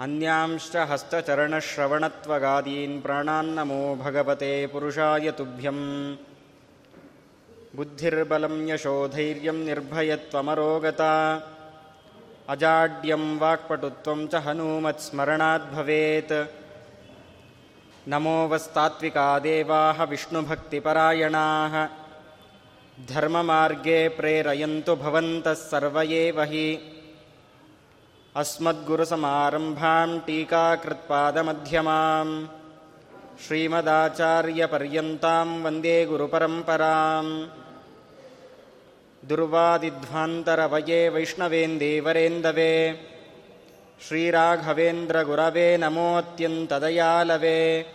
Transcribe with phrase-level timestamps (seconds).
[0.00, 6.16] अन्यांश्च हस्तचरणश्रवणत्वगादीन् प्राणान्नमो भगवते पुरुषाय तुभ्यम्।
[7.76, 11.42] बुद्धिर्बलं यशोधैर्यं निर्भयत्वमरोगता।
[12.48, 16.50] अजाड्यं वाक्पटुत्वं च हनूमत्स्मरणाद् भवेत्।
[18.08, 22.05] नमो वस्तात्विका देवाः विष्णुभक्तिपरायणाः
[22.96, 26.78] धर्ममार्गे प्रेरयन्तु भवन्तः सर्व एव हि
[28.36, 32.46] अस्मद्गुरुसमारम्भां टीकाकृत्पादमध्यमां
[33.46, 37.46] श्रीमदाचार्यपर्यन्तां वन्दे गुरुपरम्पराम्।
[39.28, 43.00] दुर्वादिध्वान्तरवये वैष्णवेन्देवरेन्दवे।
[44.08, 47.86] श्रीराघवेन्द्रगुरवे नमोऽत्यन्तदयालवे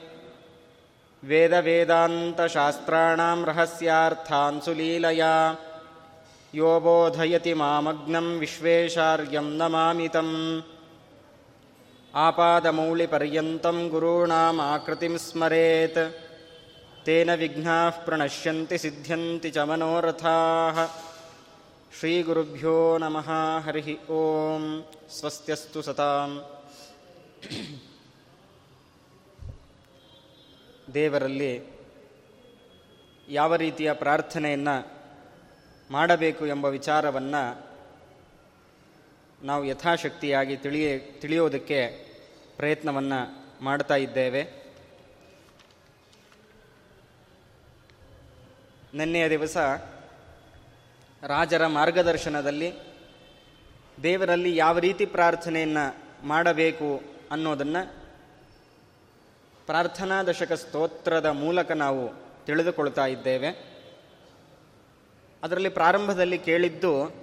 [1.29, 5.57] वेदवेदान्तशास्त्राणां रहस्यार्थान् सुलीलया
[6.55, 10.61] यो बोधयति मामग्नं विश्वेशार्यं नमामि तम्
[12.25, 15.99] आपादमौलिपर्यन्तं गुरूणामाकृतिं स्मरेत्।
[17.05, 20.85] तेन विघ्नाः प्रणश्यन्ति सिद्ध्यन्ति च मनोरथाः।
[21.99, 23.29] श्रीगुरुभ्यो नमः
[23.65, 26.39] हरिः ॐ स्वस्त्यस्तु सताम्
[30.93, 31.63] ದೇವರಲ್ಲಿ
[33.27, 35.01] ಯಾವ ರೀತಿಯ ಪ್ರಾರ್ಥನೆಯನ್ನು
[35.91, 37.71] ಮಾಡಬೇಕು ಎಂಬ ವಿಚಾರವನ್ನು
[39.43, 41.87] ನಾವು ಯಥಾಶಕ್ತಿಯಾಗಿ ತಿಳಿಯ, ತಿಳಿಯೋದಕ್ಕೆ
[42.57, 44.61] ಪ್ರಯತ್ನವನ್ನು ಮಾಡ್ತಾ ಇದ್ದೇವೆ.
[48.93, 49.57] ನಿನ್ನೆಯ ದಿವಸ
[51.27, 52.73] ರಾಜರ ಮಾರ್ಗದರ್ಶನದಲ್ಲಿ
[54.03, 55.95] ದೇವರಲ್ಲಿ ಯಾವ ರೀತಿ ಪ್ರಾರ್ಥನೆಯನ್ನು
[56.27, 58.00] ಮಾಡಬೇಕು ಅನ್ನೋದನ್ನು
[59.71, 62.09] ಪ್ರಾರ್ಥನಾ ದಶಕ ಸ್ತೋತ್ರದ ಮೂಲಕ ನಾವು
[62.45, 63.47] ತಿಳಿದುಕೊಳ್ತಾ ಇದ್ದೇವೆ.
[65.43, 67.15] ಅದರಲ್ಲಿ ಪ್ರಾರಂಭದಲ್ಲಿ ಕೇಳಿದ್ದು,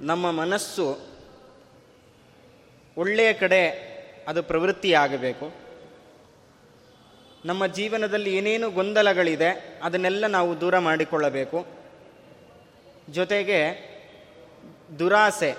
[0.00, 0.98] ನಮ್ಮ ಮನಸ್ಸು
[2.96, 3.68] ಒಳ್ಳೆಯ ಕಡೆ
[4.28, 5.52] ಅದು ಪ್ರವೃತ್ತಿಯಾಗಬೇಕು.
[7.44, 11.66] ನಮ್ಮ ಜೀವನದಲ್ಲಿ ಏನೇನು ಗೊಂದಲಗಳಿದೆ, ಅದನ್ನೆಲ್ಲ ನಾವು ದೂರ ಮಾಡಿಕೊಳ್ಳಬೇಕು.
[13.10, 13.60] ಜೊತೆಗೆ
[14.98, 15.54] ದುರಾಸೆ,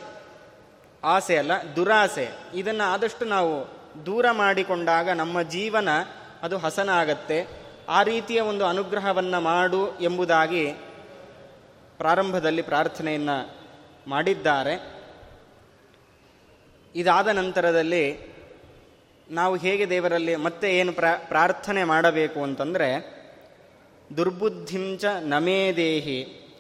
[1.03, 5.90] ಆಸೆ ಅಲ್ಲ, ದುರಾಸೆ, ಇದನ್ನು ಆದಷ್ಟು ನಾವು ದೂರ ಮಾಡಿಕೊಂಡಾಗ ನಮ್ಮ ಜೀವನ
[6.44, 7.48] ಅದು ಹಸನ ಆಗತ್ತೆ.
[7.90, 10.72] ಆ ರೀತಿಯ ಒಂದು ಅನುಗ್ರಹವನ್ನು ಮಾಡು ಎಂಬುದಾಗಿ
[11.98, 13.50] ಪ್ರಾರಂಭದಲ್ಲಿ ಪ್ರಾರ್ಥನೆಯನ್ನು
[14.08, 15.03] ಮಾಡಿದ್ದಾರೆ.
[16.96, 18.34] ಇದಾದ ನಂತರದಲ್ಲಿ
[19.30, 22.90] ನಾವು ಹೇಗೆ ದೇವರಲ್ಲಿ ಮತ್ತೆ ಏನು ಪ್ರಾ, ಪ್ರಾರ್ಥನೆ ಮಾಡಬೇಕು ಅಂತಂದರೆ,
[24.18, 26.52] ದುರ್ಬುದ್ಧಿಂಚ ನಮೇ ದೇಹಿ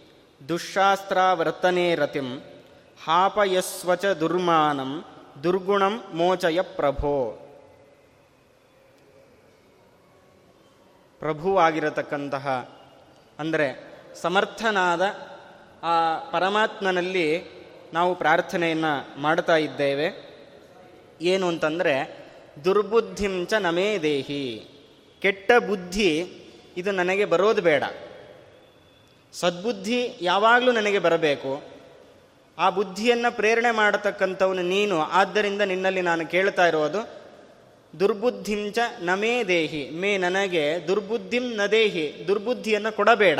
[0.49, 2.39] ದುಶಾಸ್ತ್ರಾವರ್ತನೆ ರತಿಂ
[3.05, 5.05] ಹಾಪಯಸ್ವಚ ದುರ್ಮಾನಂ,
[5.43, 7.39] ದುರ್ಗುಣಂ ಮೋಚಯ ಪ್ರಭೋ.
[11.23, 12.69] ಪ್ರಭುವಾಗಿರತಕ್ಕಂತಹ,
[13.39, 13.67] ಅಂದರೆ
[14.21, 15.01] ಸಮರ್ಥನಾದ
[15.83, 17.27] ಆ ಪರಮಾತ್ಮನಲ್ಲಿ
[17.93, 20.07] ನಾವು ಪ್ರಾರ್ಥನೆಯನ್ನು ಮಾಡ್ತಾ ಇದ್ದೇವೆ.
[21.21, 22.25] ಏನು ಅಂತಂದರೆ
[22.65, 24.67] ದುರ್ಬುದ್ಧಿಂಚ ನಮೇ ದೇಹಿ.
[25.21, 26.09] ಕೆಟ್ಟ ಬುದ್ಧಿ
[26.77, 27.83] ಇದು ನನಗೆ ಬರೋದು ಬೇಡ.
[29.33, 31.63] ಸದ್ಬುದ್ಧಿ ಯಾವಾಗಲೂ ನನಗೆ ಬರಬೇಕು.
[32.57, 35.01] ಆ ಬುದ್ಧಿಯನ್ನು ಪ್ರೇರಣೆ ಮಾಡತಕ್ಕಂಥವನು ನೀನು.
[35.01, 37.22] ಆದ್ದರಿಂದ ನಿನ್ನಲ್ಲಿ ನಾನು ಕೇಳ್ತಾ ಇರೋದು
[37.99, 39.89] ದುರ್ಬುದ್ಧಿಂಚ ನಮೇ ದೇಹಿ.
[39.89, 42.27] ಮೇ ನನಗೆ, ದುರ್ಬುದ್ಧಿಂ ನ ದೇಹಿ.
[42.27, 43.39] ದುರ್ಬುದ್ಧಿಯನ್ನು ಕೊಡಬೇಡ.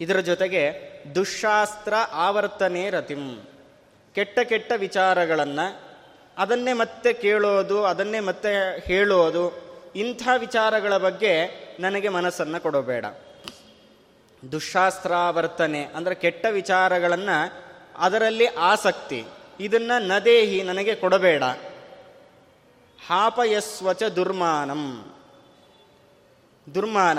[0.00, 3.44] ಇದರ ಜೊತೆಗೆ ದುಶಾಸ್ತ್ರ ಆವರ್ತನೆ ರತಿಂ.
[4.14, 5.88] ಕೆಟ್ಟ ಕೆಟ್ಟ ವಿಚಾರಗಳನ್ನು
[6.38, 11.46] ಅದನ್ನೇ ಮತ್ತೆ ಕೇಳೋದು, ಅದನ್ನೇ ಮತ್ತೆ ಹೇಳೋದು, ಇಂಥ ವಿಚಾರಗಳ ಬಗ್ಗೆ
[11.80, 13.04] ನನಗೆ ಮನಸ್ಸನ್ನು ಕೊಡಬೇಡ.
[14.52, 17.52] ದುಶಾಸ್ತ್ರಾವರ್ತನೆ ಅಂದರೆ ಕೆಟ್ಟ ವಿಚಾರಗಳನ್ನು
[17.98, 19.24] ಅದರಲ್ಲಿ ಆಸಕ್ತಿ.
[19.60, 21.42] ಇದನ್ನು ನದೇಹಿ ನನಗೆ ಕೊಡಬೇಡ.
[23.08, 25.12] ಹಾಪಯಸ್ವಚ ದುರ್ಮಾನಂ.
[26.74, 27.18] ದುರ್ಮಾನ.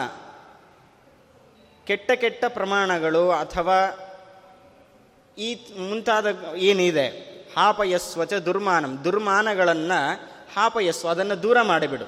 [1.86, 4.06] ಕೆಟ್ಟ ಕೆಟ್ಟ ಪ್ರಮಾಣಗಳು ಅಥವಾ
[5.38, 7.08] ಈ ಮುಂತಾದ ಏನಿದೆ?
[7.58, 9.04] ಹಾಪಯಸ್ವಚ ದುರ್ಮಾನಂ.
[9.04, 12.06] ದುರ್ಮಾನಗಳನ್ನು ಹಾಪಯಸ್ವ, ಅದನ್ನು ದೂರ ಮಾಡಿಬಿಡು.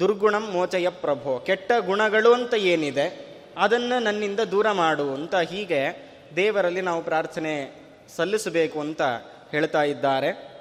[0.00, 1.38] ದುರ್ಗುಣಂ ಮೋಚಯ ಪ್ರಭೋ.
[1.38, 7.82] ಕೆಟ್ಟ ಗುಣಗಳು ಅಂತ ಏನಿದೆ, ಅದನ್ನು ನನ್ನಿಂದ ದೂರ ಮಾಡು ಅಂತ ಹೀಗೆ ದೇವರಲ್ಲಿ ನಾವು ಪ್ರಾರ್ಥನೆ
[8.16, 9.02] ಸಲ್ಲಿಸಬೇಕು ಅಂತ
[9.50, 10.56] ಹೇಳ್ತಾ ಇದ್ದಾರೆ.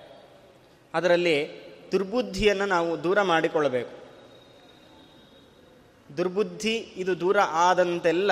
[0.94, 4.05] ಅದರಲ್ಲಿ ದುರ್ಬುದ್ಧಿಯನ್ನು ನಾವು ದೂರ ಮಾಡಿಕೊಳ್ಳಬೇಕು.
[6.17, 8.31] ದುರ್ಬುದ್ಧಿ ಇದು ದೂರ ಆದಂತೆಲ್ಲ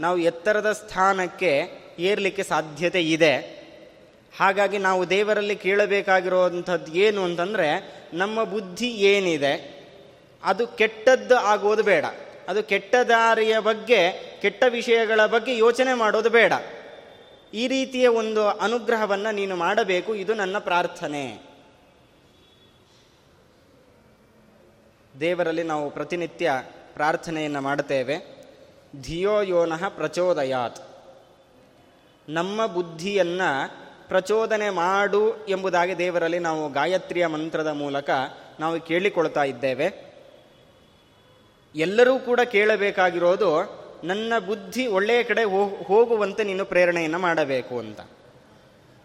[0.00, 3.60] ನಾವು ಎತ್ತರದ ಸ್ಥಾನಕ್ಕೆ ಏರಲಿಕ್ಕೆ ಸಾಧ್ಯತೆ ಇದೆ.
[4.38, 9.80] ಹಾಗಾಗಿ ನಾವು ದೇವರಲ್ಲಿ ಕೇಳಬೇಕಾಗಿರುವಂಥದ್ದು ಏನು ಅಂತಂದರೆ ನಮ್ಮ ಬುದ್ಧಿ ಏನಿದೆ
[10.44, 12.04] ಅದು ಕೆಟ್ಟದ್ದು ಆಗೋದು ಬೇಡ.
[12.48, 14.12] ಅದು ಕೆಟ್ಟ ದಾರಿಯ ಬಗ್ಗೆ,
[14.42, 16.52] ಕೆಟ್ಟ ವಿಷಯಗಳ ಬಗ್ಗೆ ಯೋಚನೆ ಮಾಡೋದು ಬೇಡ.
[17.54, 21.49] ಈ ರೀತಿಯ ಒಂದು ಅನುಗ್ರಹವನ್ನು ನೀನು ಮಾಡಬೇಕು, ಇದು ನನ್ನ ಪ್ರಾರ್ಥನೆ.
[25.20, 26.52] ದೇವರಲ್ಲಿ ನಾವು ಪ್ರತಿನಿತ್ಯ
[26.94, 28.44] ಪ್ರಾರ್ಥನೆಯನ್ನು ಮಾಡುತ್ತೇವೆ.
[29.02, 30.80] ಧಿಯೋ ಯೋನಃ ಪ್ರಚೋದಯಾತ್.
[32.28, 33.70] ನಮ್ಮ ಬುದ್ಧಿಯನ್ನು
[34.08, 38.10] ಪ್ರಚೋದನೆ ಮಾಡು ಎಂಬುದಾಗಿ ದೇವರಲ್ಲಿ ನಾವು ಗಾಯತ್ರಿಯ ಮಂತ್ರದ ಮೂಲಕ
[38.60, 40.14] ನಾವು ಕೇಳಿಕೊಳ್ತಾ ಇದ್ದೇವೆ.
[41.74, 45.44] ಎಲ್ಲರೂ ಕೂಡ ಕೇಳಬೇಕಾಗಿರೋದು ನನ್ನ ಬುದ್ಧಿ ಒಳ್ಳೆಯ ಕಡೆ
[45.84, 48.00] ಹೋಗುವಂತೆ ನೀನು ಪ್ರೇರಣೆಯನ್ನು ಮಾಡಬೇಕು ಅಂತ.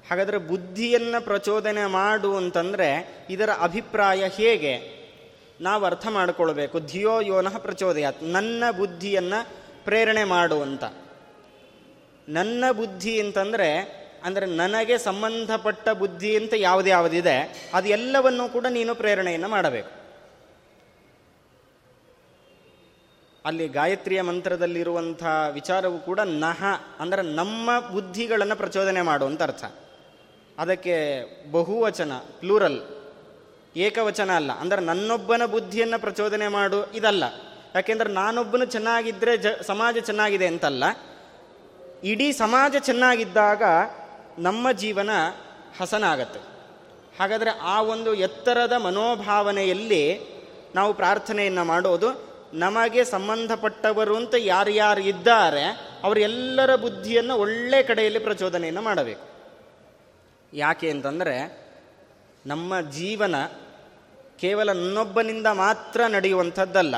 [0.09, 5.04] ಹಾಗಾದರೆ ಬುದ್ಧಿಯನ್ನು ಪ್ರಚೋದನೆ ಮಾಡು ಅಂತಂದರೆ ಇದರ ಅಭಿಪ್ರಾಯ ಹೇಗೆ?
[5.61, 6.79] ನಾವು ಅರ್ಥ ಮಾಡಿಕೊಳ್ಬೇಕು.
[6.79, 8.23] ಧಿಯೋ ಯೋನಃ ಪ್ರಚೋದಯಾತ್.
[8.23, 9.47] ನನ್ನ ಬುದ್ಧಿಯನ್ನು
[9.83, 10.83] ಪ್ರೇರಣೆ ಮಾಡು ಅಂತ.
[12.29, 19.47] ನನ್ನ ಬುದ್ಧಿ ಅಂತಂದರೆ, ಅಂದರೆ ನನಗೆ ಸಂಬಂಧಪಟ್ಟ ಬುದ್ಧಿ ಅಂತ ಯಾವುದು ಯಾವುದಿದೆ ಅದು ಎಲ್ಲವನ್ನೂ ಕೂಡ ನೀನು ಪ್ರೇರಣೆಯನ್ನು
[19.47, 20.05] ಮಾಡಬೇಕು.
[23.45, 26.63] ಅಲ್ಲಿ ಗಾಯತ್ರಿಯ ಮಂತ್ರದಲ್ಲಿರುವಂಥ ವಿಚಾರವು ಕೂಡ ನಹ,
[26.99, 29.65] ಅಂದರೆ ನಮ್ಮ ಬುದ್ಧಿಗಳನ್ನು ಪ್ರಚೋದನೆ ಮಾಡುವಂಥ ಅರ್ಥ.
[30.57, 32.94] ಅದಕ್ಕೆ ಬಹುವಚನ, ಪ್ಲೂರಲ್.
[33.75, 34.51] ಏಕವಚನ ಅಲ್ಲ.
[34.51, 37.23] ಅಂದರೆ ನನ್ನೊಬ್ಬನ ಬುದ್ಧಿಯನ್ನು ಪ್ರಚೋದನೆ ಮಾಡು, ಇದಲ್ಲ.
[37.75, 40.83] ಯಾಕೆಂದ್ರೆ ನಾನೊಬ್ಬನು ಚೆನ್ನಾಗಿದ್ದರೆ ಜ, ಸಮಾಜ ಚೆನ್ನಾಗಿದೆ ಅಂತಲ್ಲ.
[42.03, 43.63] ಇಡೀ ಸಮಾಜ ಚೆನ್ನಾಗಿದ್ದಾಗ
[44.39, 45.09] ನಮ್ಮ ಜೀವನ
[45.81, 46.39] ಹಸನಾಗತ್ತೆ.
[47.19, 50.19] ಹಾಗಾದರೆ ಆ ಒಂದು ಎತ್ತರದ ಮನೋಭಾವನೆಯಲ್ಲಿ
[50.75, 52.07] ನಾವು ಪ್ರಾರ್ಥನೆಯನ್ನು ಮಾಡೋದು,
[52.53, 55.63] ನಮಗೆ ಸಂಬಂಧಪಟ್ಟವರು ಅಂತ ಯಾರ್ಯಾರು ಇದ್ದಾರೆ,
[56.03, 59.27] ಅವರೆಲ್ಲರ ಬುದ್ಧಿಯನ್ನು ಒಳ್ಳೆ ಕಡೆಯಲ್ಲಿ ಪ್ರಚೋದನೆಯನ್ನು ಮಾಡಬೇಕು.
[60.53, 61.65] ಯಾಕೆ ಅಂತಂದರೆ
[62.45, 63.35] ನಮ್ಮ ಜೀವನ
[64.45, 66.95] ಕೇವಲ ನನ್ನೊಬ್ಬನಿಂದ ಮಾತ್ರ ನಡೆಯುವಂಥದ್ದಲ್ಲ.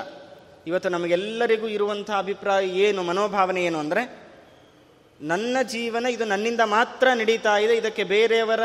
[0.67, 4.01] ಇವತ್ತು ನಮಗೆಲ್ಲರಿಗೂ ಇರುವಂಥ ಅಭಿಪ್ರಾಯ ಏನು, ಮನೋಭಾವನೆ ಏನು ಅಂದರೆ,
[5.21, 8.63] ನನ್ನ ಜೀವನ ಇದು ನನ್ನಿಂದ ಮಾತ್ರ ನಡೀತಾ ಇದೆ, ಇದಕ್ಕೆ ಬೇರೆಯವರ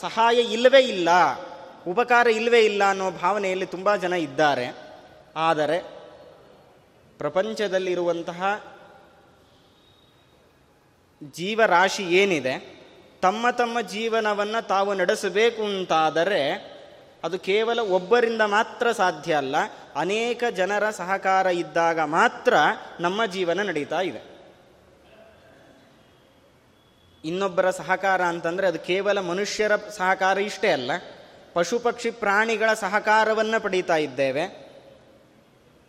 [0.00, 1.08] ಸಹಾಯ ಇಲ್ಲವೇ ಇಲ್ಲ,
[1.86, 4.66] ಉಪಕಾರ ಇಲ್ಲವೇ ಇಲ್ಲ ಅನ್ನೋ ಭಾವನೆಯಲ್ಲಿ ತುಂಬ ಜನ ಇದ್ದಾರೆ.
[5.36, 5.78] ಆದರೆ
[7.18, 8.40] ಪ್ರಪಂಚದಲ್ಲಿರುವಂತಹ
[11.34, 12.54] ಜೀವರಾಶಿ ಏನಿದೆ,
[13.22, 16.40] ತಮ್ಮ ತಮ್ಮ ಜೀವನವನ್ನು ತಾವು ನಡೆಸಬೇಕು ಅಂತಾದರೆ
[17.26, 19.56] ಅದು ಕೇವಲ ಒಬ್ಬರಿಂದ ಮಾತ್ರ ಸಾಧ್ಯ ಅಲ್ಲ,
[19.96, 22.54] ಅನೇಕ ಜನರ ಸಹಕಾರ ಇದ್ದಾಗ ಮಾತ್ರ
[23.00, 24.20] ನಮ್ಮ ಜೀವನ ನಡೀತಾ ಇದೆ.
[27.24, 30.90] ಇನ್ನೊಬ್ಬರ ಸಹಕಾರ ಅಂತಂದರೆ ಅದು ಕೇವಲ ಮನುಷ್ಯರ ಸಹಕಾರ ಇಷ್ಟೇ ಅಲ್ಲ,
[31.54, 34.46] ಪಶು ಪಕ್ಷಿ ಪ್ರಾಣಿಗಳ ಸಹಕಾರವನ್ನು ಪಡೀತಾ ಇದ್ದೇವೆ.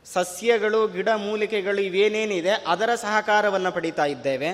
[0.06, 4.50] ಸಸ್ಯಗಳು, ಗಿಡ ಮೂಲಿಕೆಗಳು ಇವೇನೇನಿದೆ ಅದರ ಸಹಕಾರವನ್ನು ಪಡೀತಾ ಇದ್ದೇವೆ.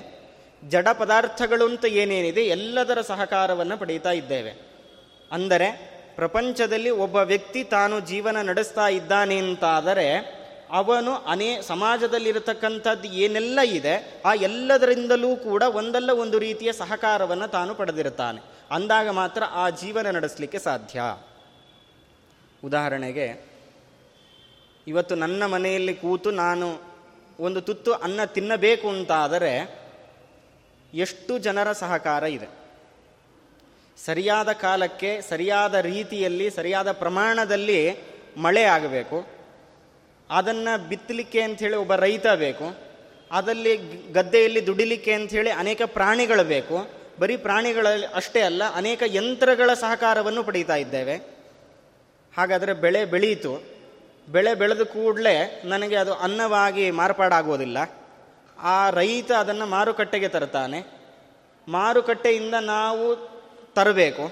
[0.69, 4.53] ಜಡ ಪದಾರ್ಥಗಳು ಅಂತ ಏನೇನಿದೆ ಎಲ್ಲದರ ಸಹಕಾರವನ್ನು ಪಡೀತಾ ಇದ್ದೇವೆ.
[5.31, 10.07] ಅಂದರೆ ಪ್ರಪಂಚದಲ್ಲಿ ಒಬ್ಬ ವ್ಯಕ್ತಿ ತಾನು ಜೀವನ ನಡೆಸ್ತಾ ಇದ್ದಾನೆ ಅಂತಾದರೆ
[10.71, 18.41] ಅವನು ಅನೇ ಸಮಾಜದಲ್ಲಿರತಕ್ಕಂಥದ್ದು ಏನೆಲ್ಲ ಇದೆ, ಆ ಎಲ್ಲದರಿಂದಲೂ ಕೂಡ ಒಂದಲ್ಲ ಒಂದು ರೀತಿಯ ಸಹಕಾರವನ್ನು ತಾನು ಪಡೆದಿರುತ್ತಾನೆ.
[18.71, 21.01] ಅಂದಾಗ ಮಾತ್ರ ಆ ಜೀವನ ನಡೆಸಲಿಕ್ಕೆ ಸಾಧ್ಯ.
[22.63, 23.45] ಉದಾಹರಣೆಗೆ,
[24.87, 26.81] ಇವತ್ತು ನನ್ನ ಮನೆಯಲ್ಲಿ ಕೂತು ನಾನು
[27.39, 29.83] ಒಂದು ತುತ್ತು ಅನ್ನ ತಿನ್ನಬೇಕು ಅಂತಾದರೆ
[30.93, 32.62] ಎಷ್ಟು ಜನರ ಸಹಕಾರ ಇದೆ.
[34.05, 37.97] ಸರಿಯಾದ ಕಾಲಕ್ಕೆ, ಸರಿಯಾದ ರೀತಿಯಲ್ಲಿ, ಸರಿಯಾದ ಪ್ರಮಾಣದಲ್ಲಿ
[38.37, 39.27] ಮಳೆ ಆಗಬೇಕು.
[40.29, 42.75] ಅದನ್ನು ಬಿತ್ತಲಿಕ್ಕೆ ಅಂಥೇಳಿ ಒಬ್ಬ ರೈತ ಬೇಕು.
[43.31, 43.77] ಅದಲ್ಲಿ
[44.11, 46.87] ಗದ್ದೆಯಲ್ಲಿ ದುಡಿಲಿಕ್ಕೆ ಅಂಥೇಳಿ ಅನೇಕ ಪ್ರಾಣಿಗಳು ಬೇಕು.
[47.19, 51.15] ಬರೀ ಪ್ರಾಣಿಗಳಲ್ಲಿ ಅಷ್ಟೇ ಅಲ್ಲ, ಅನೇಕ ಯಂತ್ರಗಳ ಸಹಕಾರವನ್ನು ಪಡೀತಾ ಇದ್ದೇವೆ.
[52.37, 53.63] ಹಾಗಾದರೆ ಬೆಳೆ ಬೆಳೀತು.
[54.29, 57.77] ಬೆಳೆ ಬೆಳೆದ ಕೂಡಲೇ ನನಗೆ ಅದು ಅನ್ನವಾಗಿ ಮಾರ್ಪಾಡಾಗೋದಿಲ್ಲ
[58.59, 60.79] ಆ ರೈತ ಅದನ್ನು ಮಾರುಕಟ್ಟೆಗೆ ತರ್ತಾನೆ
[61.67, 63.32] ಮಾರುಕಟ್ಟೆಯಿಂದ ನಾವು
[63.75, 64.31] ತರಬೇಕು.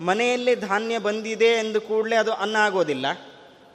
[0.00, 3.06] ಮನೆಯಲ್ಲಿ ಧಾನ್ಯ ಬಂದಿದೆ ಎಂದು ಕೂಡಲೇ ಅದು ಅನ್ನ ಆಗೋದಿಲ್ಲ.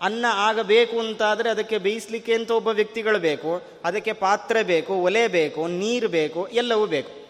[0.01, 3.61] ಅನ್ನ ಆಗಬೇಕು ಅಂತಾದರೆ ಅದಕ್ಕೆ ಬೇಯಿಸ್ಲಿಕ್ಕೆ ಅಂತ ಒಬ್ಬ ವ್ಯಕ್ತಿಗಳು ಬೇಕು.
[3.85, 7.27] ಅದಕ್ಕೆ ಪಾತ್ರೆ ಬೇಕು, ಒಲೆ ಬೇಕು, ನೀರು ಬೇಕು, ಎಲ್ಲವೂ ಬೇಕು.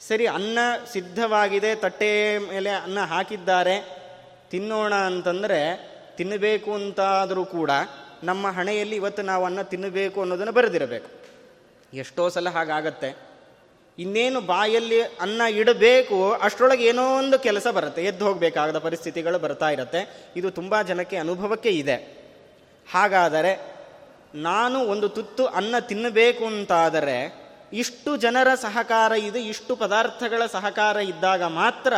[0.00, 0.58] ಸರಿ, ಅನ್ನ
[0.92, 4.02] ಸಿದ್ಧವಾಗಿದೆ, ತಟ್ಟೆ ಮೇಲೆ ಅನ್ನ ಹಾಕಿದ್ದಾರೆ.
[4.50, 7.70] ತಿನ್ನೋಣ ಅಂತಂದರೆ ತಿನ್ನಬೇಕು ಅಂತಾದರೂ ಕೂಡ
[8.22, 11.08] ನಮ್ಮ ಹಣೆಯಲ್ಲಿ ಇವತ್ತು ನಾವು ಅನ್ನ ತಿನ್ನಬೇಕು ಅನ್ನೋದನ್ನು ಬರೆದಿರಬೇಕು.
[11.94, 13.31] ಎಷ್ಟೋ ಸಲ ಹಾಗಾಗತ್ತೆ.
[13.98, 20.26] ಇನ್ನೇನು ಬಾಯಲ್ಲಿ ಅನ್ನ ಇಡಬೇಕು, ಅಷ್ಟರೊಳಗೆ ಏನೋ ಒಂದು ಕೆಲಸ ಬರುತ್ತೆ, ಎದ್ದು ಹೋಗಬೇಕಾಗದ ಪರಿಸ್ಥಿತಿಗಳು ಬರ್ತಾ ಇರುತ್ತೆ.
[20.36, 21.94] ಇದು ತುಂಬ ಜನಕ್ಕೆ ಅನುಭವಕ್ಕೆ ಇದೆ.
[22.92, 23.72] ಹಾಗಾದರೆ
[24.34, 31.92] ನಾನು ಒಂದು ತುತ್ತು ಅನ್ನ ತಿನ್ನಬೇಕು ಅಂತಾದರೆ, ಇಷ್ಟು ಜನರ ಸಹಕಾರ ಇದೆ, ಇಷ್ಟು ಪದಾರ್ಥಗಳ ಸಹಕಾರ ಇದ್ದಾಗ ಮಾತ್ರ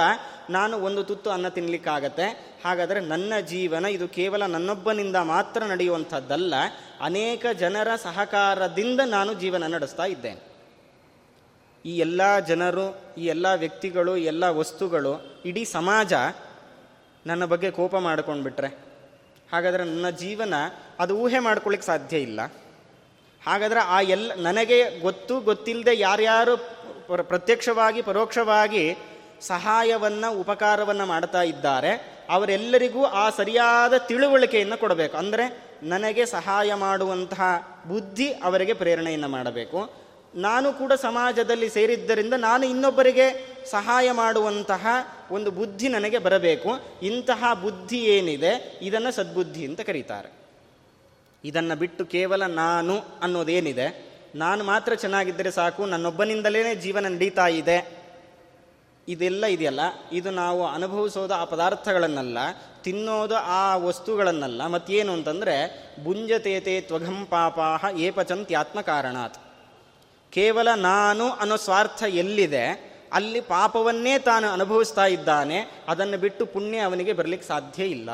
[0.51, 6.55] ನಾನು ಒಂದು ತುತ್ತು ಅನ್ನ ತಿನ್ನಲಿಕ್ಕಾಗತ್ತೆ ಹಾಗಾದರೆ ನನ್ನ ಜೀವನ ಇದು ಕೇವಲ ನನ್ನೊಬ್ಬನಿಂದ ಮಾತ್ರ ನಡೆಯುವಂಥದ್ದಲ್ಲ,
[7.01, 10.54] ಅನೇಕ ಜನರ ಸಹಕಾರದಿಂದ ನಾನು ಜೀವನ ನಡೆಸ್ತಾ ಇದ್ದೇನೆ.
[11.85, 16.13] ಈ ಎಲ್ಲ ಜನರು, ಈ ಎಲ್ಲ ವ್ಯಕ್ತಿಗಳು ಎಲ್ಲ ವಸ್ತುಗಳು, ಇಡೀ ಸಮಾಜ
[17.27, 18.67] ನನ್ನ ಬಗ್ಗೆ ಕೋಪ ಮಾಡ್ಕೊಂಡ್ಬಿಟ್ರೆ.
[19.53, 20.55] ಹಾಗಾದರೆ ನನ್ನ ಜೀವನ
[21.01, 22.41] ಅದು ಊಹೆ ಮಾಡ್ಕೊಳ್ಳಿಕ್ಕೆ ಸಾಧ್ಯ ಇಲ್ಲ.
[23.47, 26.57] ಹಾಗಾದರೆ ಆ ಎಲ್ಲ, ನನಗೆ ಗೊತ್ತು ಗೊತ್ತಿಲ್ಲದೆ ಯಾರ್ಯಾರು
[27.23, 28.97] ಪ್ರತ್ಯಕ್ಷವಾಗಿ, ಪರೋಕ್ಷವಾಗಿ
[29.41, 35.17] ಸಹಾಯವನ್ನು, ಉಪಕಾರವನ್ನು ಮಾಡ್ತಾ ಇದ್ದಾರೆ, ಅವರೆಲ್ಲರಿಗೂ ಆ ಸರಿಯಾದ ತಿಳುವಳಿಕೆಯನ್ನು ಕೊಡಬೇಕು.
[35.17, 37.43] ಅಂದರೆ ನನಗೆ ಸಹಾಯ ಮಾಡುವಂತಹ
[37.89, 40.04] ಬುದ್ಧಿ ಅವರಿಗೆ ಪ್ರೇರಣೆಯನ್ನು ಮಾಡಬೇಕು.
[40.35, 44.87] ನಾನು ಕೂಡ ಸಮಾಜದಲ್ಲಿ ಸೇರಿದ್ದರಿಂದ ನಾನು ಇನ್ನೊಬ್ಬರಿಗೆ ಸಹಾಯ ಮಾಡುವಂತಹ
[45.31, 46.71] ಒಂದು ಬುದ್ಧಿ ನನಗೆ ಬರಬೇಕು.
[47.03, 48.79] ಇಂತಹ ಬುದ್ಧಿ ಏನಿದೆ?
[48.83, 50.33] ಇದನ್ನು ಸದ್ಬುದ್ಧಿ ಅಂತ ಕರೀತಾರೆ.
[51.45, 54.15] ಇದನ್ನು ಬಿಟ್ಟು ಕೇವಲ ನಾನು ಅನ್ನೋದೇನಿದೆ?
[54.35, 58.05] ನಾನು ಮಾತ್ರ ಚೆನ್ನಾಗಿದ್ದರೆ ಸಾಕು ನನ್ನೊಬ್ಬನಿಂದಲೇ ಜೀವನ ನಡೀತಾ ಇದೆ.
[59.09, 59.81] ಇದೆಲ್ಲ ಇದೆಯಲ್ಲ?
[60.13, 62.39] ಇದು ನಾವು ಅನುಭವಿಸೋದು ಆ ಪದಾರ್ಥಗಳನ್ನಲ್ಲ,
[62.83, 64.67] ತಿನ್ನೋದು ಆ ವಸ್ತುಗಳನ್ನಲ್ಲ.
[64.67, 69.44] ಮತ್ತೇನು ಅಂತಂದರೆ ಬುಂಜತೇತೆ ತ್ವಘಂ ಪಾಪಾಹ ಏಪಚಂತ್ಯಾತ್ಮ ಕಾರಣಾತ್
[70.35, 72.95] ಕೇವಲ ನಾನು ಅನ್ನೋ ಸ್ವಾರ್ಥ ಎಲ್ಲಿದೆ?
[73.13, 78.11] ಅಲ್ಲಿ ಪಾಪವನ್ನೇ ತಾನು ಅನುಭವಿಸ್ತಾ ಇದ್ದಾನೆ, ಅದನ್ನು ಬಿಟ್ಟು ಪುಣ್ಯ ಅವನಿಗೆ ಬರಲಿಕ್ಕೆ ಸಾಧ್ಯ ಇಲ್ಲ.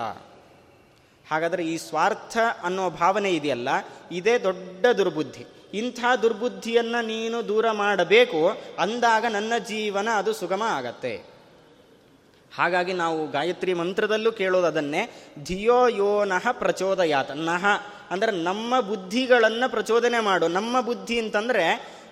[1.30, 3.68] ಹಾಗಾದರೆ ಈ ಸ್ವಾರ್ಥ ಅನ್ನೋ ಭಾವನೆ ಇದೆಯಲ್ಲ?
[4.12, 5.44] ಇದೇ ದೊಡ್ಡ ದುರ್ಬುದ್ಧಿ.
[5.74, 11.14] ಇಂಥ ದುರ್ಬುದ್ಧಿಯನ್ನು ನೀನು ದೂರ ಮಾಡಬೇಕು, ಅಂದಾಗ ನನ್ನ ಜೀವನ ಅದು ಸುಗಮ ಆಗತ್ತೆ.
[12.56, 15.02] ಹಾಗಾಗಿ ನಾವು ಗಾಯತ್ರಿ ಮಂತ್ರದಲ್ಲೂ ಕೇಳೋದು ಅದನ್ನೇ,
[15.44, 17.30] ಧಿಯೋ ಯೋ ನಹ ಪ್ರಚೋದಯಾತ.
[17.30, 17.64] ನಹ
[18.10, 20.48] ಅಂದರೆ ನಮ್ಮ ಬುದ್ಧಿಗಳನ್ನು ಪ್ರಚೋದನೆ ಮಾಡು.
[20.48, 21.64] ನಮ್ಮ ಬುದ್ಧಿ ಅಂತಂದರೆ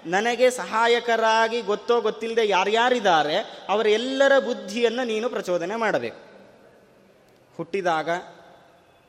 [0.06, 3.36] ನನಗೆ ಸಹಾಯಕರಾಗಿ ಗೊತ್ತೋ ಗೊತ್ತಿಲ್ಲದೆ ಯಾರ್ಯಾರಿದ್ದಾರೆ,
[3.68, 6.16] ಅವರೆಲ್ಲರ ಬುದ್ಧಿಯನ್ನು ನೀನು ಪ್ರಚೋದನೆ ಮಾಡಬೇಕು.
[7.56, 8.08] ಹುಟ್ಟಿದಾಗ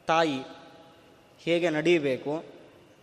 [0.07, 0.39] ತಾಯಿ
[1.39, 2.43] ಹೇಗೆ ನಡೀಬೇಕು,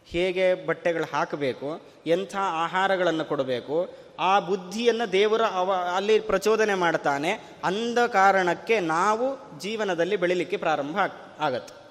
[0.07, 7.33] ಹೇಗೆ ಬಟ್ಟೆಗಳು ಹಾಕಬೇಕು, ಎಂಥ ಆಹಾರಗಳನ್ನು ಕೊಡಬೇಕು, ಆ ಬುದ್ಧಿಯನ್ನು ದೇವರ ಅವ, ಅಲ್ಲಿ ಪ್ರಚೋದನೆ ಮಾಡ್ತಾನೆ,
[7.64, 10.99] ಅಂದ ಕಾರಣಕ್ಕೆ ನಾವು ಜೀವನದಲ್ಲಿ ಬೆಳಿಲಿಕ್ಕೆ ಪ್ರಾರಂಭ
[11.40, 11.87] ಆಗತ್ತೆ.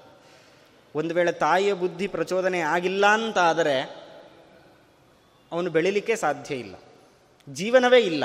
[0.98, 4.05] ಒಂದು ವೇಳೆ ತಾಯಿಯ ಬುದ್ಧಿ ಪ್ರಚೋದನೆ ಆಗಿಲ್ಲ ಅಂತಾದರೆ
[5.52, 6.74] ಅವನು ಬೆಳಿಲಿಕ್ಕೆ ಸಾಧ್ಯ ಇಲ್ಲ.
[7.48, 8.24] ಜೀವನವೇ ಇಲ್ಲ.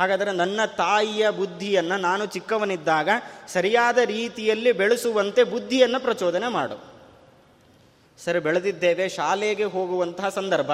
[0.00, 3.08] ಹಾಗಾದರೆ ನನ್ನ ತಾಯಿಯ ಬುದ್ಧಿಯನ್ನು ನಾನು ಚಿಕ್ಕವನಿದ್ದಾಗ
[3.46, 6.94] ಸರಿಯಾದ ರೀತಿಯಲ್ಲಿ ಬೆಳೆಸುವಂತೆ ಬುದ್ಧಿಯನ್ನು ಪ್ರಚೋದನೆ ಮಾಡು.
[8.24, 10.70] ಸರಿ, ಬೆಳೆದಿದ್ದೇವೆ, ಶಾಲೆಗೆ ಹೋಗುವಂತಹ ಸಂದರ್ಭ.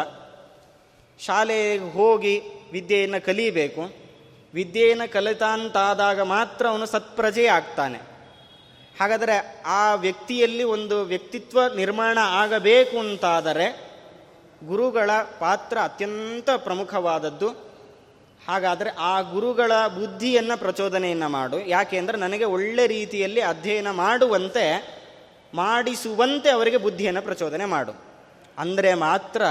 [1.21, 4.11] ಶಾಲೆಗೆ ಹೋಗಿ ವಿದ್ಯೆಯನ್ನು ಕಲಿಯಬೇಕು
[4.55, 7.99] ವಿದ್ಯೆಯನ್ನು ಕಲಿತಾಂತಾದಾಗ ಮಾತ್ರ ಅವನು ಸತ್ಪ್ರಜೆ ಆಗ್ತಾನೆ.
[9.01, 13.90] ಹಾಗಾದರೆ ಆ ವ್ಯಕ್ತಿಯಲ್ಲಿ ಒಂದು ವ್ಯಕ್ತಿತ್ವ ನಿರ್ಮಾಣ ಆಗಬೇಕು ಅಂತಾದರೆ
[14.67, 17.71] ಗುರುಗಳ ಪಾತ್ರ ಅತ್ಯಂತ ಪ್ರಮುಖವಾದದ್ದು.
[18.49, 21.61] ಹಾಗಾದರೆ ಆ ಗುರುಗಳ ಬುದ್ಧಿಯನ್ನು ಪ್ರಚೋದನೆಯನ್ನು ಮಾಡು.
[21.61, 25.01] ಯಾಕೆ ಅಂದರೆ ನನಗೆ ಒಳ್ಳೆ ರೀತಿಯಲ್ಲಿ ಅಧ್ಯಯನ ಮಾಡುವಂತೆ,
[25.55, 27.93] ಮಾಡಿಸುವಂತೆ ಅವರಿಗೆ ಬುದ್ಧಿಯನ್ನು ಪ್ರಚೋದನೆ ಮಾಡು.
[28.59, 29.43] ಅಂದರೆ ಮಾತ್ರ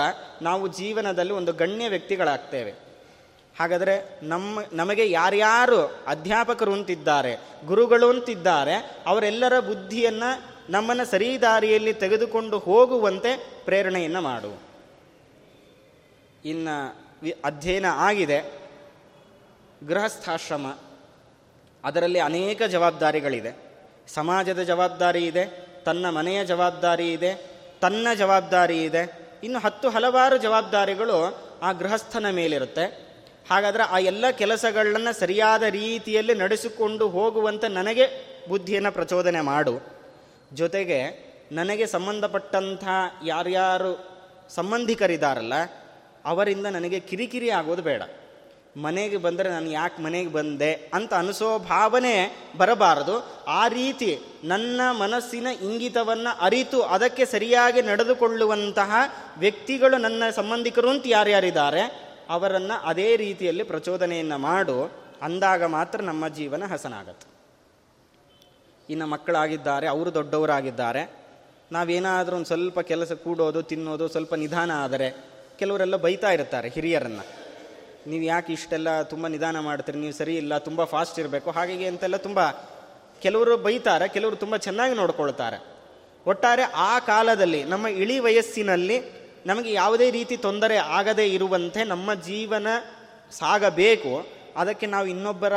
[0.41, 2.71] ನಾವು ಜೀವನದಲ್ಲಿ ಒಂದು ಗಣ್ಯ ವ್ಯಕ್ತಿಗಳಾಗ್ತೇವೆ.
[3.59, 13.61] ಹಾಗಾದರೆ ನಮ್ಮ, ನಮಗೆ ಯಾರ್ಯಾರು ಅಧ್ಯಾಪಕರು ಅಂತಿದ್ದಾರೆ, ಗುರುಗಳು ಅಂತಿದ್ದಾರೆ, ಅವರೆಲ್ಲರ ಬುದ್ಧಿಯನ್ನು ನಮ್ಮನ್ನು ಸರಿ ದಾರಿಯಲ್ಲಿ ತೆಗೆದುಕೊಂಡು ಹೋಗುವಂತೆ
[13.65, 14.68] ಪ್ರೇರಣೆಯನ್ನು ಮಾಡು.
[16.45, 17.09] ಇನ್ನು
[17.45, 18.59] ಅಧ್ಯಯನ ಆಗಿದೆ.
[19.87, 20.77] ಗೃಹಸ್ಥಾಶ್ರಮ,
[21.83, 23.57] ಅದರಲ್ಲಿ ಅನೇಕ ಜವಾಬ್ದಾರಿಗಳಿದೆ.
[24.07, 25.45] ಸಮಾಜದ ಜವಾಬ್ದಾರಿ ಇದೆ,
[25.85, 29.29] ತನ್ನ ಮನೆಯ ಜವಾಬ್ದಾರಿ ಇದೆ, ತನ್ನ ಜವಾಬ್ದಾರಿ ಇದೆ.
[29.43, 33.09] ಇನ್ನು ಹತ್ತು ಹಲವಾರು ಜವಾಬ್ದಾರಿಗಳು ಆ ಗೃಹಸ್ಥನ ಮೇಲಿರುತ್ತೆ.
[33.51, 38.07] ಹಾಗಾದರೆ ಆ ಎಲ್ಲ ಕೆಲಸಗಳನ್ನು ಸರಿಯಾದ ರೀತಿಯಲ್ಲಿ ನಡೆಸಿಕೊಂಡು ಹೋಗುವಂತೆ ನನಗೆ
[38.49, 39.79] ಬುದ್ಧಿಯನ್ನು ಪ್ರಚೋದನೆ ಮಾಡು.
[40.53, 42.83] ಜೊತೆಗೆ ನನಗೆ ಸಂಬಂಧಪಟ್ಟಂಥ
[43.25, 44.19] ಯಾರ್ಯಾರು
[44.49, 45.53] ಸಂಬಂಧಿಕರಿದ್ದಾರಲ್ಲ
[46.29, 48.01] ಅವರಿಂದ ನನಗೆ ಕಿರಿಕಿರಿ ಆಗೋದು ಬೇಡ.
[48.77, 52.15] ಮನೆಗೆ ಬಂದರೆ ನಾನು ಯಾಕೆ ಮನೆಗೆ ಬಂದೆ ಅಂತ ಅನಿಸೋ ಭಾವನೆ
[52.57, 53.45] ಬರಬಾರದು.
[53.47, 58.91] ಆ ರೀತಿ ನನ್ನ ಮನಸ್ಸಿನ ಇಂಗಿತವನ್ನು ಅರಿತು ಅದಕ್ಕೆ ಸರಿಯಾಗಿ ನಡೆದುಕೊಳ್ಳುವಂತಹ
[59.37, 61.81] ವ್ಯಕ್ತಿಗಳು ನನ್ನ ಸಂಬಂಧಿಕರು ಅಂತ ಯಾರ್ಯಾರಿದ್ದಾರೆ,
[62.29, 64.91] ಅವರನ್ನು ಅದೇ ರೀತಿಯಲ್ಲಿ ಪ್ರಚೋದನೆಯನ್ನು ಮಾಡು.
[65.21, 67.27] ಅಂದಾಗ ಮಾತ್ರ ನಮ್ಮ ಜೀವನ ಹಸನಾಗತ್ತೆ.
[68.89, 71.01] ಇನ್ನು ಮಕ್ಕಳಾಗಿದ್ದಾರೆ, ಅವರು ದೊಡ್ಡವರಾಗಿದ್ದಾರೆ.
[71.71, 75.28] ನಾವೇನಾದರೂ ಒಂದು ಸ್ವಲ್ಪ ಕೆಲಸ ಕೂಡೋದು, ತಿನ್ನೋದು, ಸ್ವಲ್ಪ ನಿಧಾನ ಆದರೆ
[75.61, 77.25] ಕೆಲವರೆಲ್ಲ ಬೈತಾ ಇರ್ತಾರೆ ಹಿರಿಯರನ್ನು.
[78.09, 82.39] ನೀವು ಯಾಕೆ ಇಷ್ಟೆಲ್ಲ ತುಂಬ ನಿಧಾನ ಮಾಡ್ತೀರಿ, ನೀವು ಸರಿ ಇಲ್ಲ, ತುಂಬ ಫಾಸ್ಟ್ ಇರಬೇಕು, ಹಾಗಾಗಿ ಅಂತೆಲ್ಲ ತುಂಬ
[83.23, 85.57] ಕೆಲವರು ಬೈತಾರೆ, ಕೆಲವರು ತುಂಬ ಚೆನ್ನಾಗಿ ನೋಡ್ಕೊಳ್ತಾರೆ.
[86.27, 88.97] ಒಟ್ಟಾರೆ ಆ ಕಾಲದಲ್ಲಿ, ನಮ್ಮ ಇಳಿ ವಯಸ್ಸಿನಲ್ಲಿ
[89.49, 92.67] ನಮಗೆ ಯಾವುದೇ ರೀತಿ ತೊಂದರೆ ಆಗದೇ ಇರುವಂತೆ ನಮ್ಮ ಜೀವನ
[93.39, 94.13] ಸಾಗಬೇಕು.
[94.61, 95.55] ಅದಕ್ಕೆ ನಾವು ಇನ್ನೊಬ್ಬರ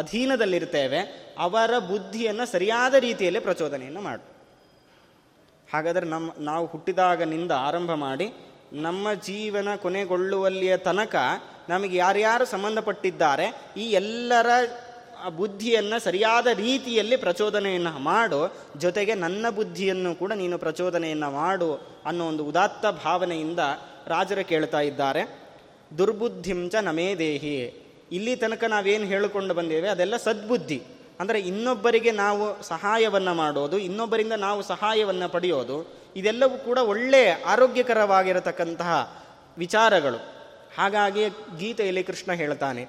[0.00, 1.00] ಅಧೀನದಲ್ಲಿರ್ತೇವೆ.
[1.46, 4.24] ಅವರ ಬುದ್ಧಿಯನ್ನು ಸರಿಯಾದ ರೀತಿಯಲ್ಲಿ ಪ್ರಚೋದನೆಯನ್ನು ಮಾಡು.
[5.72, 8.26] ಹಾಗಾದರೆ ನಮ್ಮ ನಾವು ಹುಟ್ಟಿದಾಗನಿಂದ ಆರಂಭ ಮಾಡಿ
[8.72, 11.16] ನಮ್ಮ ಜೀವನ ಕೊನೆಗೊಳ್ಳುವಲ್ಲಿಯ ತನಕ
[11.68, 14.46] ನಮಗೆ ಯಾರ್ಯಾರು ಸಂಬಂಧಪಟ್ಟಿದ್ದಾರೆ, ಈ ಎಲ್ಲರ
[15.36, 21.74] ಬುದ್ಧಿಯನ್ನು ಸರಿಯಾದ ರೀತಿಯಲ್ಲಿ ಪ್ರಚೋದನೆಯನ್ನು ಮಾಡು, ಜೊತೆಗೆ ನನ್ನ ಬುದ್ಧಿಯನ್ನು ಕೂಡ ನೀನು ಪ್ರಚೋದನೆಯನ್ನು ಮಾಡು
[22.06, 23.58] ಅನ್ನೋ ಒಂದು ಉದಾತ್ತ ಭಾವನೆಯಿಂದ
[24.06, 25.38] ರಾಜರು ಕೇಳ್ತಾ ಇದ್ದಾರೆ.
[25.98, 27.88] ದುರ್ಬುದ್ಧಿಂಚ ನಮೇ ದೇಹಿ.
[28.12, 29.88] ಇಲ್ಲಿ ತನಕ ನಾವೇನು ಹೇಳಿಕೊಂಡು ಬಂದೇವೆ?
[29.88, 30.82] ಅದೆಲ್ಲ ಸದ್ಬುದ್ಧಿ.
[31.20, 38.92] ಅಂದರೆ ಇನ್ನೊಬ್ಬರಿಗೆ ನಾವು ಸಹಾಯವನ್ನು ಮಾಡೋದು, ಇನ್ನೊಬ್ಬರಿಂದ ನಾವು ಸಹಾಯವನ್ನು ಪಡೆಯೋದು ಇದೆಲ್ಲವೂ ಕೂಡ ಒಳ್ಳೆ ಆರೋಗ್ಯಕರವಾಗಿರತಕ್ಕಂತಹ
[39.58, 40.20] ವಿಚಾರಗಳು.
[40.76, 41.24] ಹಾಗಾಗಿ
[41.58, 42.82] ಗೀತೆಯಲ್ಲಿ ಕೃಷ್ಣ ಹೇಳ್ತಾನೆ,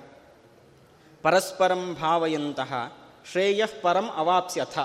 [1.24, 2.72] ಪರಸ್ಪರಂ ಭಾವಯಂತಹ,
[3.32, 4.80] ಶ್ರೇಯಃ ಪರಂ ಅವಾಪ್ಸ್ಯಥ.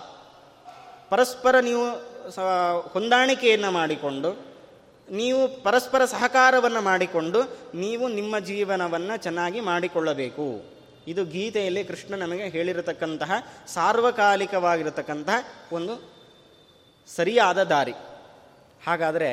[1.10, 1.86] ಪರಸ್ಪರ ನೀವು
[2.88, 4.30] ಹೊಂದಾಣಿಕೆಯನ್ನು ಮಾಡಿಕೊಂಡು,
[5.08, 7.40] ನೀವು ಪರಸ್ಪರ ಸಹಕಾರವನ್ನು ಮಾಡಿಕೊಂಡು,
[7.74, 10.46] ನೀವು ನಿಮ್ಮ ಜೀವನವನ್ನು ಚೆನ್ನಾಗಿ ಮಾಡಿಕೊಳ್ಳಬೇಕು.
[11.06, 13.32] ಇದು ಗೀತೆಯಲ್ಲಿ ಕೃಷ್ಣ ನಮಗೆ ಹೇಳಿರತಕ್ಕಂತಹ
[13.68, 15.38] ಸಾರ್ವಕಾಲಿಕವಾಗಿರತಕ್ಕಂತಹ
[15.72, 15.94] ಒಂದು
[17.08, 17.94] ಸರಿಯಾದ ದಾರಿ.
[18.86, 19.30] ಹಾಗಾದರೆ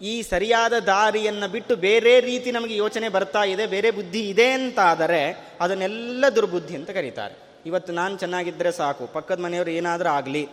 [0.00, 5.20] ಈ ಸರಿಯಾದ ದಾರಿಯನ್ನು ಬಿಟ್ಟು ಬೇರೆ ರೀತಿ ನಮಗೆ ಯೋಚನೆ ಬರ್ತಾ ಇದೆ, ಬೇರೆ ಬುದ್ಧಿ ಇದೆ ಅಂತಾದರೆ
[5.60, 7.34] ಅದನ್ನೆಲ್ಲ ದುರ್ಬುದ್ಧಿ ಅಂತ ಕರೀತಾರೆ.
[7.66, 10.44] ಇವತ್ತು ನಾನು ಚೆನ್ನಾಗಿದ್ದರೆ ಸಾಕು, ಪಕ್ಕದ ಮನೆಯವರು ಏನಾದರೂ ಆಗಲಿ,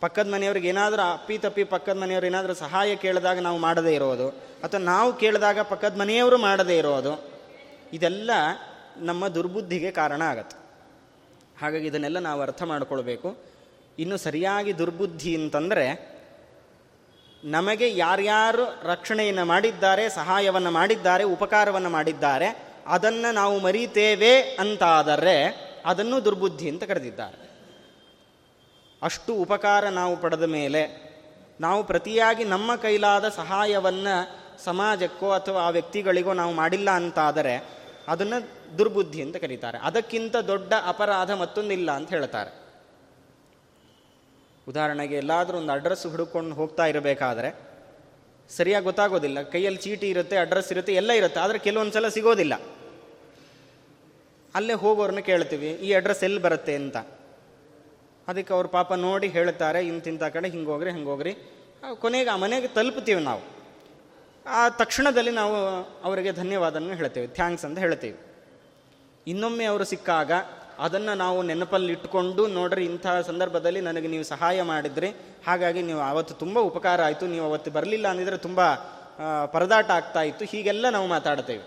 [0.00, 4.28] ಪಕ್ಕದ ಮನೆಯವ್ರಿಗೆ ಏನಾದರೂ ಅಪ್ಪಿ ತಪ್ಪಿ ಪಕ್ಕದ ಮನೆಯವ್ರು ಏನಾದರೂ ಸಹಾಯ ಕೇಳಿದಾಗ ನಾವು ಮಾಡದೇ ಇರೋದು,
[4.64, 7.12] ಅಥವಾ ನಾವು ಕೇಳಿದಾಗ ಪಕ್ಕದ ಮನೆಯವರು ಮಾಡದೇ ಇರೋದು,
[7.92, 8.30] ಇದೆಲ್ಲ
[8.96, 10.56] ನಮ್ಮ ದುರ್ಬುದ್ಧಿಗೆ ಕಾರಣ ಆಗತ್ತೆ.
[11.60, 13.36] ಹಾಗಾಗಿ ಇದನ್ನೆಲ್ಲ ನಾವು ಅರ್ಥ ಮಾಡಿಕೊಳ್ಬೇಕು.
[13.98, 15.84] ಇನ್ನು ಸರಿಯಾಗಿ ದುರ್ಬುದ್ಧಿ ಅಂತಂದರೆ
[17.44, 26.84] ನಮಗೆ ಯಾರ್ಯಾರು ರಕ್ಷಣೆಯನ್ನು ಮಾಡಿದ್ದಾರೆ, ಸಹಾಯವನ್ನು ಮಾಡಿದ್ದಾರೆ, ಉಪಕಾರವನ್ನು ಮಾಡಿದ್ದಾರೆ, ಅದನ್ನು ನಾವು ಮರಿತೇವೆ ಅಂತಾದರೆ ಅದನ್ನು ದುರ್ಬುದ್ಧಿ ಅಂತ
[26.84, 27.50] ಕರೆದಿದ್ದಾರೆ.
[29.02, 31.10] ಅಷ್ಟು ಉಪಕಾರ ನಾವು ಪಡೆದ ಮೇಲೆ
[31.60, 37.66] ನಾವು ಪ್ರತಿಯಾಗಿ ನಮ್ಮ ಕೈಲಾದ ಸಹಾಯವನ್ನು ಸಮಾಜಕ್ಕೋ ಅಥವಾ ಆ ವ್ಯಕ್ತಿಗಳಿಗೋ ನಾವು ಮಾಡಿಲ್ಲ ಅಂತಾದರೆ
[38.08, 39.78] ಅದನ್ನು ದುರ್ಬುದ್ಧಿ ಅಂತ ಕರೀತಾರೆ.
[39.78, 42.69] ಅದಕ್ಕಿಂತ ದೊಡ್ಡ ಅಪರಾಧ ಮತ್ತೊಂದಿಲ್ಲ ಅಂತ ಹೇಳ್ತಾರೆ.
[44.66, 47.50] ಉದಾಹರಣೆಗೆ ಎಲ್ಲಾದರೂ ಒಂದು ಅಡ್ರೆಸ್ ಹುಡುಕೊಂಡು ಹೋಗ್ತಾ ಇರಬೇಕಾದ್ರೆ
[48.50, 49.38] ಸರಿಯಾಗಿ ಗೊತ್ತಾಗೋದಿಲ್ಲ.
[49.52, 51.40] ಕೈಯಲ್ಲಿ ಚೀಟಿ ಇರುತ್ತೆ, ಅಡ್ರೆಸ್ ಇರುತ್ತೆ, ಎಲ್ಲ ಇರುತ್ತೆ.
[51.40, 52.54] ಆದರೆ ಕೆಲವೊಂದು ಸಲ ಸಿಗೋದಿಲ್ಲ.
[54.54, 56.96] ಅಲ್ಲೇ ಹೋಗೋರನ್ನ ಕೇಳ್ತೀವಿ, ಈ ಅಡ್ರೆಸ್ ಎಲ್ಲಿ ಬರುತ್ತೆ ಅಂತ.
[58.28, 61.32] ಅದಕ್ಕೆ ಅವ್ರ ಪಾಪ ನೋಡಿ ಹೇಳ್ತಾರೆ ಇಂತಿಂಥ ಕಡೆ ಹಿಂಗೆ ಹೋಗ್ರಿ ಹಿಂಗೆ ಹೋಗ್ರಿ.
[62.02, 63.42] ಕೊನೆಗೆ, ಆ ಮನೆಗೆ ತಲುಪ್ತೀವಿ ನಾವು.
[64.46, 65.56] ಆ ತಕ್ಷಣದಲ್ಲಿ ನಾವು
[66.08, 68.18] ಅವರಿಗೆ ಧನ್ಯವಾದನ ಹೇಳ್ತೇವೆ, ಥ್ಯಾಂಕ್ಸ್ ಅಂತ ಹೇಳ್ತೀವಿ.
[69.26, 70.32] ಇನ್ನೊಮ್ಮೆ ಅವರು ಸಿಕ್ಕಾಗ
[70.80, 75.08] ಅದನ್ನು ನಾವು ನೆನಪಲ್ಲಿ ಇಟ್ಕೊಂಡು ನೋಡ್ರಿ, ಇಂಥ ಸಂದರ್ಭದಲ್ಲಿ ನನಗೆ ನೀವು ಸಹಾಯ ಮಾಡಿದ್ರಿ.
[75.46, 77.26] ಹಾಗಾಗಿ ನೀವು ಅವತ್ತು ತುಂಬ ಉಪಕಾರ ಆಯಿತು.
[77.26, 78.60] ನೀವು ಅವತ್ತು ಬರಲಿಲ್ಲ ಅಂದಿದ್ರೆ ತುಂಬ
[79.52, 80.44] ಪರದಾಟ ಆಗ್ತಾ ಇತ್ತು.
[80.44, 81.64] ಹೀಗೆಲ್ಲ ನಾವು ಮಾತಾಡ್ತೇವೆ.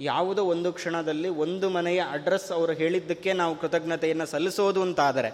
[0.00, 5.30] ಯಾವುದೋ ಒಂದು ಕ್ಷಣದಲ್ಲಿ ಒಂದು ಮನೆಯ ಅಡ್ರೆಸ್ ಅವರು ಹೇಳಿದ್ದಕ್ಕೆ ನಾವು ಕೃತಜ್ಞತೆಯನ್ನು ಸಲ್ಲಿಸೋದು ಅಂತಾದರೆ,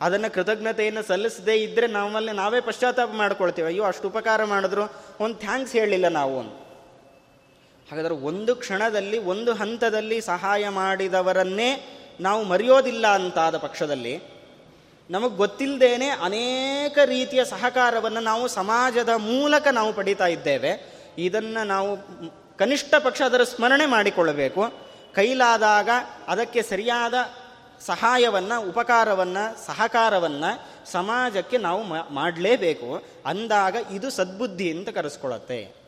[0.00, 3.68] ಅದನ್ನು ಕೃತಜ್ಞತೆಯನ್ನು ಸಲ್ಲಿಸದೇ ಇದ್ದರೆ ನಮ್ಮಲ್ಲಿ ನಾವೇ ಪಶ್ಚಾತ್ತಾಪ ಮಾಡ್ಕೊಳ್ತೀವಿ.
[3.68, 4.84] ಅಯ್ಯೋ, ಅಷ್ಟು ಉಪಕಾರ ಮಾಡಿದ್ರು,
[5.20, 6.40] ಒಂದು ಥ್ಯಾಂಕ್ಸ್ ಹೇಳಿಲ್ಲ ನಾವು
[7.90, 14.22] ಹಾಗಾದ್ರೆ ಒಂದು ಕ್ಷಣದಲ್ಲಿ, ಒಂದು ಹಂತದಲ್ಲಿ ಸಹಾಯ ಮಾಡಿದವರನ್ನೇ ನಾವು ಮರೆಯೋದಿಲ್ಲ ಅಂತಾದ ಪಕ್ಷದಲ್ಲಿ
[15.10, 20.92] ನಮಗೆ ಗೊತ್ತಿಲ್ಲದೇನೆ ಅನೇಕ ರೀತಿಯ ಸಹಕಾರವನ್ನು ನಾವು ಸಮಾಜದ ಮೂಲಕ ನಾವು ಪಡೀತಾ ಇದ್ದೇವೆ.
[21.18, 21.98] ಇದನ್ನು ನಾವು
[22.56, 24.72] ಕನಿಷ್ಠ ಪಕ್ಷ ಅದರ ಸ್ಮರಣೆ ಮಾಡಿಕೊಳ್ಳಬೇಕು.
[25.14, 25.88] ಕೈಲಾದಾಗ
[26.28, 27.14] ಅದಕ್ಕೆ ಸರಿಯಾದ
[27.86, 33.04] ಸಹಾಯವನ್ನು, ಉಪಕಾರವನ್ನು, ಸಹಕಾರವನ್ನು ಸಮಾಜಕ್ಕೆ ನಾವು ಮಾಡಲೇಬೇಕು.
[33.26, 35.81] ಅಂದಾಗ ಇದು ಸದ್ಬುದ್ಧಿ ಅಂತ ಕರೆಸ್ಕೊಳ್ಳುತ್ತೆ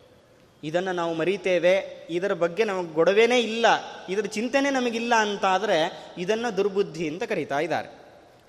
[0.65, 3.67] ಇದನ್ನು ನಾವು ಮರಿತೇವೆ, ಇದರ ಬಗ್ಗೆ ನಮಗೆ ಗೊಡವೆನೇ ಇಲ್ಲ,
[4.09, 7.89] ಇದರ ಚಿಂತನೆ ನಮಗಿಲ್ಲ ಅಂತಾದರೆ ಇದನ್ನು ದುರ್ಬುದ್ಧಿ ಅಂತ ಕರೀತಾ ಇದ್ದಾರೆ.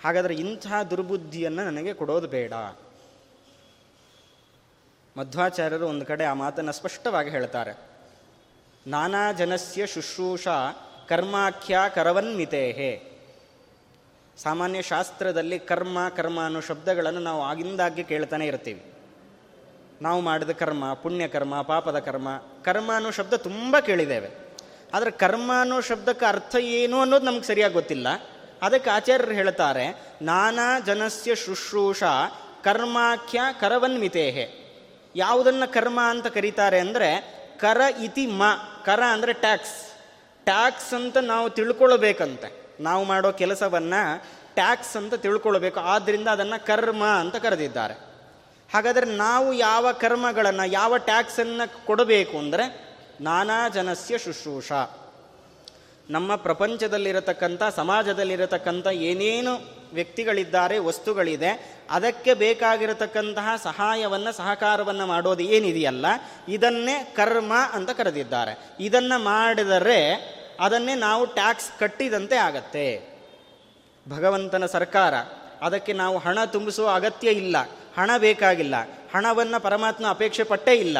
[0.06, 2.54] ಹಾಗಾದರೆ ಇಂತಹ ದುರ್ಬುದ್ಧಿಯನ್ನು ನನಗೆ ಕೊಡೋದು ಬೇಡ.
[5.18, 7.74] ಮಧ್ವಾಚಾರ್ಯರು ಒಂದು ಕಡೆ ಆ ಮಾತನ್ನು ಸ್ಪಷ್ಟವಾಗಿ ಹೇಳ್ತಾರೆ.
[8.88, 10.48] ನಾನಾ ಜನಸ್ಯ ಶುಶ್ರೂಷ
[11.08, 13.22] ಕರ್ಮಾಖ್ಯ ಕರವನ್ಮಿತೇಹೇ
[14.38, 18.95] ಸಾಮಾನ್ಯ ಶಾಸ್ತ್ರದಲ್ಲಿ ಕರ್ಮ ಕರ್ಮ ಅನ್ನೋ ಶಬ್ದಗಳನ್ನು ನಾವು ಆಗಿಂದಾಗ್ಗೆ ಕೇಳ್ತಾನೆ ಇರ್ತೀವಿ.
[20.02, 22.28] ನಾವು ಮಾಡಿದ ಕರ್ಮ ಪುಣ್ಯಕರ್ಮ ಪಾಪದ ಕರ್ಮ
[22.64, 24.46] ಕರ್ಮ ಅನ್ನೋ ಶಬ್ದ ತುಂಬ ಕೇಳಿದ್ದೇವೆ.
[24.94, 28.08] ಆದರೆ ಕರ್ಮ ಅನ್ನೋ ಶಬ್ದಕ್ಕೆ ಅರ್ಥ ಏನು ಅನ್ನೋದು ನಮ್ಗೆ ಸರಿಯಾಗಿ ಗೊತ್ತಿಲ್ಲ.
[28.62, 32.04] ಅದಕ್ಕೆ ಆಚಾರ್ಯರು ಹೇಳ್ತಾರೆ, ನಾನಾ ಜನಸ್ಯ ಶುಶ್ರೂಷ
[32.64, 34.66] ಕರ್ಮಾಖ್ಯ ಕರವನ್ವಿತೇಹೆ.
[35.16, 38.44] ಯಾವುದನ್ನು ಕರ್ಮ ಅಂತ ಕರೀತಾರೆ ಅಂದರೆ, ಕರ ಇತಿ ಮ,
[38.86, 39.92] ಕರ ಅಂದರೆ ಟ್ಯಾಕ್ಸ್.
[40.46, 42.66] ಟ್ಯಾಕ್ಸ್ ಅಂತ ನಾವು ತಿಳ್ಕೊಳ್ಬೇಕಂತೆ.
[42.80, 45.80] ನಾವು ಮಾಡೋ ಕೆಲಸವನ್ನು ಟ್ಯಾಕ್ಸ್ ಅಂತ ತಿಳ್ಕೊಳ್ಬೇಕು.
[45.80, 48.15] ಆದ್ದರಿಂದ ಅದನ್ನು ಕರ್ಮ ಅಂತ ಕರೆದಿದ್ದಾರೆ.
[48.74, 52.66] ಹಾಗಾದರೆ ನಾವು ಯಾವ ಕರ್ಮಗಳನ್ನು, ಯಾವ ಟ್ಯಾಕ್ಸನ್ನು ಕೊಡಬೇಕು ಅಂದರೆ
[53.22, 54.72] ನಾನಾ ಜನಸ್ಯ ಶುಶ್ರೂಷ.
[56.10, 59.54] ನಮ್ಮ ಪ್ರಪಂಚದಲ್ಲಿರತಕ್ಕಂಥ, ಸಮಾಜದಲ್ಲಿರತಕ್ಕಂಥ ಏನೇನು
[59.94, 66.06] ವ್ಯಕ್ತಿಗಳಿದ್ದಾರೆ, ವಸ್ತುಗಳಿದೆ, ಅದಕ್ಕೆ ಬೇಕಾಗಿರತಕ್ಕಂತಹ ಸಹಾಯವನ್ನು, ಸಹಕಾರವನ್ನು ಮಾಡೋದು ಏನಿದೆಯಲ್ಲ,
[66.48, 68.54] ಇದನ್ನೇ ಕರ್ಮ ಅಂತ ಕರೆದಿದ್ದಾರೆ.
[68.80, 70.00] ಇದನ್ನು ಮಾಡಿದರೆ
[70.60, 72.86] ಅದನ್ನೇ ನಾವು ಟ್ಯಾಕ್ಸ್ ಕಟ್ಟಿದಂತೆ ಆಗತ್ತೆ.
[74.10, 75.14] ಭಗವಂತನ ಸರ್ಕಾರ,
[75.62, 77.58] ಅದಕ್ಕೆ ನಾವು ಹಣ ತುಂಬಿಸುವ ಅಗತ್ಯ ಇಲ್ಲ.
[77.98, 78.76] ಹಣ ಬೇಕಾಗಿಲ್ಲ.
[79.16, 80.98] ಹಣವನ್ನು ಪರಮಾತ್ಮ ಅಪೇಕ್ಷೆ ಪಟ್ಟೇ ಇಲ್ಲ.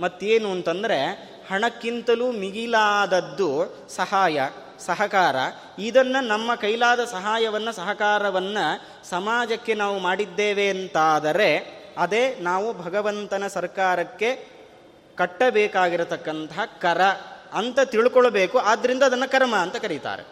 [0.00, 1.06] ಮತ್ತೇನು ಅಂತಂದರೆ,
[1.50, 4.40] ಹಣಕ್ಕಿಂತಲೂ ಮಿಗಿಲಾದದ್ದು ಸಹಾಯ,
[4.78, 5.36] ಸಹಕಾರ.
[5.78, 14.46] ಇದನ್ನು ನಮ್ಮ ಕೈಲಾದ ಸಹಾಯವನ್ನು, ಸಹಕಾರವನ್ನು ಸಮಾಜಕ್ಕೆ ನಾವು ಮಾಡಿದ್ದೇವೆ ಅಂತಾದರೆ, ಅದೇ ನಾವು ಭಗವಂತನ ಸರ್ಕಾರಕ್ಕೆ
[15.16, 17.02] ಕಟ್ಟಬೇಕಾಗಿರತಕ್ಕಂತಹ ಕರ
[17.52, 18.58] ಅಂತ ತಿಳ್ಕೊಳ್ಬೇಕು.
[18.58, 20.22] ಆದ್ದರಿಂದ ಅದನ್ನು ಕರ್ಮ ಅಂತ ಕರೀತಾರೆ.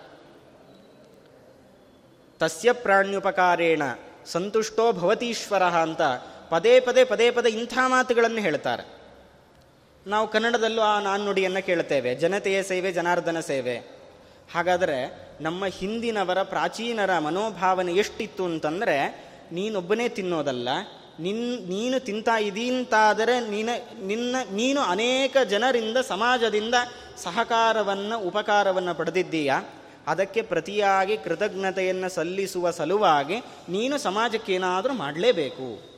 [2.38, 3.82] ತಸ್ಯ ಪ್ರಾಣ್ಯುಪಕಾರೇಣ.
[4.26, 6.02] ಸಂತುಷ್ಟೋ ಭವತೀಶ್ವರ ಅಂತ
[6.50, 9.00] ಪದೇ ಪದೇ ಪದೇ ಪದೇ ಇಂಥ ಮಾತುಗಳನ್ನು ಹೇಳ್ತಾರೆ
[10.06, 13.76] ನಾವು ಕನ್ನಡದಲ್ಲೂ ಆ ನಾಣ್ಣುಡಿಯನ್ನು ಕೇಳ್ತೇವೆ ಜನತೆಯ ಸೇವೆ, ಜನಾರ್ದನ ಸೇವೆ.
[14.54, 20.68] ಹಾಗಾದರೆ ನಮ್ಮ ಹಿಂದಿನವರ ಪ್ರಾಚೀನರ ಮನೋಭಾವನೆ ಎಷ್ಟಿತ್ತು ಅಂತಂದರೆ, ನೀನೊಬ್ಬನೇ ತಿನ್ನೋದಲ್ಲ,
[21.20, 23.68] ನಿನ್, ನೀನು ತಿಂತಾ ಇದೀಂತಾದರೆ ನೀನ,
[24.02, 26.74] ನಿನ್ನ, ನೀನು ಅನೇಕ ಜನರಿಂದ ಸಮಾಜದಿಂದ
[27.16, 29.79] ಸಹಕಾರವನ್ನು, ಉಪಕಾರವನ್ನು ಪಡೆದಿದ್ದೀಯಾ?
[30.06, 33.36] ಅದಕ್ಕೆ ಪ್ರತಿಯಾಗಿ ಕೃತಜ್ಞತೆಯನ್ನು ಸಲ್ಲಿಸುವ ಸಲುವಾಗಿ
[33.68, 35.90] ನೀನು ಸಮಾಜಕ್ಕೇನಾದರೂ ಮಾಡಲೇಬೇಕು.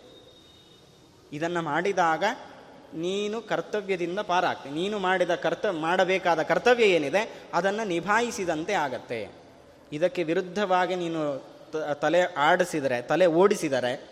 [1.33, 2.25] ಇದನ್ನು ಮಾಡಿದಾಗ
[2.95, 4.71] ನೀನು ಕರ್ತವ್ಯದಿಂದ ಪಾರಾಗ್ತಿ.
[4.71, 9.29] ನೀನು ಮಾಡಿದ ಕರ್ತ, ಮಾಡಬೇಕಾದ ಕರ್ತವ್ಯ ಏನಿದೆ, ಅದನ್ನು ನಿಭಾಯಿಸಿದಂತೆ ಆಗತ್ತೆ.
[9.93, 11.45] ಇದಕ್ಕೆ ವಿರುದ್ಧವಾಗಿ ನೀನು
[12.01, 14.11] ತಲೆ ಆಡಿಸಿದರೆ, ತಲೆ ಓಡಿಸಿದರೆ,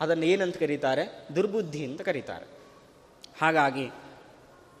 [0.00, 1.28] ಅದನ್ನು ಏನಂತ ಕರೀತಾರೆ?
[1.36, 2.46] ದುರ್ಬುದ್ಧಿ ಅಂತ ಕರೀತಾರೆ.
[3.40, 3.90] ಹಾಗಾಗಿ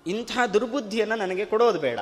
[0.06, 1.98] ಇಂಥ ದುರ್ಬುದ್ಧಿಯನ್ನು ನನಗೆ ಕೊಡೋದು ಬೇಡ.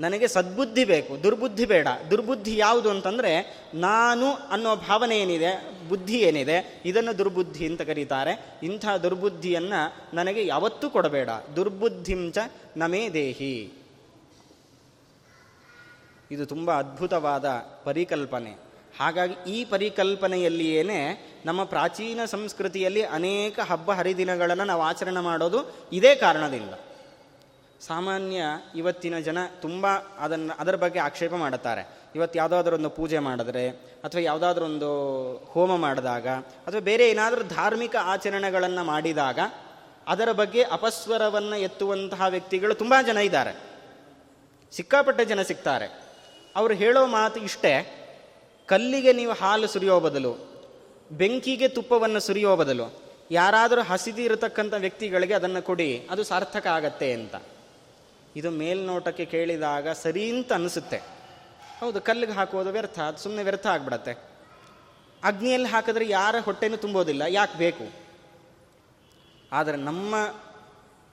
[0.00, 1.88] ನನಗೆ ಸದ್ಬುದ್ಧಿ ಬೇಕು, ದುರ್ಬುದ್ಧಿ ಬೇಡ.
[2.10, 8.58] ದುರ್ಬುದ್ಧಿ ಯಾವುದು ಅಂತಂದರೆ ನಾನು ಅನ್ನೋ ಭಾವನೆ ಏನಿದೆ, ಬುದ್ಧಿ ಏನಿದೆ, ಇದನ್ನು ದುರ್ಬುದ್ಧಿ ಅಂತ ಕರೀತಾರೆ.
[8.62, 11.28] ಇಂಥ ದುರ್ಬುದ್ಧಿಯನ್ನು ನನಗೆ ಯಾವತ್ತೂ ಕೊಡಬೇಡ.
[11.56, 12.38] ದುರ್ಬುದ್ಧಿಂಚ
[12.76, 13.72] ನಮೇ ದೇಹಿ.
[16.30, 17.44] ಇದು ತುಂಬ ಅದ್ಭುತವಾದ
[17.84, 18.50] ಪರಿಕಲ್ಪನೆ.
[19.00, 20.82] ಹಾಗಾಗಿ ಈ ಪರಿಕಲ್ಪನೆಯಲ್ಲಿಯೇ
[21.46, 26.74] ನಮ್ಮ ಪ್ರಾಚೀನ ಸಂಸ್ಕೃತಿಯಲ್ಲಿ ಅನೇಕ ಹಬ್ಬ ಹರಿದಿನಗಳನ್ನು ನಾವು ಆಚರಣೆ ಮಾಡೋದು ಇದೇ ಕಾರಣದಿಂದ.
[27.80, 28.42] ಸಾಮಾನ್ಯ
[28.74, 29.86] ಇವತ್ತಿನ ಜನ ತುಂಬ
[30.18, 31.88] ಅದನ್ನು, ಅದರ ಬಗ್ಗೆ ಆಕ್ಷೇಪ ಮಾಡುತ್ತಾರೆ.
[32.14, 33.68] ಇವತ್ತು ಯಾವುದಾದ್ರೂ ಒಂದು ಪೂಜೆ ಮಾಡಿದ್ರೆ,
[34.04, 34.90] ಅಥವಾ ಯಾವುದಾದ್ರೂ ಒಂದು
[35.36, 36.28] ಹೋಮ ಮಾಡಿದಾಗ,
[36.66, 39.38] ಅಥವಾ ಬೇರೆ ಏನಾದರೂ ಧಾರ್ಮಿಕ ಆಚರಣೆಗಳನ್ನು ಮಾಡಿದಾಗ,
[40.06, 43.56] ಅದರ ಬಗ್ಗೆ ಅಪಸ್ವರವನ್ನು ಎತ್ತುವಂತಹ ವ್ಯಕ್ತಿಗಳು ತುಂಬ ಜನ ಇದ್ದಾರೆ.
[44.72, 46.00] ಸಿಕ್ಕಾಪಟ್ಟೆ ಜನ ಸಿಗ್ತಾರೆ
[46.56, 47.96] ಅವರು ಹೇಳೋ ಮಾತು ಇಷ್ಟೇ,
[48.66, 50.50] ಕಲ್ಲಿಗೆ ನೀವು ಹಾಲು ಸುರಿಯೋ ಬದಲು,
[51.12, 57.34] ಬೆಂಕಿಗೆ ತುಪ್ಪವನ್ನು ಸುರಿಯೋ ಬದಲು, ಯಾರಾದರೂ ಹಸಿದಿರತಕ್ಕಂಥ ವ್ಯಕ್ತಿಗಳಿಗೆ ಅದನ್ನು ಕೊಡಿ, ಅದು ಸಾರ್ಥಕ ಆಗತ್ತೆ ಅಂತ.
[58.36, 60.98] ಇದು ಮೇಲ್ನೋಟಕ್ಕೆ ಕೇಳಿದಾಗ ಸರಿ ಅಂತ ಅನಿಸುತ್ತೆ.
[61.80, 64.12] ಹೌದು, ಕಲ್ಲಿಗೆ ಹಾಕೋದು ವ್ಯರ್ಥ, ಅದು ಸುಮ್ಮನೆ ವ್ಯರ್ಥ ಆಗ್ಬಿಡತ್ತೆ.
[65.24, 67.86] ಅಗ್ನಿಯಲ್ಲಿ ಹಾಕಿದ್ರೆ ಯಾರ ಹೊಟ್ಟೆನೂ ತುಂಬೋದಿಲ್ಲ, ಯಾಕೆ ಬೇಕು?
[69.52, 70.14] ಆದರೆ ನಮ್ಮ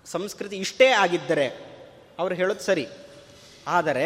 [0.06, 1.48] ಸಂಸ್ಕೃತಿ ಇಷ್ಟೇ ಆಗಿದ್ದರೆ
[2.20, 2.88] ಅವರು ಹೇಳೋದು ಸರಿ.
[3.68, 4.06] ಆದರೆ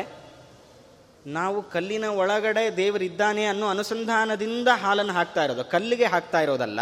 [1.26, 5.64] ನಾವು ಕಲ್ಲಿನ ಒಳಗಡೆ ದೇವರಿದ್ದಾನೆ ಅನ್ನೋ ಅನುಸಂಧಾನದಿಂದ ಹಾಲನ್ನು ಹಾಕ್ತಾ ಇರೋದು.
[5.64, 6.80] ಕಲ್ಲಿಗೆ ಹಾಕ್ತಾ ಇರೋದಲ್ಲ,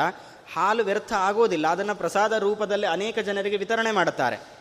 [0.54, 4.59] ಹಾಲು ವ್ಯರ್ಥ ಆಗೋದಿಲ್ಲ, ಅದನ್ನು ಪ್ರಸಾದ ರೂಪದಲ್ಲಿ ಅನೇಕ ಜನರಿಗೆ ವಿತರಣೆ ಮಾಡುತ್ತಾರೆ.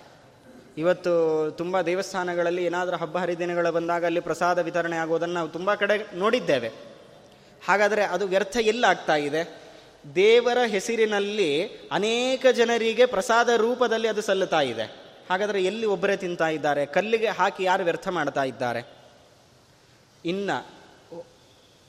[0.79, 1.13] ಇವತ್ತು
[1.51, 6.69] ತುಂಬ ದೇವಸ್ಥಾನಗಳಲ್ಲಿ ಏನಾದರೂ ಹಬ್ಬ ಹರಿದಿನಗಳು ಬಂದಾಗ ಅಲ್ಲಿ ಪ್ರಸಾದ ವಿತರಣೆ ಆಗೋದನ್ನು ನಾವು ತುಂಬ ಕಡೆ ನೋಡಿದ್ದೇವೆ.
[7.69, 9.69] ಹಾಗಾದರೆ ಅದು ವ್ಯರ್ಥ ಎಲ್ಲಾಗ್ತಾ ಇದೆ.
[10.15, 14.83] ದೇವರ ಹೆಸರಿನಲ್ಲಿ ಅನೇಕ ಜನರಿಗೆ ಪ್ರಸಾದ ರೂಪದಲ್ಲಿ ಅದು ಸಲ್ಲುತ್ತಾ ಇದೆ.
[15.31, 16.87] ಹಾಗಾದರೆ ಎಲ್ಲಿ ಒಬ್ಬರೇ ತಿಂತಾ ಇದ್ದಾರೆ?
[16.87, 18.87] ಕಲ್ಲಿಗೆ ಹಾಕಿ ಯಾರು ವ್ಯರ್ಥ ಮಾಡ್ತಾ ಇದ್ದಾರೆ?
[20.25, 20.67] ಇನ್ನು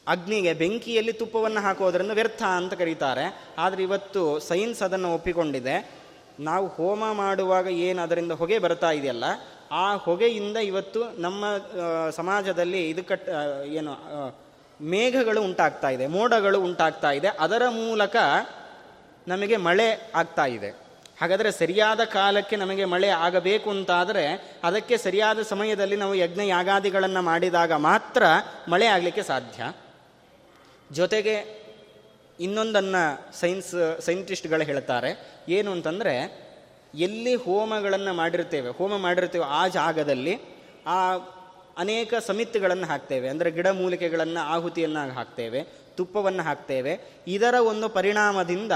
[0.07, 3.45] ಅಗ್ನಿಗೆ ಬೆಂಕಿಯಲ್ಲಿ ತುಪ್ಪವನ್ನು ಹಾಕೋದ್ರಿಂದ ವ್ಯರ್ಥ ಅಂತ ಕರೀತಾರೆ.
[3.57, 5.98] ಆದರೆ ಇವತ್ತು ಸೈನ್ಸ್ ಅದನ್ನು ಒಪ್ಪಿಕೊಂಡಿದೆ.
[6.39, 9.25] ನಾವು ಹೋಮ ಮಾಡುವಾಗ ಏನು ಅದರಿಂದ ಹೊಗೆ ಬರ್ತಾ ಇದೆಯಲ್ಲ,
[9.71, 11.45] ಆ ಹೊಗೆಯಿಂದ ಇವತ್ತು ನಮ್ಮ
[12.09, 13.29] ಸಮಾಜದಲ್ಲಿ ಇದು ಕಟ್
[13.65, 13.93] ಏನು
[14.81, 18.15] ಮೇಘಗಳು ಉಂಟಾಗ್ತಾ ಇದೆ, ಮೋಡಗಳು ಉಂಟಾಗ್ತಾ ಇದೆ, ಅದರ ಮೂಲಕ
[19.27, 20.69] ನಮಗೆ ಮಳೆ ಆಗ್ತಾ ಇದೆ.
[21.21, 24.23] ಹಾಗಾದರೆ ಸರಿಯಾದ ಕಾಲಕ್ಕೆ ನಮಗೆ ಮಳೆ ಆಗಬೇಕು ಅಂತಾದರೆ
[24.63, 28.23] ಅದಕ್ಕೆ ಸರಿಯಾದ ಸಮಯದಲ್ಲಿ ನಾವು ಯಜ್ಞ ಯಾಗಾದಿಗಳನ್ನು ಮಾಡಿದಾಗ ಮಾತ್ರ
[28.69, 29.73] ಮಳೆ ಆಗಲಿಕ್ಕೆ ಸಾಧ್ಯ.
[30.91, 31.58] ಜೊತೆಗೆ
[32.39, 35.09] ಇನ್ನೊಂದನ್ನು ಸೈನ್ಸ್, ಸೈಂಟಿಸ್ಟ್ಗಳು ಹೇಳ್ತಾರೆ.
[35.49, 36.13] ಏನು ಅಂತಂದರೆ,
[36.93, 40.33] ಎಲ್ಲಿ ಹೋಮಗಳನ್ನು ಮಾಡಿರ್ತೇವೆ, ಹೋಮ ಮಾಡಿರ್ತೇವೆ ಆ ಜಾಗದಲ್ಲಿ,
[40.85, 40.99] ಆ
[41.77, 43.27] ಅನೇಕ ಸಮಿತಿಗಳನ್ನು ಹಾಕ್ತೇವೆ.
[43.29, 45.61] ಅಂದರೆ ಗಿಡಮೂಲಿಕೆಗಳನ್ನು ಆಹುತಿಯನ್ನು ಹಾಕ್ತೇವೆ,
[45.97, 46.93] ತುಪ್ಪವನ್ನು ಹಾಕ್ತೇವೆ.
[47.27, 48.71] ಇದರ ಒಂದು ಪರಿಣಾಮದಿಂದ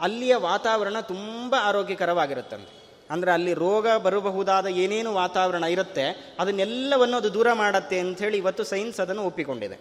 [0.00, 2.72] ಅಲ್ಲಿಯ ವಾತಾವರಣ ತುಂಬ ಆರೋಗ್ಯಕರವಾಗಿರುತ್ತಂತೆ.
[3.10, 9.22] ಅಂದರೆ ಅಲ್ಲಿ ರೋಗ ಬರಬಹುದಾದ ಏನೇನು ವಾತಾವರಣ ಇರುತ್ತೆ, ಅದನ್ನೆಲ್ಲವನ್ನು ಅದು ದೂರ ಮಾಡತ್ತೆ ಅಂಥೇಳಿ ಇವತ್ತು ಸೈನ್ಸ್ ಅದನ್ನು
[9.22, 9.78] ಒಪ್ಪಿಕೊಂಡಿದೆ.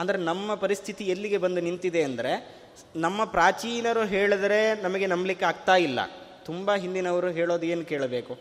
[0.00, 2.64] ಅಂದರೆ ನಮ್ಮ ಪರಿಸ್ಥಿತಿ ಎಲ್ಲಿಗೆ ಬಂದು ನಿಂತಿದೆ ಅಂದರೆ
[2.96, 6.00] ನಮ್ಮ ಪ್ರಾಚೀನರು ಹೇಳಿದರೆ ನಮಗೆ ನಂಬಲಿಕ್ಕೆ ಆಗ್ತಾ ಇಲ್ಲ.
[6.44, 8.38] ತುಂಬ ಹಿಂದಿನವರು ಹೇಳೋದು ಏನು ಕೇಳಬೇಕು?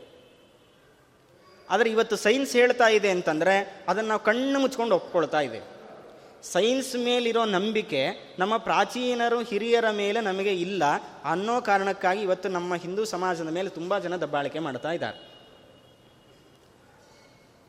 [1.69, 5.61] ಆದರೆ ಇವತ್ತು ಸೈನ್ಸ್ ಹೇಳ್ತಾ ಇದೆ ಅಂತಂದರೆ ಅದನ್ನು ನಾವು ಕಣ್ಣು ಮುಚ್ಕೊಂಡು ಒಪ್ಕೊಳ್ತಾ ಇದೆ.
[6.43, 8.01] ಸೈನ್ಸ್ ಮೇಲಿರೋ ನಂಬಿಕೆ
[8.39, 10.83] ನಮ್ಮ ಪ್ರಾಚೀನರು ಹಿರಿಯರ ಮೇಲೆ ನಮಗೆ ಇಲ್ಲ
[11.25, 15.32] ಅನ್ನೋ ಕಾರಣಕ್ಕಾಗಿ ಇವತ್ತು ನಮ್ಮ ಹಿಂದೂ ಸಮಾಜದ ಮೇಲೆ ತುಂಬ ಜನ ದಬ್ಬಾಳಿಕೆ ಮಾಡ್ತಾ ಇದ್ದಾರೆ.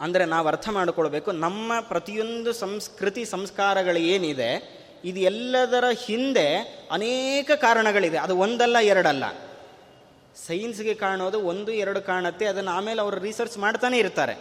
[0.04, 8.18] ಅಂದರೆ ನಾವು ಅರ್ಥ ಮಾಡಿಕೊಳ್ಬೇಕು, ನಮ್ಮ ಪ್ರತಿಯೊಂದು ಸಂಸ್ಕೃತಿ ಸಂಸ್ಕಾರಗಳು ಏನಿದೆ, ಇದು ಎಲ್ಲದರ ಹಿಂದೆ ಅನೇಕ ಕಾರಣಗಳಿದೆ.
[8.18, 9.24] ಅದು ಒಂದಲ್ಲ, ಎರಡಲ್ಲ.
[10.46, 14.40] ಸೈನ್ಸ್ಗೆ ಕಾಣೋದು ಒಂದು, ಎರಡು ಕಾಣುತ್ತೆ, ಅದನ್ನು ಆಮೇಲೆ ಅವರು ರಿಸರ್ಚ್ ಮಾಡ್ತಾನೆ ಇರ್ತಾರೆ.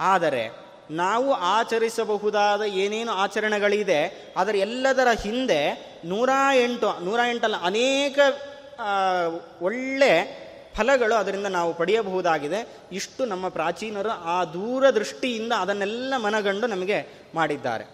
[0.00, 8.18] ಆದರೆ, ನಾವು ಆಚರಿಸಬಹುದಾದ ಏನೇನು ಆಚರಣೆಗಳಿದೆ, ಅದರ ಎಲ್ಲದರ ಹಿಂದೆ ನೂರ ಎಂಟು, ನೂರ ಎಂಟಲ್ಲ, ಅನೇಕ
[9.62, 10.40] ಒಳ್ಳೆ
[10.76, 12.78] ಫಲಗಳು ಅದರಿಂದ ನಾವು ಪಡೆಯಬಹುದಾಗಿದೆ.
[12.92, 17.84] ಇಷ್ಟು ನಮ್ಮ ಪ್ರಾಚೀನರು ಆ ದೂರದೃಷ್ಟಿಯಿಂದ ಅದನ್ನೆಲ್ಲ ಮನಗಂಡು ನಮಗೆ ಮಾಡಿದ್ದಾರೆ.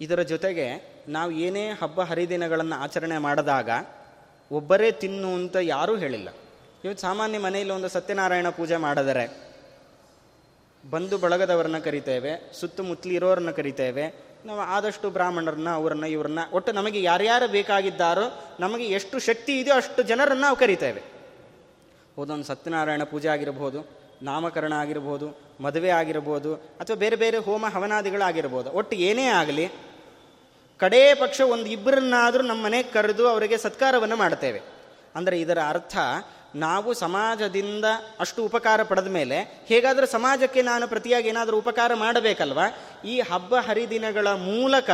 [0.00, 3.70] ಇದರ ಜೊತೆಗೆ ನಾವು ಏನೇ ಹಬ್ಬ ಹರಿದಿನಗಳನ್ನು ಆಚರಣೆ ಮಾಡಿದಾಗ
[4.52, 6.28] ಒಬ್ಬರೇ ತಿನ್ನು ಅಂತ ಯಾರೂ ಹೇಳಿಲ್ಲ.
[6.84, 9.54] ಇವತ್ತು ಸಾಮಾನ್ಯ ಮನೆಯಲ್ಲಿ ಒಂದು ಸತ್ಯನಾರಾಯಣ ಪೂಜೆ ಮಾಡಿದರೆ
[10.90, 18.84] ಬಂಧು ಬಳಗದವರನ್ನ ಕರಿತೇವೆ ಸುತ್ತಮುತ್ತಲಿರೋರನ್ನ ಕರಿತೇವೆ, ನಾವು ಆದಷ್ಟು ಬ್ರಾಹ್ಮಣರನ್ನ, ಅವರನ್ನ, ಇವರನ್ನ, ಒಟ್ಟು ನಮಗೆ ಯಾರ್ಯಾರು ಬೇಕಾಗಿದ್ದಾರೋ, ನಮಗೆ
[18.84, 21.13] ಎಷ್ಟು ಶಕ್ತಿ ಇದೆಯೋ ಅಷ್ಟು ಜನರನ್ನು ನಾವು ಕರಿತೇವೆ.
[22.18, 23.80] ಒಂದೊಂದು ಸತ್ಯನಾರಾಯಣ ಪೂಜೆ ಆಗಿರ್ಬೋದು,
[24.22, 25.26] ನಾಮಕರಣ ಆಗಿರ್ಬೋದು,
[25.60, 28.70] ಮದುವೆ ಆಗಿರ್ಬೋದು, ಅಥವಾ ಬೇರೆ ಬೇರೆ ಹೋಮ ಹವನಾದಿಗಳಾಗಿರ್ಬೋದು.
[28.70, 29.66] ಒಟ್ಟು ಏನೇ ಆಗಲಿ,
[30.80, 34.60] ಕಡೇ ಪಕ್ಷ ಒಂದು ಇಬ್ಬರನ್ನಾದರೂ ನಮ್ಮ ಮನೆಗೆ ಕರೆದು ಅವರಿಗೆ ಸತ್ಕಾರವನ್ನು ಮಾಡ್ತೇವೆ.
[35.16, 35.96] ಅಂದರೆ ಇದರ ಅರ್ಥ,
[36.56, 37.86] ನಾವು ಸಮಾಜದಿಂದ
[38.20, 42.66] ಅಷ್ಟು ಉಪಕಾರ ಪಡೆದ ಮೇಲೆ, ಹೇಗಾದರೂ ಸಮಾಜಕ್ಕೆ ನಾನು ಪ್ರತಿಯಾಗಿ ಏನಾದರೂ ಉಪಕಾರ ಮಾಡಬೇಕಲ್ವಾ?
[43.04, 44.90] ಈ ಹಬ್ಬ ಹರಿದಿನಗಳ ಮೂಲಕ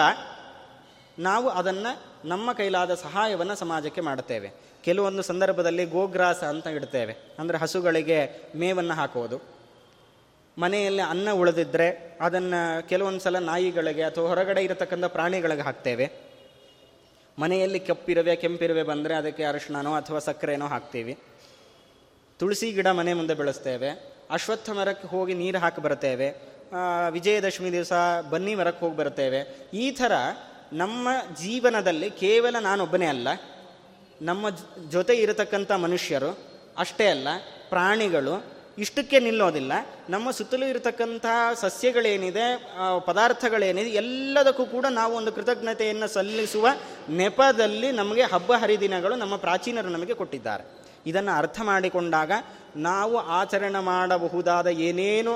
[1.19, 1.91] ನಾವು ಅದನ್ನು
[2.29, 4.49] ನಮ್ಮ ಕೈಲಾದ ಸಹಾಯವನ್ನು ಸಮಾಜಕ್ಕೆ ಮಾಡುತ್ತೇವೆ
[4.85, 7.15] ಕೆಲವೊಂದು ಸಂದರ್ಭದಲ್ಲಿ ಗೋಗ್ರಾಸ ಅಂತ ಇಡ್ತೇವೆ.
[7.39, 8.19] ಅಂದರೆ ಹಸುಗಳಿಗೆ
[8.57, 9.39] ಮೇವನ್ನು ಹಾಕೋದು
[10.59, 16.07] ಮನೆಯಲ್ಲಿ ಅನ್ನ ಉಳಿದಿದ್ದರೆ ಅದನ್ನು ಕೆಲವೊಂದು ಸಲ ನಾಯಿಗಳಿಗೆ ಅಥವಾ ಹೊರಗಡೆ ಇರತಕ್ಕಂಥ ಪ್ರಾಣಿಗಳಿಗೆ ಹಾಕ್ತೇವೆ.
[17.39, 21.19] ಮನೆಯಲ್ಲಿ ಕಪ್ಪಿರುವೆ, ಕೆಂಪಿರುವೆ ಬಂದರೆ ಅದಕ್ಕೆ ಅರಿಶಿಣನೋ ಅಥವಾ ಸಕ್ಕರೆನೋ ಹಾಕ್ತೀವಿ.
[22.39, 23.91] ತುಳಸಿ ಗಿಡ ಮನೆ ಮುಂದೆ ಬೆಳೆಸ್ತೇವೆ.
[24.31, 26.29] ಅಶ್ವತ್ಥ ಮರಕ್ಕೆ ಹೋಗಿ ನೀರು ಹಾಕಿ ಬರ್ತೇವೆ.
[27.11, 27.93] ವಿಜಯದಶಮಿ ದಿವಸ
[28.31, 29.41] ಬನ್ನಿ ಮರಕ್ಕೆ ಹೋಗಿ ಬರ್ತೇವೆ.
[29.75, 30.13] ಈ ಥರ
[30.73, 31.09] ನಮ್ಮ
[31.41, 33.29] ಜೀವನದಲ್ಲಿ ಕೇವಲ ನಾನೊಬ್ಬನೇ ಅಲ್ಲ
[34.23, 34.47] ನಮ್ಮ
[34.91, 36.31] ಜೊತೆ ಇರತಕ್ಕಂಥ ಮನುಷ್ಯರು
[36.79, 37.29] ಅಷ್ಟೇ ಅಲ್ಲ,
[37.71, 38.35] ಪ್ರಾಣಿಗಳು
[38.79, 39.73] ಇಷ್ಟಕ್ಕೆ ನಿಲ್ಲೋದಿಲ್ಲ.
[40.11, 41.27] ನಮ್ಮ ಸುತ್ತಲೂ ಇರತಕ್ಕಂಥ
[41.61, 42.45] ಸಸ್ಯಗಳೇನಿದೆ
[43.07, 46.69] ಪದಾರ್ಥಗಳೇನಿದೆ, ಎಲ್ಲದಕ್ಕೂ ಕೂಡ ನಾವು ಒಂದು ಕೃತಜ್ಞತೆಯನ್ನು ಸಲ್ಲಿಸುವ
[47.11, 50.65] ನೆಪದಲ್ಲಿ ನಮಗೆ ಹಬ್ಬ ಹರಿದಿನಗಳು ನಮ್ಮ ಪ್ರಾಚೀನರು ನಮಗೆ ಕೊಟ್ಟಿದ್ದಾರೆ.
[51.07, 52.33] ಇದನ್ನು ಅರ್ಥ ಮಾಡಿಕೊಂಡಾಗ
[52.77, 55.35] ನಾವು ಆಚರಣೆ ಮಾಡಬಹುದಾದ ಏನೇನು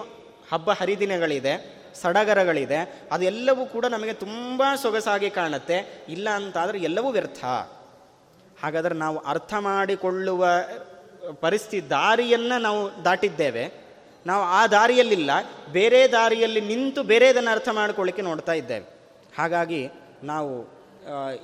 [0.53, 1.55] ಹಬ್ಬ ಹರಿದಿನಗಳಿದೆ,
[2.03, 2.81] ಸಡಗರಗಳಿದೆ,
[3.13, 6.05] ಅದೆಲ್ಲವೂ ಕೂಡ ನಮಗೆ ತುಂಬ ಸೊಗಸಾಗಿ ಕಾಣುತ್ತೆ.
[6.09, 7.45] ಇಲ್ಲ ಅಂತಾದರೆ ಎಲ್ಲವೂ ವ್ಯರ್ಥ.
[8.65, 10.47] ಹಾಗಾದರೆ ನಾವು ಅರ್ಥ ಮಾಡಿಕೊಳ್ಳುವ
[11.41, 13.65] ಪರಿಸ್ಥಿತಿ ದಾರಿಯನ್ನು ನಾವು ದಾಟಿದ್ದೇವೆ.
[14.27, 15.31] ನಾವು ಆ ದಾರಿಯಲ್ಲಿಲ್ಲ,
[15.73, 18.87] ಬೇರೆ ದಾರಿಯಲ್ಲಿ ನಿಂತು ಬೇರೆದನ್ನು ಅರ್ಥ ಮಾಡಿಕೊಳ್ಳಿಕ್ಕೆ ನೋಡ್ತಾ ಇದ್ದೇವೆ.
[19.39, 19.83] ಹಾಗಾಗಿ
[20.25, 20.53] ನಾವು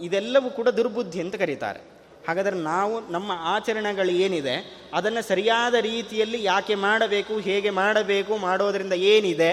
[0.01, 1.81] ಇದೆಲ್ಲವೂ ಕೂಡ ದುರ್ಬುದ್ಧಿ ಅಂತ ಕರೀತಾರೆ.
[2.29, 4.55] ಹಾಗಾದರೆ ನಾವು, ನಮ್ಮ ಆಚರಣೆಗಳು ಏನಿದೆ,
[4.95, 9.51] ಅದನ್ನು ಸರಿಯಾದ ರೀತಿಯಲ್ಲಿ ಯಾಕೆ ಮಾಡಬೇಕು, ಹೇಗೆ ಮಾಡಬೇಕು, ಮಾಡೋದರಿಂದ ಏನಿದೆ,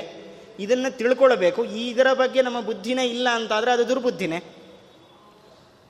[0.60, 1.62] ಇದನ್ನು ತಿಳ್ಕೊಳ್ಬೇಕು.
[1.66, 4.40] ಇದರ ಬಗ್ಗೆ ನಮ್ಮ ಬುದ್ಧಿನೇ ಇಲ್ಲ ಅಂತಾದರೆ ಅದು ದುರ್ಬುದ್ಧಿನೇ.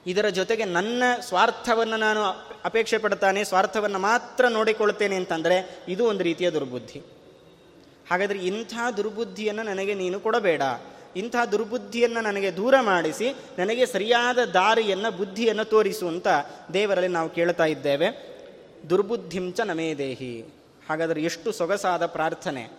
[0.08, 2.24] ಇದರ ಜೊತೆಗೆ ನನ್ನ ಸ್ವಾರ್ಥವನ್ನು ನಾನು
[2.66, 7.00] ಅಪೇಕ್ಷೆ ಪಡ್ತಾನೆ, ಸ್ವಾರ್ಥವನ್ನು ಮಾತ್ರ ನೋಡಿಕೊಳ್ತೇನೆ ಅಂತಂದರೆ ಇದು ಒಂದು ರೀತಿಯ ದುರ್ಬುದ್ಧಿ.
[8.12, 10.62] ಹಾಗಾದರೆ ಇಂಥ ದುರ್ಬುದ್ಧಿಯನ್ನು ನನಗೆ ನೀನು ಕೊಡಬೇಡ.
[11.16, 16.28] ಇಂಥ ದುರ್ಬುದ್ಧಿಯನ್ನು ನನಗೆ ದೂರ ಮಾಡಿಸಿ, ನನಗೆ ಸರಿಯಾದ ದಾರಿಯನ್ನು, ಬುದ್ಧಿಯನ್ನು ತೋರಿಸು ಅಂತ
[16.74, 18.38] ದೇವರಲ್ಲಿ ನಾವು ಕೇಳ್ತಾ ಇದ್ದೇವೆ.
[18.90, 20.54] ದುರ್ಬುದ್ಧಿಂಚ ನಮೇ ದೇಹಿ.
[20.90, 22.70] ಹಾಗಾದರೆ ಎಷ್ಟು ಸೊಗಸಾದ ಪ್ರಾರ್ಥನೆ.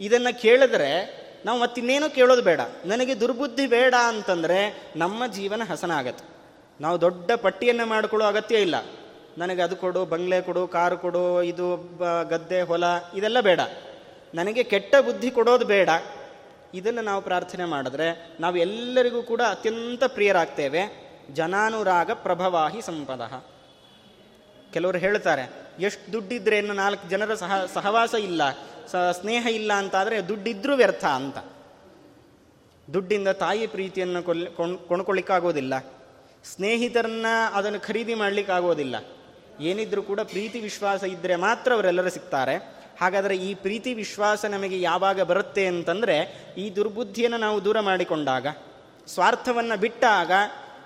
[0.00, 2.60] ಇದನ್ನು ಕೇಳಿದ್ರೆ ನಾವು ಮತ್ತಿನ್ನೇನು ಕೇಳೋದು ಬೇಡ.
[2.84, 6.29] ನನಗೆ ದುರ್ಬುದ್ಧಿ ಬೇಡ ಅಂತಂದರೆ ನಮ್ಮ ಜೀವನ ಹಸನಾಗತ್ತೆ.
[6.80, 8.74] ನಾವು ದೊಡ್ಡ ಪಟ್ಟಿಯನ್ನು ಮಾಡಿಕೊಳ್ಳೋ ಅಗತ್ಯ ಇಲ್ಲ.
[9.38, 11.66] ನನಗೆ ಅದು ಕೊಡು, ಬಂಗ್ಲೆ ಕೊಡು, ಕಾರು ಕೊಡು, ಇದು
[12.28, 12.84] ಗದ್ದೆ, ಹೊಲ,
[13.16, 13.60] ಇದೆಲ್ಲ ಬೇಡ.
[14.34, 15.90] ನನಗೆ ಕೆಟ್ಟ ಬುದ್ಧಿ ಕೊಡೋದು ಬೇಡ.
[16.74, 18.08] ಇದನ್ನು ನಾವು ಪ್ರಾರ್ಥನೆ ಮಾಡಿದ್ರೆ
[18.40, 20.82] ನಾವು ಎಲ್ಲರಿಗೂ ಕೂಡ ಅತ್ಯಂತ ಪ್ರಿಯರಾಗ್ತೇವೆ.
[21.34, 23.22] ಜನಾನುರಾಗ ಪ್ರಭವಾಹಿ ಸಂಪದ.
[24.72, 25.44] ಕೆಲವರು ಹೇಳ್ತಾರೆ,
[25.78, 28.50] ಎಷ್ಟು ದುಡ್ಡಿದ್ರೆ ಇನ್ನು ನಾಲ್ಕು ಜನರ ಸಹ, ಸಹವಾಸ ಇಲ್ಲ
[29.12, 31.38] ಸ್ನೇಹ ಇಲ್ಲ ಅಂತಾದರೆ ದುಡ್ಡಿದ್ರೂ ವ್ಯರ್ಥ ಅಂತ.
[32.92, 34.48] ದುಡ್ಡಿಂದ ತಾಯಿ ಪ್ರೀತಿಯನ್ನು ಕೊಲ್
[34.88, 35.74] ಕೊಂಡ್ಕೊಳ್ಳಿಕ್ಕಾಗೋದಿಲ್ಲ
[36.44, 38.96] ಸ್ನೇಹಿತರನ್ನ ಅದನ್ನು ಖರೀದಿ ಮಾಡಲಿಕ್ಕಾಗೋದಿಲ್ಲ
[39.60, 42.56] ಏನಿದ್ರೂ ಕೂಡ ಪ್ರೀತಿ ವಿಶ್ವಾಸ ಇದ್ದರೆ ಮಾತ್ರ ಅವರೆಲ್ಲರೂ ಸಿಗ್ತಾರೆ.
[43.00, 46.16] ಹಾಗಾದರೆ ಈ ಪ್ರೀತಿ ವಿಶ್ವಾಸ ನಮಗೆ ಯಾವಾಗ ಬರುತ್ತೆ ಅಂತಂದರೆ
[46.58, 48.46] ಈ ದುರ್ಬುದ್ಧಿಯನ್ನು ನಾವು ದೂರ ಮಾಡಿಕೊಂಡಾಗ,
[49.08, 50.32] ಸ್ವಾರ್ಥವನ್ನು ಬಿಟ್ಟಾಗ,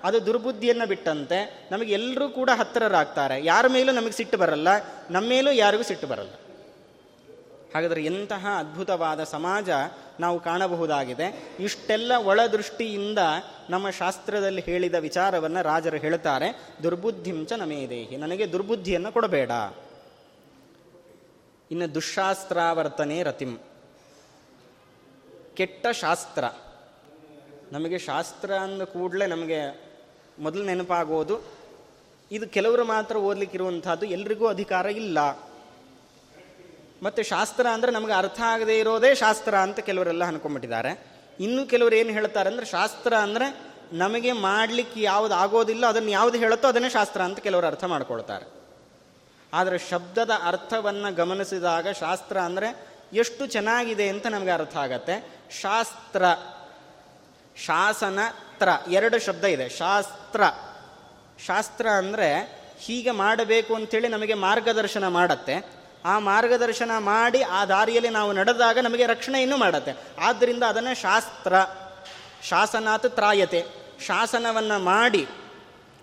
[0.03, 3.45] ಅದು ದುರ್ಬುದ್ಧಿಯನ್ನು ಬಿಟ್ಟಂತೆ ನಮಗೆ ಎಲ್ಲರೂ ಕೂಡ ಹತ್ತಿರರಾಗ್ತಾರೆ.
[3.45, 4.67] ಯಾರ ಮೇಲೂ ನಮಗೆ ಸಿಟ್ಟು ಬರಲ್ಲ
[5.09, 6.29] ನಮ್ಮ ಮೇಲೂ ಯಾರಿಗೂ ಸಿಟ್ಟು ಬರಲ್ಲ.
[7.75, 9.69] ಹಾಗಾದರೆ ಎಂತಹ ಅದ್ಭುತವಾದ ಸಮಾಜ
[10.19, 11.55] ನಾವು ಕಾಣಬಹುದಾಗಿದೆ.
[11.59, 13.17] ಇಷ್ಟೆಲ್ಲ ಒಳದೃಷ್ಟಿಯಿಂದ
[13.69, 16.69] ನಮ್ಮ ಶಾಸ್ತ್ರದಲ್ಲಿ ಹೇಳಿದ ವಿಚಾರವನ್ನು ರಾಜರು ಹೇಳ್ತಾರೆ.
[16.83, 19.51] ದುರ್ಬುದ್ಧಿಂಚ ನಮೇದೇಹಿ ನನಗೆ ದುರ್ಬುದ್ಧಿಯನ್ನು ಕೊಡಬೇಡ.
[21.71, 23.57] ಇನ್ನು ದುಶಾಸ್ತ್ರಾವರ್ತನೆ ರತಿಂ.
[25.53, 26.43] ಕೆಟ್ಟ ಶಾಸ್ತ್ರ.
[27.71, 29.91] ನಮಗೆ ಶಾಸ್ತ್ರ ಅಂದ ಕೂಡಲೇ ನಮಗೆ
[30.39, 31.39] ಮೊದಲು ನೆನಪಾಗೋದು.
[32.31, 34.05] ಇದು ಕೆಲವರು ಮಾತ್ರ ಓದಲಿಕ್ಕಿರುವಂಥದ್ದು.
[34.05, 35.44] ಎಲ್ರಿಗೂ ಅಧಿಕಾರ ಇಲ್ಲ.
[37.01, 40.91] ಮತ್ತು ಶಾಸ್ತ್ರ ಅಂದರೆ ನಮಗೆ ಅರ್ಥ ಆಗದೇ ಇರೋದೇ ಶಾಸ್ತ್ರ ಅಂತ ಕೆಲವರೆಲ್ಲ ಅನ್ಕೊಂಡ್ಬಿಟ್ಟಿದ್ದಾರೆ.
[41.45, 43.47] ಇನ್ನು ಕೆಲವರು ಏನು ಹೇಳ್ತಾರೆ ಅಂದರೆ ಶಾಸ್ತ್ರ ಅಂದರೆ
[44.03, 48.45] ನಮಗೆ ಮಾಡಲಿಕ್ಕೆ ಯಾವುದು ಆಗೋದಿಲ್ಲ, ಅದನ್ನು ಯಾವುದು ಹೇಳುತ್ತೋ ಅದನ್ನೇ ಶಾಸ್ತ್ರ ಅಂತ ಕೆಲವರು ಅರ್ಥ ಮಾಡ್ಕೊಳ್ತಾರೆ.
[49.53, 52.69] ಆದರೆ ಶಬ್ದದ ಅರ್ಥವನ್ನು ಗಮನಿಸಿದಾಗ ಶಾಸ್ತ್ರ ಅಂದರೆ
[53.21, 55.15] ಎಷ್ಟು ಚೆನ್ನಾಗಿದೆ ಅಂತ ನಮಗೆ ಅರ್ಥ ಆಗತ್ತೆ.
[55.61, 56.23] ಶಾಸ್ತ್ರ
[57.57, 58.19] ಶಾಸನ
[58.59, 59.67] ತ್ರ ಎರಡು ಶಬ್ದ ಇದೆ.
[59.81, 60.41] ಶಾಸ್ತ್ರ
[61.47, 62.27] ಶಾಸ್ತ್ರ ಅಂದರೆ
[62.85, 65.55] ಹೀಗೆ ಮಾಡಬೇಕು ಅಂಥೇಳಿ ನಮಗೆ ಮಾರ್ಗದರ್ಶನ ಮಾಡತ್ತೆ.
[66.05, 69.91] ಆ ಮಾರ್ಗದರ್ಶನ ಮಾಡಿ ಆ ದಾರಿಯಲ್ಲಿ ನಾವು ನಡೆದಾಗ ನಮಗೆ ರಕ್ಷಣೆಯನ್ನು ಮಾಡುತ್ತೆ.
[70.19, 71.53] ಆದ್ದರಿಂದ ಅದನ್ನು ಶಾಸ್ತ್ರ.
[72.43, 73.65] ಶಾಸನಾತ್ ತ್ರಾಯತೆ.
[74.05, 75.27] ಶಾಸನವನ್ನು ಮಾಡಿ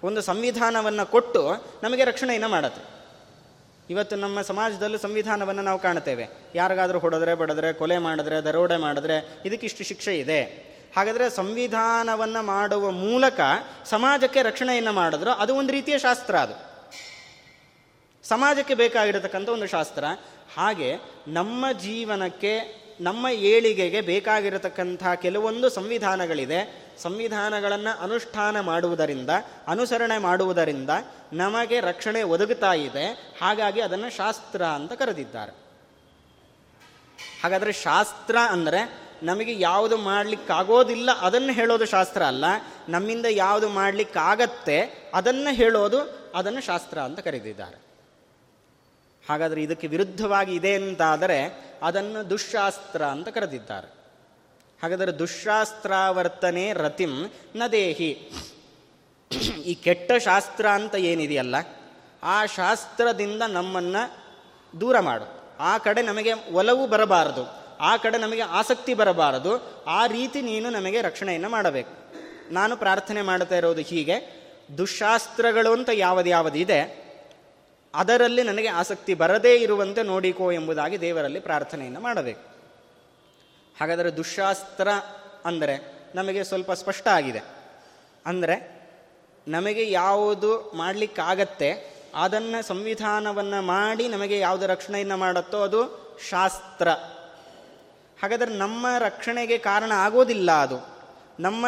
[0.02, 2.92] ಒಂದು ಸಂವಿಧಾನವನ್ನು ಕೊಟ್ಟು ನಮಗೆ ರಕ್ಷಣೆಯನ್ನು ಮಾಡುತ್ತೆ.
[3.90, 6.26] ಇವತ್ತು ನಮ್ಮ ಸಮಾಜದಲ್ಲೂ ಸಂವಿಧಾನವನ್ನು ನಾವು ಕಾಣುತ್ತೇವೆ.
[6.54, 10.72] ಯಾರಿಗಾದರೂ ಹೊಡೆದ್ರೆ ಬಡಿದ್ರೆ, ಕೊಲೆ ಮಾಡಿದ್ರೆ, ದರೋಡೆ ಮಾಡಿದ್ರೆ ಇದಕ್ಕಿಷ್ಟು ಶಿಕ್ಷೆ ಇದೆ.
[10.96, 13.40] ಹಾಗಾದರೆ ಸಂವಿಧಾನವನ್ನು ಮಾಡುವ ಮೂಲಕ
[13.84, 16.71] ಸಮಾಜಕ್ಕೆ ರಕ್ಷಣೆಯನ್ನು ಮಾಡಿದ್ರು ಅದು ಒಂದು ರೀತಿಯ ಶಾಸ್ತ್ರ ಅದು.
[18.24, 20.04] ಸಮಾಜಕ್ಕೆ ಬೇಕಾಗಿರತಕ್ಕಂಥ ಒಂದು ಶಾಸ್ತ್ರ.
[20.56, 20.96] ಹಾಗೆ
[21.28, 26.90] ನಮ್ಮ ಜೀವನಕ್ಕೆ, ನಮ್ಮ ಏಳಿಗೆಗೆ ಬೇಕಾಗಿರತಕ್ಕಂಥ ಕೆಲವೊಂದು ಸಂವಿಧಾನಗಳಿದೆ.
[27.02, 29.30] ಸಂವಿಧಾನಗಳನ್ನು ಅನುಷ್ಠಾನ ಮಾಡುವುದರಿಂದ,
[29.66, 30.90] ಅನುಸರಣೆ ಮಾಡುವುದರಿಂದ
[31.32, 33.34] ನಮಗೆ ರಕ್ಷಣೆ ಒದಗುತ್ತಾ ಇದೆ.
[33.40, 35.52] ಹಾಗಾಗಿ ಅದನ್ನು ಶಾಸ್ತ್ರ ಅಂತ ಕರೆದಿದ್ದಾರೆ.
[37.42, 42.44] ಹಾಗಾದರೆ ಶಾಸ್ತ್ರ ಅಂದರೆ ನಮಗೆ ಯಾವುದು ಮಾಡಲಿಕ್ಕಾಗೋದಿಲ್ಲ ಅದನ್ನು ಹೇಳೋದು ಶಾಸ್ತ್ರ ಅಲ್ಲ.
[42.88, 47.91] ನಮ್ಮಿಂದ ಯಾವುದು ಮಾಡಲಿಕ್ಕಾಗತ್ತೆ ಅದನ್ನು ಹೇಳೋದು ಅದನ್ನು ಶಾಸ್ತ್ರ ಅಂತ ಕರೆದಿದ್ದಾರೆ.
[49.28, 51.38] ಹಾಗಾದರೆ ಇದಕ್ಕೆ ವಿರುದ್ಧವಾಗಿ ಇದೆ ಅಂತಾದರೆ
[51.82, 53.88] ಅದನ್ನು ದುಶಾಸ್ತ್ರ ಅಂತ ಕರೆದಿದ್ದಾರೆ.
[54.82, 57.12] ಹಾಗಾದರೆ ದುಶಾಸ್ತ್ರಾವರ್ತನೆ ರತಿಂ
[57.56, 58.10] ನ ದೇಹಿ.
[59.64, 61.56] ಈ ಕೆಟ್ಟ ಶಾಸ್ತ್ರ ಅಂತ ಏನಿದೆಯಲ್ಲ,
[62.22, 64.02] ಆ ಶಾಸ್ತ್ರದಿಂದ ನಮ್ಮನ್ನು
[64.80, 65.26] ದೂರ ಮಾಡು.
[65.60, 67.44] ಆ ಕಡೆ ನಮಗೆ ಒಲವು ಬರಬಾರದು,
[67.80, 69.52] ಆ ಕಡೆ ನಮಗೆ ಆಸಕ್ತಿ ಬರಬಾರದು,
[69.86, 71.92] ಆ ರೀತಿ ನೀನು ನಮಗೆ ರಕ್ಷಣೆಯನ್ನು ಮಾಡಬೇಕು.
[72.52, 74.16] ನಾನು ಪ್ರಾರ್ಥನೆ ಮಾಡ್ತಾ ಇರೋದು ಹೀಗೆ
[74.78, 76.80] ದುಶಾಸ್ತ್ರಗಳು ಅಂತ ಯಾವುದ್ಯಾವುದಿದೆ
[77.94, 82.52] ಅದರಲ್ಲಿ ನನಗೆ ಆಸಕ್ತಿ ಬರದೇ ಇರುವಂತೆ ನೋಡಿಕೋ ಎಂಬುದಾಗಿ ದೇವರಲ್ಲಿ ಪ್ರಾರ್ಥನೆಯನ್ನು ಮಾಡಬೇಕು.
[83.80, 84.88] ಹಾಗಾದರೆ ದುಶಾಸ್ತ್ರ
[85.44, 87.42] ಅಂದರೆ ನಮಗೆ ಸ್ವಲ್ಪ ಸ್ಪಷ್ಟ ಆಗಿದೆ.
[88.26, 88.82] ಅಂದರೆ
[89.48, 95.80] ನಮಗೆ ಯಾವುದು ಮಾಡಲಿಕ್ಕಾಗತ್ತೆ, ಅದನ್ನು ಸಂವಿಧಾನವನ್ನು ಮಾಡಿ ನಮಗೆ ಯಾವುದು ರಕ್ಷಣೆಯನ್ನು ಮಾಡುತ್ತೋ ಅದು
[96.30, 96.88] ಶಾಸ್ತ್ರ.
[98.22, 100.78] ಹಾಗಾದರೆ ನಮ್ಮ ರಕ್ಷಣೆಗೆ ಕಾರಣ ಆಗೋದಿಲ್ಲ ಅದು.
[101.40, 101.66] ನಮ್ಮ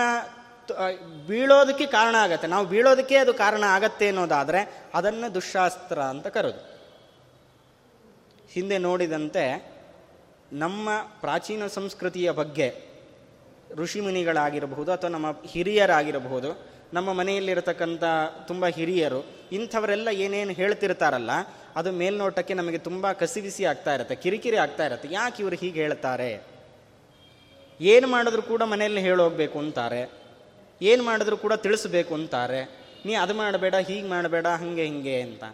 [1.29, 2.47] ಬೀಳೋದಕ್ಕೆ ಕಾರಣ ಆಗತ್ತೆ.
[2.47, 6.61] ನಾವು ಬೀಳೋದಕ್ಕೆ ಅದು ಕಾರಣ ಆಗತ್ತೆ ಅನ್ನೋದಾದರೆ ಅದನ್ನು ದುಶಾಸ್ತ್ರ ಅಂತ ಕರೋದು.
[8.53, 9.75] ಹಿಂದೆ ನೋಡಿದಂತೆ
[10.53, 10.89] ನಮ್ಮ
[11.21, 12.95] ಪ್ರಾಚೀನ ಸಂಸ್ಕೃತಿಯ ಬಗ್ಗೆ
[13.75, 18.05] ಋಷಿಮುನಿಗಳಾಗಿರಬಹುದು ಅಥವಾ ನಮ್ಮ ಹಿರಿಯರಾಗಿರಬಹುದು, ನಮ್ಮ ಮನೆಯಲ್ಲಿರತಕ್ಕಂಥ
[18.47, 21.31] ತುಂಬ ಹಿರಿಯರು, ಇಂಥವರೆಲ್ಲ ಏನೇನು ಹೇಳ್ತಿರ್ತಾರಲ್ಲ,
[21.77, 25.09] ಅದು ಮೇಲ್ನೋಟಕ್ಕೆ ನಮಗೆ ತುಂಬ ಕಸಿವಿಸಿ ಆಗ್ತಾ ಇರುತ್ತೆ, ಕಿರಿಕಿರಿ ಆಗ್ತಾ ಇರುತ್ತೆ.
[25.13, 26.47] ಯಾಕೆ ಇವರು ಹೀಗೆ ಹೇಳ್ತಾರೆ?
[27.81, 30.24] ಏನು ಮಾಡಿದ್ರು ಕೂಡ ಮನೆಯಲ್ಲಿ ಹೇಳೋಗ್ಬೇಕು ಅಂತಾರೆ.
[30.83, 32.85] ಏನು ಮಾಡಿದ್ರು ಕೂಡ ತಿಳಿಸ್ಬೇಕು ಅಂತಾರೆ.
[33.07, 35.45] ನೀ ಅದು ಮಾಡಬೇಡ, ಹೀಗೆ ಮಾಡಬೇಡ, ಹಾಗೆ, ಹಿಂಗೆ ಅಂತ.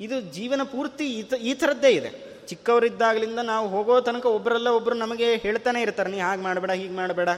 [0.00, 2.36] ಇದು ಜೀವನ ಪೂರ್ತಿ ಈ ಈ ಥರದ್ದೇ ಇದೆ.
[2.46, 7.28] ಚಿಕ್ಕವರಿದ್ದಾಗಲಿಂದ ನಾವು ಹೋಗೋ ತನಕ ಒಬ್ಬರಲ್ಲ ಒಬ್ಬರು ನಮಗೆ ಹೇಳ್ತಾನೆ ಇರ್ತಾರೆ, ನೀ ಹಾಗೆ ಮಾಡಬೇಡ, ಹೀಗೆ ಮಾಡಬೇಡ.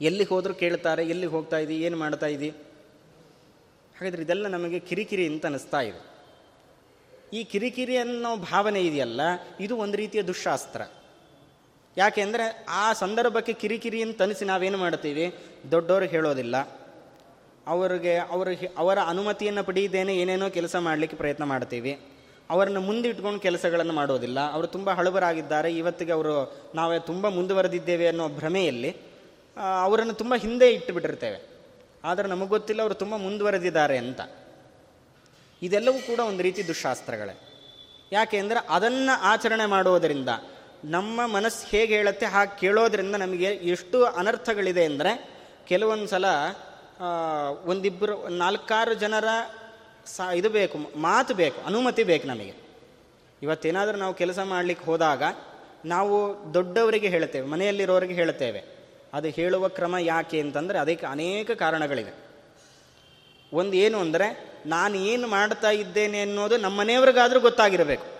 [0.00, 2.48] ಎಲ್ಲಿಗೆ ಹೋದರೂ ಕೇಳ್ತಾರೆ ಎಲ್ಲಿಗೆ ಹೋಗ್ತಾ ಇದ್ದಿ ಏನು ಮಾಡ್ತಾ ಇದ್ದೀ
[3.96, 6.00] ಹಾಗಾದ್ರೆ ಇದೆಲ್ಲ ನಮಗೆ ಕಿರಿಕಿರಿ ಅಂತ ಅನಿಸ್ತಾ ಇದೆ.
[7.32, 9.20] ಈ ಕಿರಿಕಿರಿ ಅನ್ನೋ ಭಾವನೆ ಇದೆಯಲ್ಲ,
[9.60, 10.82] ಇದು ಒಂದು ರೀತಿಯ ದುಶಾಸ್ತ್ರ.
[11.96, 15.34] ಯಾಕೆ ಅಂದರೆ ಆ ಸಂದರ್ಭಕ್ಕೆ ಕಿರಿಕಿರಿ ಅಂತ ಅನಿಸಿ ನಾವೇನು ಮಾಡ್ತೀವಿ
[15.70, 16.56] ದೊಡ್ಡವ್ರಿಗೆ ಹೇಳೋದಿಲ್ಲ.
[17.66, 18.48] ಅವರಿಗೆ ಅವರ
[18.78, 22.00] ಅವರ ಅನುಮತಿಯನ್ನು ಪಡೆಯದೇನೆ ಏನೇನೋ ಕೆಲಸ ಮಾಡಲಿಕ್ಕೆ ಪ್ರಯತ್ನ ಮಾಡ್ತೀವಿ.
[22.50, 24.52] ಅವರನ್ನು ಮುಂದಿಟ್ಕೊಂಡು ಕೆಲಸಗಳನ್ನು ಮಾಡೋದಿಲ್ಲ.
[24.52, 25.76] ಅವರು ತುಂಬ ಹಳಬರಾಗಿದ್ದಾರೆ.
[25.76, 28.96] ಇವತ್ತಿಗೆ ಅವರು, ನಾವೇ ತುಂಬ ಮುಂದುವರೆದಿದ್ದೇವೆ ಅನ್ನೋ ಭ್ರಮೆಯಲ್ಲಿ
[29.82, 31.48] ಅವರನ್ನು ತುಂಬ ಹಿಂದೆ ಇಟ್ಟುಬಿಟ್ಟಿರ್ತೇವೆ.
[32.04, 34.20] ಆದರೆ ನಮಗೆ ಗೊತ್ತಿಲ್ಲ ಅವರು ತುಂಬ ಮುಂದುವರೆದಿದ್ದಾರೆ ಅಂತ.
[35.62, 37.40] ಇದೆಲ್ಲವೂ ಕೂಡ ಒಂದು ರೀತಿ ದುಶಾಸ್ತ್ರಗಳೇ.
[38.12, 40.28] ಯಾಕೆ ಅಂದರೆ ಅದನ್ನು ಆಚರಣೆ ಮಾಡುವುದರಿಂದ
[40.84, 45.12] ನಮ್ಮ ಮನಸ್ಸು ಹೇಗೆ ಹೇಳುತ್ತೆ ಹಾಗೆ ಕೇಳೋದ್ರಿಂದ ನಮಗೆ ಎಷ್ಟು ಅನರ್ಥಗಳಿದೆ ಅಂದರೆ
[45.68, 46.24] ಕೆಲವೊಂದು ಸಲ
[47.64, 49.24] ಒಂದಿಬ್ಬರು ನಾಲ್ಕಾರು ಜನರ
[50.06, 52.54] ಸ, ಇದು ಬೇಕು, ಮಾತು ಬೇಕು, ಅನುಮತಿ ಬೇಕು ನಮಗೆ.
[53.42, 55.22] ಇವತ್ತೇನಾದರೂ ನಾವು ಕೆಲಸ ಮಾಡಲಿಕ್ಕೆ ಹೋದಾಗ
[55.84, 56.16] ನಾವು
[56.54, 58.64] ದೊಡ್ಡವರಿಗೆ ಹೇಳ್ತೇವೆ ಮನೆಯಲ್ಲಿರೋರಿಗೆ ಹೇಳ್ತೇವೆ
[59.12, 62.12] ಅದು ಹೇಳುವ ಕ್ರಮ ಯಾಕೆ ಅಂತಂದರೆ ಅದಕ್ಕೆ ಅನೇಕ ಕಾರಣಗಳಿವೆ.
[63.54, 68.19] ಒಂದು ಏನು ಅಂದರೆ ನಾನು ಏನು ಮಾಡ್ತಾ ಇದ್ದೇನೆ ಅನ್ನೋದು ನಮ್ಮ ಮನೆಯವ್ರಿಗಾದರೂ ಗೊತ್ತಾಗಿರಬೇಕು.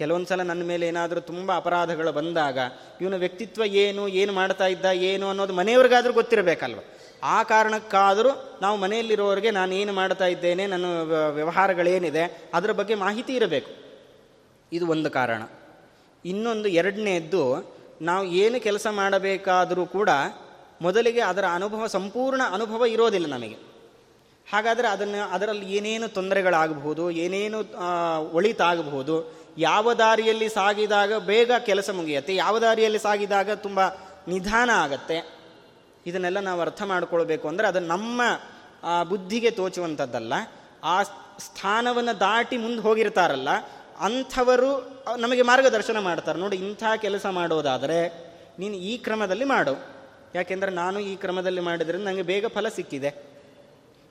[0.00, 2.58] ಕೆಲವೊಂದು ಸಲ ನನ್ನ ಮೇಲೆ ಏನಾದರೂ ತುಂಬ ಅಪರಾಧಗಳು ಬಂದಾಗ,
[3.00, 6.82] ಇವನ ವ್ಯಕ್ತಿತ್ವ ಏನು ಏನು ಮಾಡ್ತಾ ಇದ್ದ, ಏನು ಅನ್ನೋದು ಮನೆಯವ್ರಿಗಾದರೂ ಗೊತ್ತಿರಬೇಕಲ್ವ?
[7.22, 8.30] ಆ ಕಾರಣಕ್ಕಾದರೂ
[8.62, 10.84] ನಾವು ಮನೆಯಲ್ಲಿರೋರಿಗೆ ನಾನು ಏನು ಮಾಡ್ತಾ ಇದ್ದೇನೆ, ನನ್ನ
[11.30, 13.70] ವ್ಯವಹಾರಗಳೇನಿದೆ, ಅದರ ಬಗ್ಗೆ ಮಾಹಿತಿ ಇರಬೇಕು.
[14.72, 15.42] ಇದು ಒಂದು ಕಾರಣ.
[16.24, 17.42] ಇನ್ನೊಂದು ಎರಡನೇದ್ದು,
[18.02, 20.10] ನಾವು ಏನು ಕೆಲಸ ಮಾಡಬೇಕಾದರೂ ಕೂಡ
[20.82, 23.58] ಮೊದಲಿಗೆ ಅದರ ಅನುಭವ, ಸಂಪೂರ್ಣ ಅನುಭವ ಇರೋದಿಲ್ಲ ನಮಗೆ.
[24.52, 27.58] ಹಾಗಾದರೆ ಅದನ್ನು, ಅದರಲ್ಲಿ ಏನೇನು ತೊಂದರೆಗಳಾಗಬಹುದು, ಏನೇನು
[28.32, 29.16] ಒಳಿತಾಗಬಹುದು
[29.68, 33.80] ಯಾವ ದಾರಿಯಲ್ಲಿ ಸಾಗಿದಾಗ ಬೇಗ ಕೆಲಸ ಮುಗಿಯುತ್ತೆ, ಯಾವ ದಾರಿಯಲ್ಲಿ ಸಾಗಿದಾಗ ತುಂಬ
[34.32, 35.18] ನಿಧಾನ ಆಗತ್ತೆ,
[36.08, 38.20] ಇದನ್ನೆಲ್ಲ ನಾವು ಅರ್ಥ ಮಾಡ್ಕೊಳ್ಬೇಕು ಅಂದರೆ ಅದು ನಮ್ಮ
[39.10, 40.34] ಬುದ್ಧಿಗೆ ತೋಚುವಂಥದ್ದಲ್ಲ.
[40.92, 40.96] ಆ
[41.46, 43.50] ಸ್ಥಾನವನ್ನು ದಾಟಿ ಮುಂದೆ ಹೋಗಿರ್ತಾರಲ್ಲ,
[44.06, 44.70] ಅಂಥವರು
[45.24, 46.38] ನಮಗೆ ಮಾರ್ಗದರ್ಶನ ಮಾಡ್ತಾರೆ.
[46.44, 47.98] ನೋಡಿ, ಇಂಥ ಕೆಲಸ ಮಾಡೋದಾದರೆ
[48.60, 49.74] ನೀನು ಈ ಕ್ರಮದಲ್ಲಿ ಮಾಡು.
[50.38, 53.10] ಯಾಕೆಂದರೆ ನಾನು ಈ ಕ್ರಮದಲ್ಲಿ ಮಾಡಿದ್ರೆ ನನಗೆ ಬೇಗ ಫಲ ಸಿಕ್ಕಿದೆ.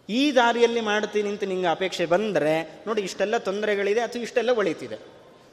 [0.10, 2.54] ಈ ದಾರಿಯಲ್ಲಿ ಮಾಡ್ತೀನಿ ಅಂತ ನಿಂಗೆ ಅಪೇಕ್ಷೆ ಬಂದರೆ,
[2.88, 4.98] ನೋಡಿ, ಇಷ್ಟೆಲ್ಲ ತೊಂದರೆಗಳಿದೆ ಅಥವಾ ಇಷ್ಟೆಲ್ಲ ಒಳಿತಿದೆ.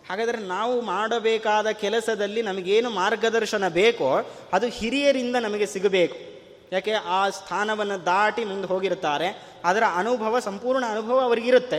[0.08, 6.16] ಹಾಗಾದರೆ ನಾವು ಮಾಡಬೇಕಾದ ಕೆಲಸದಲ್ಲಿ ನಮಗೇನು ಮಾರ್ಗದರ್ಶನ ಬೇಕೋ ಅದು ಹಿರಿಯರಿಂದ ನಮಗೆ ಸಿಗಬೇಕು.
[6.72, 6.92] ಯಾಕೆ?
[6.92, 11.78] ಆ ಸ್ಥಾನವನ್ನು ದಾಟಿ ಮುಂದೆ ಹೋಗಿರ್ತಾರೆ ಅದರ ಅನುಭವ, ಸಂಪೂರ್ಣ ಅನುಭವ ಅವರಿಗಿರುತ್ತೆ.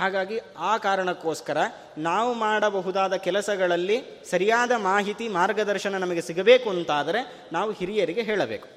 [0.00, 1.56] ಹಾಗಾಗಿ ಆ ಕಾರಣಕ್ಕೋಸ್ಕರ
[1.98, 8.68] ನಾವು ಮಾಡಬಹುದಾದ ಕೆಲಸಗಳಲ್ಲಿ ಸರಿಯಾದ ಮಾಹಿತಿ, ಮಾರ್ಗದರ್ಶನ ನಮಗೆ ಸಿಗಬೇಕು ಅಂತಾದರೆ ನಾವು ಹಿರಿಯರಿಗೆ ಹೇಳಬೇಕು.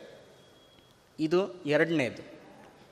[1.20, 2.40] ಇದು ಎರಡನೇದು.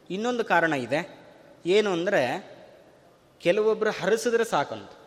[0.10, 1.20] ಇನ್ನೊಂದು ಕಾರಣ ಇದೆ.
[1.66, 2.56] ಏನು ಅಂದರೆ
[3.42, 5.05] ಕೆಲವೊಬ್ಬರು ಹರಿಸಿದ್ರೆ ಸಾಕಂತ.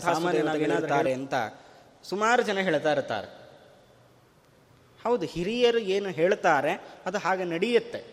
[0.00, 1.34] ಸಾಮಾನ್ಯನಾಗಿ ಅಂತ
[2.04, 3.28] ಸುಮಾರು ಜನ ಹೇಳ್ತಾ ಇರ್ತಾರೆ.
[5.04, 6.72] ಹೌದು ಹಿರಿಯರು ಏನು ಹೇಳ್ತಾರೆ
[7.06, 8.04] ಅದು ಹಾಗೆ ನಡೆಯುತ್ತೆ.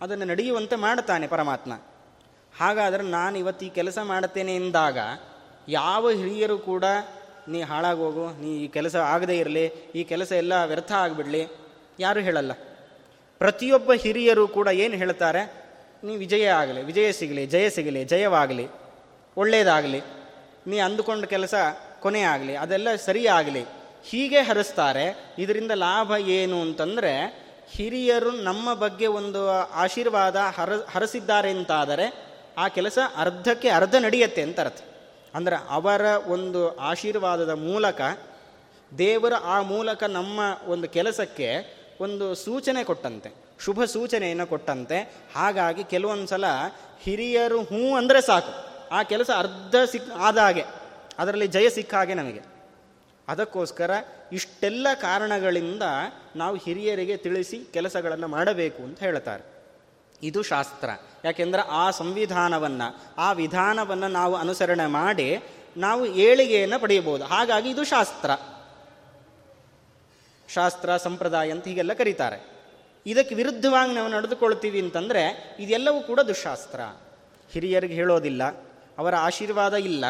[0.00, 1.72] ಅದನ್ನು ನಡೆಯುವಂತೆ ಮಾಡುತ್ತಾನೆ ಪರಮಾತ್ಮ.
[2.58, 4.98] ಹಾಗಾದರೆ ನಾನು ಇವತ್ತು ಈ ಕೆಲಸ ಮಾಡುತ್ತೇನೆ ಎಂದಾಗ
[5.68, 6.84] ಯಾವ ಹಿರಿಯರು ಕೂಡ
[7.48, 11.46] ನೀ ಹಾಳಾಗೋಗು ನೀ ಈ ಕೆಲಸ ಆಗದೇ ಇರಲಿ ಈ ಕೆಲಸ ಎಲ್ಲ ವ್ಯರ್ಥ ಆಗಿಬಿಡಲಿ
[12.00, 12.52] ಯಾರು ಹೇಳಲ್ಲ.
[13.38, 15.64] ಪ್ರತಿಯೊಬ್ಬ ಹಿರಿಯರು ಕೂಡ ಏನು ಹೇಳ್ತಾರೆ
[16.04, 18.66] ನೀ ವಿಜಯ ಆಗಲಿ ವಿಜಯ ಸಿಗಲಿ ಜಯ ಸಿಗಲಿ ಜಯವಾಗಲಿ.
[19.36, 20.00] ಒಳ್ಳೆಯದಾಗಲಿ
[20.66, 21.54] ನೀ ಅಂದುಕೊಂಡ ಕೆಲಸ
[22.00, 23.64] ಕೊನೆ ಆಗಲಿ ಅದೆಲ್ಲ ಸರಿಯಾಗಲಿ,
[24.04, 25.34] ಹೀಗೆ ಹರಿಸ್ತಾರೆ.
[25.38, 27.12] ಇದರಿಂದ ಲಾಭ ಏನು ಅಂತಂದರೆ,
[27.70, 32.24] ಹಿರಿಯರು ನಮ್ಮ ಬಗ್ಗೆ ಒಂದು ಆಶೀರ್ವಾದ ಹರ, ಹರಿಸಿದ್ದಾರೆ ಅಂತಾದರೆ,
[32.58, 34.82] ಆ ಕೆಲಸ ಅರ್ಧಕ್ಕೆ ಅರ್ಧ ನಡೆಯುತ್ತೆ ಅಂತ ಅರ್ಥ.
[35.34, 38.00] ಅಂದರೆ ಅವರ ಒಂದು ಆಶೀರ್ವಾದದ ಮೂಲಕ,
[38.98, 41.48] ದೇವರ ಆ ಮೂಲಕ ನಮ್ಮ ಒಂದು ಕೆಲಸಕ್ಕೆ
[42.00, 45.16] ಒಂದು ಸೂಚನೆ ಕೊಟ್ಟಂತೆ, ಶುಭ ಸೂಚನೆಯನ್ನು ಕೊಟ್ಟಂತೆ.
[45.34, 46.44] ಹಾಗಾಗಿ ಕೆಲವೊಂದು ಸಲ
[47.00, 48.73] ಹಿರಿಯರು ಹ್ಞೂ ಅಂದರೆ ಸಾಕು.
[48.92, 50.64] ಆ ಕೆಲಸ ಅರ್ಧ ಸಿಕ್ ಆದ ಹಾಗೆ,
[51.18, 52.40] ಅದರಲ್ಲಿ ಜಯ ಸಿಕ್ಕ ಹಾಗೆ ನಮಗೆ.
[53.28, 53.90] ಅದಕ್ಕೋಸ್ಕರ
[54.32, 55.82] ಇಷ್ಟೆಲ್ಲ ಕಾರಣಗಳಿಂದ
[56.36, 59.54] ನಾವು ಹಿರಿಯರಿಗೆ ತಿಳಿಸಿ ಕೆಲಸಗಳನ್ನು ಮಾಡಬೇಕು ಅಂತ ಹೇಳ್ತಾರೆ
[60.22, 60.88] ಇದು ಶಾಸ್ತ್ರ.
[61.24, 65.42] ಯಾಕೆಂದ್ರೆ ಆ ಸಂವಿಧಾನವನ್ನು, ಆ ವಿಧಾನವನ್ನು ನಾವು ಅನುಸರಣೆ ಮಾಡಿ
[65.76, 67.24] ನಾವು ಏಳಿಗೆಯನ್ನು ಪಡೆಯಬಹುದು.
[67.24, 68.30] ಹಾಗಾಗಿ ಇದು ಶಾಸ್ತ್ರ.
[70.48, 72.54] ಶಾಸ್ತ್ರ, ಸಂಪ್ರದಾಯ ಅಂತ ಹೀಗೆಲ್ಲ ಕರೀತಾರೆ.
[73.06, 76.80] ಇದಕ್ಕೆ ವಿರುದ್ಧವಾಗಿ ನಾವು ನಡೆದುಕೊಳ್ತೀವಿ ಅಂತಂದರೆ ಇದೆಲ್ಲವೂ ಕೂಡ ದುಶಾಸ್ತ್ರ.
[77.50, 78.42] ಹಿರಿಯರಿಗೆ ಹೇಳೋದಿಲ್ಲ.
[78.98, 80.04] ಅವರ ಆಶೀರ್ವಾದ ಇಲ್ಲ,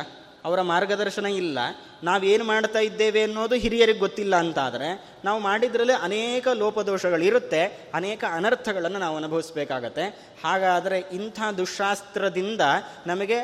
[0.44, 1.58] ಅವರ ಮಾರ್ಗದರ್ಶನ ಇಲ್ಲ.
[2.02, 4.88] ನಾವೇನು ಮಾಡ್ತಾ ಇದ್ದೇವೆ ಅನ್ನೋದು ಹಿರಿಯರಿಗೆ ಗೊತ್ತಿಲ್ಲ ಅಂತಾದರೆ,
[5.24, 10.04] ನಾವು ಮಾಡಿದ್ರಲ್ಲಿ ಅನೇಕ ಲೋಪದೋಷಗಳಿರುತ್ತೆ, ಅನೇಕ ಅನರ್ಥಗಳನ್ನು ನಾವು ಅನುಭವಿಸಬೇಕಾಗತ್ತೆ.
[10.44, 12.60] ಹಾಗಾದರೆ ಇಂಥ ದುಶಾಸ್ತ್ರದಿಂದ
[13.06, 13.38] ನಮಗೆ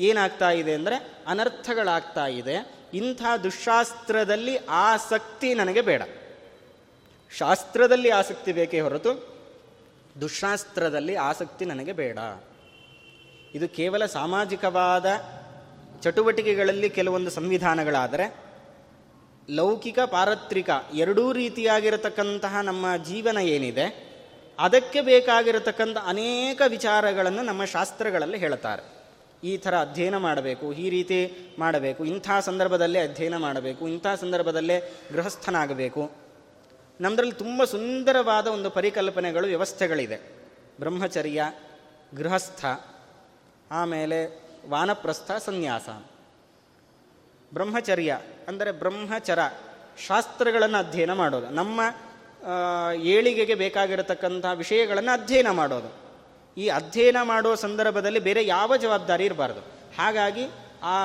[0.00, 2.56] ಏನಾಗ್ತಾ ಇದೆ ಅಂದರೆ ಅನರ್ಥಗಳಾಗ್ತಾ ಇದೆ.
[2.94, 6.02] ಇಂಥ ದುಶಾಸ್ತ್ರದಲ್ಲಿ ಆಸಕ್ತಿ ನನಗೆ ಬೇಡ.
[7.32, 9.12] ಶಾಸ್ತ್ರದಲ್ಲಿ ಆಸಕ್ತಿ ಬೇಕೇ ಹೊರತು
[10.20, 12.18] ದುಶಾಸ್ತ್ರದಲ್ಲಿ ಆಸಕ್ತಿ ನನಗೆ ಬೇಡ.
[13.54, 15.06] ಇದು ಕೇವಲ ಸಾಮಾಜಿಕವಾದ
[16.02, 18.36] ಚಟುವಟಿಕೆಗಳಲ್ಲಿ ಕೆಲವೊಂದು ಸಂವಿಧಾನಗಳಾದರೆ,
[19.50, 24.12] ಲೌಕಿಕ ಪಾರತ್ರಿಕ ಎರಡೂ ರೀತಿಯಾಗಿರತಕ್ಕಂತಹ ನಮ್ಮ ಜೀವನ ಏನಿದೆ,
[24.58, 29.02] ಅದಕ್ಕೆ ಬೇಕಾಗಿರತಕ್ಕಂಥ ಅನೇಕ ವಿಚಾರಗಳನ್ನು ನಮ್ಮ ಶಾಸ್ತ್ರಗಳಲ್ಲಿ ಹೇಳ್ತಾರೆ
[29.44, 31.18] ಈ ಥರ ಅಧ್ಯಯನ ಮಾಡಬೇಕು, ಈ ರೀತಿ
[31.58, 36.10] ಮಾಡಬೇಕು, ಇಂಥ ಸಂದರ್ಭದಲ್ಲೇ ಅಧ್ಯಯನ ಮಾಡಬೇಕು, ಇಂಥ ಸಂದರ್ಭದಲ್ಲೇ ಗೃಹಸ್ಥನಾಗಬೇಕು.
[37.00, 40.16] ನಮ್ಮದ್ರಲ್ಲಿ ತುಂಬ ಸುಂದರವಾದ ಒಂದು ಪರಿಕಲ್ಪನೆಗಳು ವ್ಯವಸ್ಥೆಗಳಿದೆ.
[40.80, 41.42] ಬ್ರಹ್ಮಚರ್ಯ,
[42.16, 42.64] ಗೃಹಸ್ಥ
[43.72, 44.18] ಆಮೇಲೆ
[44.68, 45.88] ವಾನಪ್ರಸ್ಥ ಸನ್ಯಾಸ.
[47.52, 48.12] ಬ್ರಹ್ಮಚರ್ಯ,
[48.48, 49.40] ಅಂದರೆ ಬ್ರಹ್ಮಚರ
[50.06, 51.48] ಶಾಸ್ತ್ರಗಳನ್ನು ಅಧ್ಯಯನ ಮಾಡೋದು.
[51.50, 51.80] ನಮ್ಮ
[53.14, 55.90] ಏಳಿಗೆಗೆ ಬೇಕಾಗಿರತಕ್ಕಂಥ ವಿಷಯಗಳನ್ನು ಅಧ್ಯಯನ ಮಾಡೋದು.
[56.56, 59.62] ಈ ಅಧ್ಯಯನ ಮಾಡೋ ಸಂದರ್ಭದಲ್ಲಿ ಬೇರೆ ಯಾವ ಜವಾಬ್ದಾರಿ ಇರಬಾರ್ದು.
[59.98, 60.44] ಹಾಗಾಗಿ
[60.82, 60.96] ಆ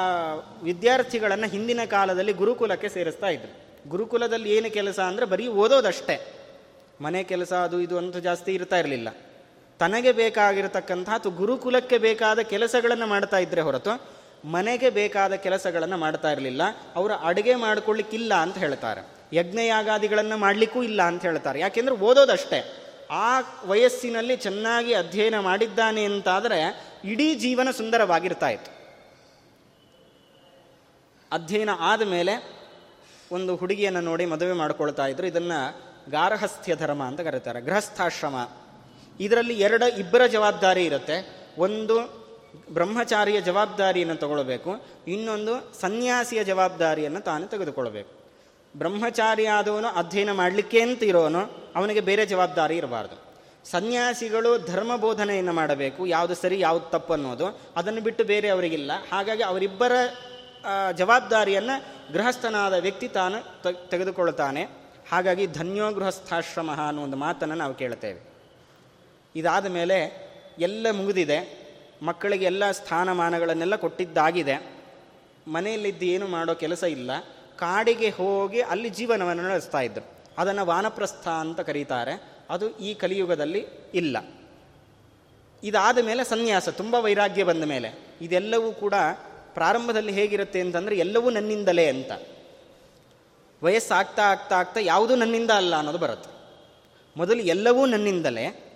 [0.63, 3.53] ವಿದ್ಯಾರ್ಥಿಗಳನ್ನು ಹಿಂದಿನ ಕಾಲದಲ್ಲಿ ಗುರುಕುಲಕ್ಕೆ ಸೇರಿಸ್ತಾ ಇದ್ರು.
[3.89, 6.15] ಗುರುಕುಲದಲ್ಲಿ ಏನು ಕೆಲಸ ಅಂದರೆ ಬರೀ ಓದೋದಷ್ಟೇ.
[7.01, 9.09] ಮನೆ ಕೆಲಸ ಅದು ಇದು ಅಂತೂ ಜಾಸ್ತಿ ಇರ್ತಾ ಇರಲಿಲ್ಲ.
[9.79, 16.61] ತನಗೆ ಬೇಕಾಗಿರತಕ್ಕಂಥ ಅಥವಾ ಗುರುಕುಲಕ್ಕೆ ಬೇಕಾದ ಕೆಲಸಗಳನ್ನು ಮಾಡ್ತಾ ಇದ್ರೆ ಹೊರತು ಮನೆಗೆ ಬೇಕಾದ ಕೆಲಸಗಳನ್ನು ಮಾಡ್ತಾ ಇರಲಿಲ್ಲ.
[16.95, 19.07] ಅವರು ಅಡುಗೆ ಮಾಡ್ಕೊಳ್ಳಿಕ್ಕಿಲ್ಲ ಅಂತ ಹೇಳ್ತಾರೆ.
[19.33, 21.59] ಯಜ್ಞಯಾಗಾದಿಗಳನ್ನು ಮಾಡಲಿಕ್ಕೂ ಇಲ್ಲ ಅಂತ ಹೇಳ್ತಾರೆ.
[21.59, 22.83] ಯಾಕೆಂದ್ರೆ ಓದೋದಷ್ಟೇ.
[23.11, 28.71] ಆ ವಯಸ್ಸಿನಲ್ಲಿ ಚೆನ್ನಾಗಿ ಅಧ್ಯಯನ ಮಾಡಿದ್ದಾನೆ ಅಂತಾದರೆ ಇಡೀ ಜೀವನ ಸುಂದರವಾಗಿರ್ತಾ ಇತ್ತು.
[31.31, 32.57] ಅಧ್ಯಯನ ಆದಮೇಲೆ
[33.31, 35.27] ಒಂದು ಹುಡುಗಿಯನ್ನು ನೋಡಿ ಮದುವೆ ಮಾಡ್ಕೊಳ್ತಾ ಇದ್ರು.
[35.27, 37.61] ಇದನ್ನು ಗಾರ್ಹಸ್ಥ್ಯ ಧರ್ಮ ಅಂತ ಕರೀತಾರೆ.
[37.61, 38.35] ಗೃಹಸ್ಥಾಶ್ರಮ
[39.19, 41.47] ಇದರಲ್ಲಿ ಎರಡು ಇಬ್ಬರ ಜವಾಬ್ದಾರಿ ಇರುತ್ತೆ.
[41.57, 42.27] ಒಂದು
[42.73, 44.75] ಬ್ರಹ್ಮಚಾರಿಯ ಜವಾಬ್ದಾರಿಯನ್ನು ತಗೊಳ್ಬೇಕು.
[45.07, 48.11] ಇನ್ನೊಂದು ಸನ್ಯಾಸಿಯ ಜವಾಬ್ದಾರಿಯನ್ನು ತಾನು ತೆಗೆದುಕೊಳ್ಬೇಕು.
[48.77, 53.27] ಬ್ರಹ್ಮಚಾರಿ ಆದವನು ಅಧ್ಯಯನ ಮಾಡಲಿಕ್ಕೆ ಅಂತ ಇರೋನು, ಅವನಿಗೆ ಬೇರೆ ಜವಾಬ್ದಾರಿ ಇರಬಾರ್ದು.
[53.69, 56.05] ಸನ್ಯಾಸಿಗಳು ಧರ್ಮ ಬೋಧನೆಯನ್ನು ಮಾಡಬೇಕು.
[56.05, 57.59] ಯಾವುದು ಸರಿ, ಯಾವುದು ತಪ್ಪು ಅನ್ನೋದು.
[57.75, 58.91] ಅದನ್ನು ಬಿಟ್ಟು ಬೇರೆ ಅವರಿಗಿಲ್ಲ.
[59.11, 59.91] ಹಾಗಾಗಿ ಅವರಿಬ್ಬರ
[60.95, 64.63] ಜವಾಬ್ದಾರಿಯನ್ನು ಗೃಹಸ್ಥನಾದ ವ್ಯಕ್ತಿ ತಾನು ತೆಗೆದುಕೊಳ್ತಾನೆ.
[65.11, 68.36] ಹಾಗಾಗಿ ಧನ್ಯೋ ಗೃಹಸ್ಥಾಶ್ರಮ ಅನ್ನೋ ಒಂದು ಮಾತನ್ನು ನಾವು ಕೇಳ್ತೇವೆ.
[69.37, 70.27] ಇದಾದ ಮೇಲೆ
[70.59, 71.67] ಎಲ್ಲ ಮುಗಿದಿದೆ.
[72.01, 74.77] ಮಕ್ಕಳಿಗೆ ಎಲ್ಲ ಸ್ಥಾನಮಾನಗಳನ್ನೆಲ್ಲ ಕೊಟ್ಟಿದ್ದಾಗಿದೆ.
[75.47, 77.11] ಮನೆಯಲ್ಲಿದ್ದು ಏನು ಮಾಡೋ ಕೆಲಸ ಇಲ್ಲ.
[77.57, 82.23] ಕಾಡಿಗೆ ಹೋಗಿ ಅಲ್ಲಿ ಜೀವನವನ್ನು ನಡೆಸ್ತಾ ಇದ್ದರು ಅದನ್ನು ವಾನಪ್ರಸ್ಥ ಅಂತ ಕರೀತಾರೆ.
[82.49, 84.17] ಅದು ಈ ಕಲಿಯುಗದಲ್ಲಿ ಇಲ್ಲ.
[85.63, 88.07] ಇದಾದ ಮೇಲೆ ಸನ್ಯಾಸ, ತುಂಬ ವೈರಾಗ್ಯ ಬಂದ ಮೇಲೆ.
[88.21, 88.93] ಇದೆಲ್ಲವೂ ಕೂಡ
[89.53, 92.11] ಪ್ರಾರಂಭದಲ್ಲಿ ಹೇಗಿರುತ್ತೆ ಅಂತಂದರೆ ಎಲ್ಲವೂ ನನ್ನಿಂದಲೇ ಅಂತ.
[93.63, 96.29] ವಯಸ್ಸಾಗ್ತಾ ಆಗ್ತಾ ಆಗ್ತಾ ಯಾವುದೂ ನನ್ನಿಂದ ಅಲ್ಲ ಅನ್ನೋದು ಬರುತ್ತೆ.
[97.17, 98.66] ಮೊದಲು ಎಲ್ಲವೂ ನನ್ನಿಂದಲೇ.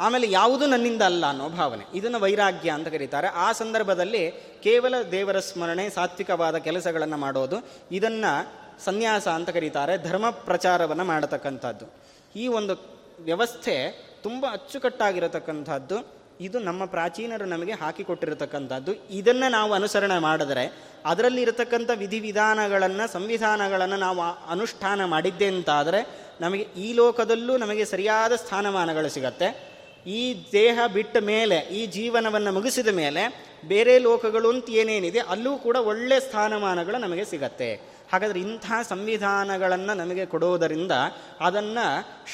[0.00, 1.84] ಆಮೇಲೆ ಯಾವುದು ನನ್ನಿಂದ ಅಲ್ಲ ಅನ್ನೋ ಭಾವನೆ.
[1.94, 3.26] ಇದನ್ನು ವೈರಾಗ್ಯ ಅಂತ ಕರೀತಾರೆ.
[3.26, 4.30] ಆ ಸಂದರ್ಭದಲ್ಲಿ
[4.62, 7.56] ಕೇವಲ ದೇವರ ಸ್ಮರಣೆ, ಸಾತ್ವಿಕವಾದ ಕೆಲಸಗಳನ್ನು ಮಾಡೋದು,
[7.92, 11.94] ಇದನ್ನು ಸನ್ಯಾಸ ಅಂತ ಕರೀತಾರೆ, ಧರ್ಮ ಪ್ರಚಾರವನ್ನು ಮಾಡತಕ್ಕಂಥದ್ದು.
[12.36, 16.20] ಈ ಒಂದು ವ್ಯವಸ್ಥೆ ತುಂಬ ಅಚ್ಚುಕಟ್ಟಾಗಿರತಕ್ಕಂಥದ್ದು.
[16.40, 20.64] ಇದು ನಮ್ಮ ಪ್ರಾಚೀನರು ನಮಗೆ ಹಾಕಿಕೊಟ್ಟಿರತಕ್ಕಂಥದ್ದು ಇದನ್ನು ನಾವು ಅನುಸರಣೆ ಮಾಡಿದರೆ
[21.06, 24.20] ಅದರಲ್ಲಿ ಇರತಕ್ಕಂಥ ವಿಧಿವಿಧಾನಗಳನ್ನು, ಸಂವಿಧಾನಗಳನ್ನು ನಾವು
[24.50, 29.69] ಅನುಷ್ಠಾನ ಮಾಡಿದ್ದೆ ಅಂತಾದರೆ, ನಮಗೆ ಈ ಲೋಕದಲ್ಲೂ ನಮಗೆ ಸರಿಯಾದ ಸ್ಥಾನಮಾನಗಳು ಸಿಗತ್ತೆ.
[30.06, 36.20] ಈ ದೇಹ ಬಿಟ್ಟ ಮೇಲೆ, ಈ ಜೀವನವನ್ನು ಮುಗಿಸಿದ ಮೇಲೆ ಬೇರೆ ಲೋಕಗಳು ಅಂತ ಏನೇನಿದೆ, ಅಲ್ಲೂ ಕೂಡ ಒಳ್ಳೆ
[36.20, 38.00] ಸ್ಥಾನಮಾನಗಳು ನಮಗೆ ಸಿಗತ್ತೆ.
[38.12, 40.92] ಹಾಗಾದರೆ ಇಂಥ ಸಂವಿಧಾನಗಳನ್ನು ನಮಗೆ ಕೊಡೋದರಿಂದ
[41.40, 41.84] ಅದನ್ನು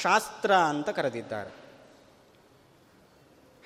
[0.03, 1.51] ಶಾಸ್ತ್ರ ಅಂತ ಕರೆದಿದ್ದಾರೆ.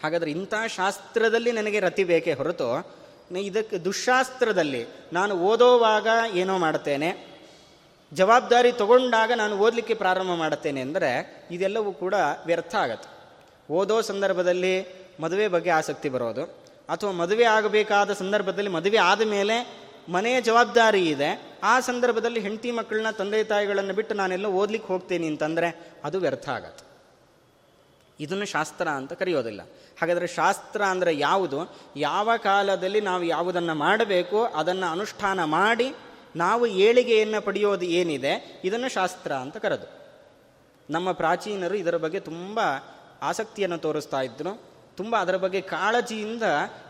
[0.03, 3.01] ಹಾಗಾದರೆ ಇಂಥ ಶಾಸ್ತ್ರದಲ್ಲಿ ನನಗೆ ರತಿ ಬೇಕೇ ಹೊರತು
[3.37, 7.27] ಇದಕ್ಕೆ ದುಶಾಸ್ತ್ರದಲ್ಲಿ ನಾನು ಓದೋವಾಗ ಏನೋ ಮಾಡ್ತೇನೆ
[8.15, 11.11] ಜವಾಬ್ದಾರಿ ತಗೊಂಡಾಗ ನಾನು ಓದಲಿಕ್ಕೆ ಪ್ರಾರಂಭ ಮಾಡುತ್ತೇನೆ ಅಂದರೆ
[11.51, 12.15] ಇದೆಲ್ಲವೂ ಕೂಡ
[12.47, 13.20] ವ್ಯರ್ಥ ಆಗತ್ತೆ.
[13.71, 14.87] ಓದೋ ಸಂದರ್ಭದಲ್ಲಿ
[15.21, 16.45] ಮದುವೆ ಬಗ್ಗೆ ಆಸಕ್ತಿ ಬರೋದು.
[16.89, 21.59] ಅಥವಾ ಮದುವೆ ಆಗಬೇಕಾದ ಸಂದರ್ಭದಲ್ಲಿ ಮದುವೆ ಆದ ಮೇಲೆ ಮನೆಯ ಜವಾಬ್ದಾರಿ ಇದೆ.
[21.63, 26.91] ಆ ಸಂದರ್ಭದಲ್ಲಿ ಹೆಂಡತಿ ಮಕ್ಕಳನ್ನ ತಂದೆ ತಾಯಿಗಳನ್ನು ಬಿಟ್ಟು ನಾನೆಲ್ಲ ಓದ್ಲಿಕ್ಕೆ ಹೋಗ್ತೇನೆ ಅಂತಂದರೆ ಅದು ವ್ಯರ್ಥ ಆಗತ್ತೆ.
[28.21, 29.63] ಇದನ್ನು ಶಾಸ್ತ್ರ ಅಂತ ಕರೆಯೋದಿಲ್ಲ.
[30.01, 31.77] ಹಾಗಾದರೆ ಶಾಸ್ತ್ರ ಅಂದರೆ ಯಾವುದು?
[31.97, 35.95] ಯಾವ ಕಾಲದಲ್ಲಿ ನಾವು ಯಾವುದನ್ನು ಮಾಡಬೇಕು, ಅದನ್ನು ಅನುಷ್ಠಾನ ಮಾಡಿ
[36.37, 38.61] ನಾವು ಏಳಿಗೆಯನ್ನು ಪಡೆಯೋದು ಏನಿದೆ?
[38.65, 40.01] ಇದನ್ನು ಶಾಸ್ತ್ರ ಅಂತ ಕರೆದು.
[40.91, 42.61] ನಮ್ಮ ಪ್ರಾಚೀನರು ಇದರ ಬಗ್ಗೆ ತುಂಬ
[43.23, 44.63] ಆಸಕ್ತಿಯನ್ನು ತೋರಿಸ್ತಾ ಇದ್ರು
[44.97, 46.43] ತುಂಬ ಅದರ ಬಗ್ಗೆ ಕಾಳಜಿಯಿಂದ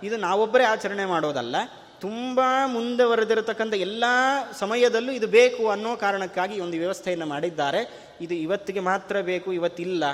[0.03, 1.57] ಇದು ನಾವೊಬ್ಬರೇ ಆಚರಣೆ ಮಾಡೋದಲ್ಲ.
[2.01, 4.05] ತುಂಬ ಮುಂದುವರೆದಿರತಕ್ಕಂಥ ಎಲ್ಲ
[4.53, 8.11] ಸಮಯದಲ್ಲೂ ಇದು ಬೇಕು ಅನ್ನೋ ಕಾರಣಕ್ಕಾಗಿ ಒಂದು ವ್ಯವಸ್ಥೆಯನ್ನು ಮಾಡಿದ್ದಾರೆ.
[8.21, 10.05] ಇದು ಇವತ್ತಿಗೆ ಮಾತ್ರ ಬೇಕು, ಇವತ್ತಿಲ್ಲ.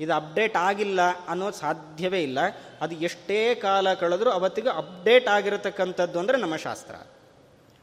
[0.00, 2.38] ಇದು ಅಪ್ಡೇಟ್ ಆಗಿಲ್ಲ ಅನ್ನೋದು ಸಾಧ್ಯವೇ ಇಲ್ಲ.
[2.80, 6.94] ಅದು ಎಷ್ಟೇ ಕಾಲ ಕಳೆದರೂ ಅವತ್ತಿಗೆ ಅಪ್ಡೇಟ್ ಆಗಿರತಕ್ಕಂಥದ್ದು ಅಂದರೆ ನಮ್ಮ ಶಾಸ್ತ್ರ.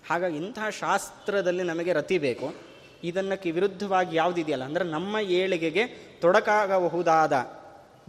[0.10, 2.73] ಹಾಗಾಗಿ ಇಂತಹ ಶಾಸ್ತ್ರದಲ್ಲಿ ನಮಗೆ ರತಿ ಬೇಕು.
[3.04, 4.64] ಇದನ್ನಕ್ಕೆ ವಿರುದ್ಧವಾಗಿ ಯಾವುದಿದೆಯಲ್ಲ?
[4.64, 5.88] ಅಂದರೆ ನಮ್ಮ ಏಳಿಗೆಗೆ
[6.22, 7.34] ತೊಡಕಾಗಬಹುದಾದ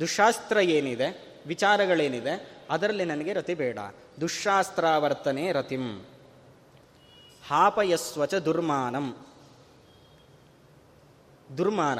[0.00, 3.78] ದುಶಾಸ್ತ್ರ ಏನಿದೆ, ವಿಚಾರಗಳೇನಿದೆ, ಅದರಲ್ಲಿ ನನಗೆ ರತಿ ಬೇಡ.
[4.20, 6.04] ದುಶಾಸ್ತ್ರಾವರ್ತನೆ ರತಿಂ.
[7.46, 9.16] ಹಾಪಯಸ್ವಚ ದುರ್ಮಾನಂ.
[11.58, 11.98] ದುರ್ಮಾನ.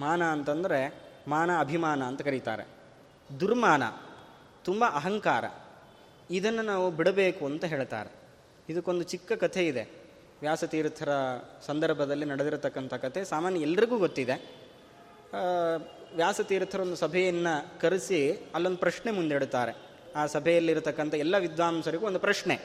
[0.00, 0.94] ಮಾನ ಅಂತಂದರೆ
[1.28, 2.68] ಮಾನ ಅಭಿಮಾನ ಅಂತ ಕರೀತಾರೆ.
[3.40, 3.82] ದುರ್ಮಾನ,
[4.64, 5.44] ತುಂಬ ಅಹಂಕಾರ.
[6.30, 8.12] ಇದನ್ನು ನಾವು ಬಿಡಬೇಕು ಅಂತ ಹೇಳ್ತಾರೆ.
[8.68, 9.99] ಇದಕ್ಕೊಂದು ಚಿಕ್ಕ ಕಥೆ ಇದೆ.
[10.40, 11.08] ವ್ಯಾಸತೀರ್ಥರ
[11.66, 14.54] ಸಂದರ್ಭದಲ್ಲಿ ನಡೆದಿರತಕ್ಕಂಥ ಕತೆ ಸಾಮಾನ್ಯ ಎಲ್ರಿಗೂ ಗೊತ್ತಿದೆ.
[16.16, 19.72] ವ್ಯಾಸತೀರ್ಥರೊಂದು ಸಭೆಯನ್ನು ಕರೆಸಿ ಅಲ್ಲೊಂದು ಪ್ರಶ್ನೆ ಮುಂದಿಡುತ್ತಾರೆ.
[20.16, 22.60] ಆ ಸಭೆಯಲ್ಲಿರತಕ್ಕಂಥ ಎಲ್ಲ ವಿದ್ವಾಂಸರಿಗೂ ಒಂದು ಪ್ರಶ್ನೆ.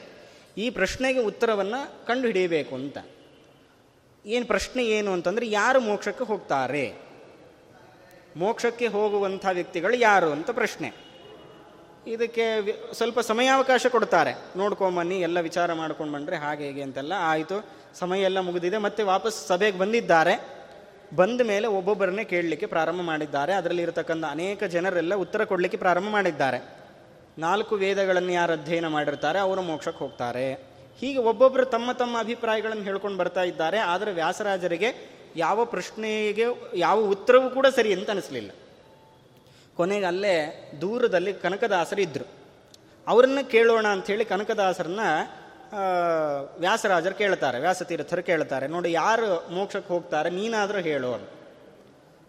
[0.58, 2.98] ಈ ಪ್ರಶ್ನೆಗೆ ಉತ್ತರವನ್ನು ಕಂಡುಹಿಡಿಯಬೇಕು ಅಂತ.
[4.26, 6.94] ಏನು ಪ್ರಶ್ನೆ ಏನು ಅಂತಂದರೆ ಯಾರು ಮೋಕ್ಷಕ್ಕೆ ಹೋಗ್ತಾರೆ?
[8.36, 11.05] ಮೋಕ್ಷಕ್ಕೆ ಹೋಗುವಂಥ ವ್ಯಕ್ತಿಗಳು ಯಾರು ಅಂತ ಪ್ರಶ್ನೆ.
[12.06, 12.42] ಇದಕ್ಕೆ
[12.92, 14.34] ಸ್ವಲ್ಪ ಸಮಯಾವಕಾಶ ಕೊಡ್ತಾರೆ.
[14.56, 17.66] ನೋಡ್ಕೊಂಬನ್ನಿ ಎಲ್ಲ ವಿಚಾರ ಮಾಡ್ಕೊಂಡು ಬಂದರೆ ಹಾಗೆ ಹೇಗೆ ಅಂತೆಲ್ಲ ಆಯಿತು.
[17.94, 18.78] ಸಮಯ ಎಲ್ಲ ಮುಗಿದಿದೆ.
[18.78, 20.56] ಮತ್ತೆ ವಾಪಸ್ ಸಭೆಗೆ ಬಂದಿದ್ದಾರೆ.
[21.16, 23.52] ಬಂದ ಮೇಲೆ ಒಬ್ಬೊಬ್ಬರನ್ನೇ ಕೇಳಲಿಕ್ಕೆ ಪ್ರಾರಂಭ ಮಾಡಿದ್ದಾರೆ.
[23.52, 26.76] ಅದರಲ್ಲಿ ಇರತಕ್ಕಂಥ ಅನೇಕ ಜನರೆಲ್ಲ ಉತ್ತರ ಕೊಡಲಿಕ್ಕೆ ಪ್ರಾರಂಭ ಮಾಡಿದ್ದಾರೆ.
[27.38, 30.52] ನಾಲ್ಕು ವೇದಗಳನ್ನು ಯಾರು ಅಧ್ಯಯನ ಮಾಡಿರ್ತಾರೆ, ಅವರು ಮೋಕ್ಷಕ್ಕೆ ಹೋಗ್ತಾರೆ.
[30.98, 33.78] ಹೀಗೆ ಒಬ್ಬೊಬ್ಬರು ತಮ್ಮ ತಮ್ಮ ಅಭಿಪ್ರಾಯಗಳನ್ನು ಹೇಳ್ಕೊಂಡು ಬರ್ತಾ ಇದ್ದಾರೆ.
[33.78, 36.44] ಆದರೆ ವ್ಯಾಸರಾಜರಿಗೆ ಯಾವ ಪ್ರಶ್ನೆಗೆ,
[36.74, 38.50] ಯಾವ ಉತ್ತರವೂ ಕೂಡ ಸರಿ ಅಂತ ಅನಿಸ್ಲಿಲ್ಲ.
[39.76, 40.34] ಕೊನೆಗೆ ಅಲ್ಲೇ
[40.80, 42.26] ದೂರದಲ್ಲಿ ಕನಕದಾಸರಿದ್ದರು
[43.06, 45.00] ಅವರನ್ನು ಕೇಳೋಣ ಅಂಥೇಳಿ ಕನಕದಾಸರನ್ನ
[46.58, 48.66] ವ್ಯಾಸರಾಜರು ಕೇಳ್ತಾರೆ, ವ್ಯಾಸತೀರ್ಥರು ಕೇಳ್ತಾರೆ.
[48.66, 51.12] ನೋಡಿ, ಯಾರು ಮೋಕ್ಷಕ್ಕೆ ಹೋಗ್ತಾರೆ ನೀನಾದರೂ ಹೇಳು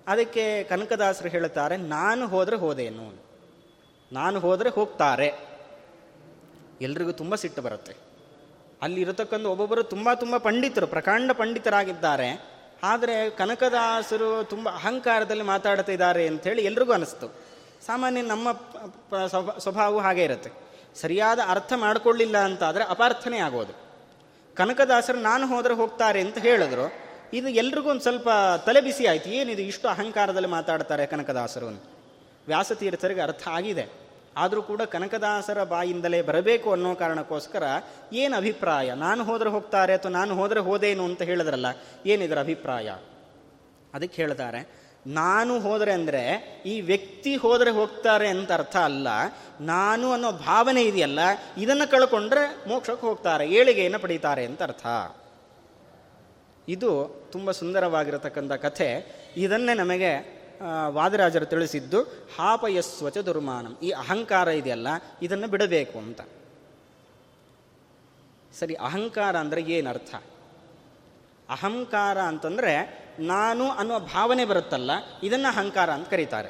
[0.07, 3.07] ಅದಕ್ಕೆ ಕನಕದಾಸರು ಹೇಳ್ತಾರೆ, ನಾನು ಹೋದರೆ ಹೋದೇನು
[4.11, 5.29] ನಾನು ಹೋದರೆ ಹೋಗ್ತಾರೆ.
[6.81, 7.93] ಎಲ್ರಿಗೂ ತುಂಬ ಸಿಟ್ಟು ಬರುತ್ತೆ.
[8.81, 12.29] ಅಲ್ಲಿ ಇರತಕ್ಕಂಥ ಒಬ್ಬೊಬ್ಬರು ತುಂಬ ತುಂಬ ಪಂಡಿತರು, ಪ್ರಕಾಂಡ ಪಂಡಿತರಾಗಿದ್ದಾರೆ.
[12.83, 17.35] ಆದರೆ ಕನಕದಾಸರು ತುಂಬ ಅಹಂಕಾರದಲ್ಲಿ ಮಾತಾಡ್ತಿದ್ದಾರೆ ಅಂಥೇಳಿ ಎಲ್ರಿಗೂ ಅನಿಸ್ತು.
[17.85, 18.51] ಸಾಮಾನ್ಯ ನಮ್ಮ
[19.57, 20.51] ಸ್ವಭಾವ ಹಾಗೆ ಇರುತ್ತೆ.
[20.95, 23.73] ಸರಿಯಾದ ಅರ್ಥ ಮಾಡಿಕೊಳ್ಳಿಲ್ಲ ಅಂತಾದರೆ ಅಪಾರ್ಥನೆ ಆಗೋದು.
[24.55, 26.93] ಕನಕದಾಸರು ನಾನು ಹೋದರೆ ಹೋಗ್ತಾರೆ ಅಂತ ಹೇಳಿದ್ರು.
[27.33, 28.29] ಇದು ಎಲ್ರಿಗೂ ಒಂದು ಸ್ವಲ್ಪ
[28.65, 29.29] ತಲೆ ಬಿಸಿ ಆಯ್ತು.
[29.29, 31.83] ಏನಿದು ಇಷ್ಟು ಅಹಂಕಾರದಲ್ಲಿ ಮಾತಾಡ್ತಾರೆ ಕನಕದಾಸರು
[32.47, 34.06] ವ್ಯಾಸತೀರ್ಥರಿಗೆ ಅರ್ಥ ಆಗಿದೆ.
[34.41, 37.63] ಆದರೂ ಕೂಡ ಕನಕದಾಸರ ಬಾಯಿಂದಲೇ ಬರಬೇಕು ಅನ್ನೋ ಕಾರಣಕ್ಕೋಸ್ಕರ
[38.21, 38.87] ಏನು ಅಭಿಪ್ರಾಯ?
[39.05, 41.69] ನಾನು ಹೋದರೆ ಹೋಗ್ತಾರೆ ಅಥವಾ ನಾನು ಹೋದರೆ ಹೋದೇನು ಅಂತ ಹೇಳಿದ್ರಲ್ಲ
[42.13, 42.89] ಏನಿದ್ರ ಅಭಿಪ್ರಾಯ?
[43.95, 44.61] ಅದಕ್ಕೆ ಹೇಳ್ತಾರೆ,
[45.19, 46.23] ನಾನು ಹೋದರೆ ಅಂದರೆ
[46.71, 49.07] ಈ ವ್ಯಕ್ತಿ ಹೋದರೆ ಹೋಗ್ತಾರೆ ಅಂತ ಅರ್ಥ ಅಲ್ಲ,
[49.73, 51.19] ನಾನು ಅನ್ನೋ ಭಾವನೆ ಇದೆಯಲ್ಲ,
[51.63, 54.85] ಇದನ್ನು ಕಳ್ಕೊಂಡ್ರೆ ಮೋಕ್ಷಕ್ಕೆ ಹೋಗ್ತಾರೆ, ಏಳಿಗೆಯನ್ನು ಪಡೀತಾರೆ ಅಂತ ಅರ್ಥ.
[56.67, 56.91] ಇದು
[57.33, 58.89] ತುಂಬ ಸುಂದರವಾಗಿರತಕ್ಕಂಥ ಕಥೆ.
[59.45, 60.11] ಇದನ್ನೇ ನಮಗೆ
[60.95, 61.99] ವಾದರಾಜರು ತಿಳಿಸಿದ್ದು
[62.37, 63.73] ಹಾಪಯಸ್ವಚ ದುರ್ಮಾನಂ.
[63.83, 64.87] ಈ ಅಹಂಕಾರ ಇದೆಯಲ್ಲ,
[65.21, 66.21] ಇದನ್ನು ಬಿಡಬೇಕು ಅಂತ.
[68.59, 70.11] ಸರಿ, ಅಹಂಕಾರ ಅಂದರೆ ಏನರ್ಥ?
[71.49, 72.73] ಅಹಂಕಾರ ಅಂತಂದರೆ
[73.19, 74.91] ನಾನು ಅನ್ನುವ ಭಾವನೆ ಬರುತ್ತಲ್ಲ,
[75.23, 76.49] ಇದನ್ನು ಅಹಂಕಾರ ಅಂತ ಕರೀತಾರೆ.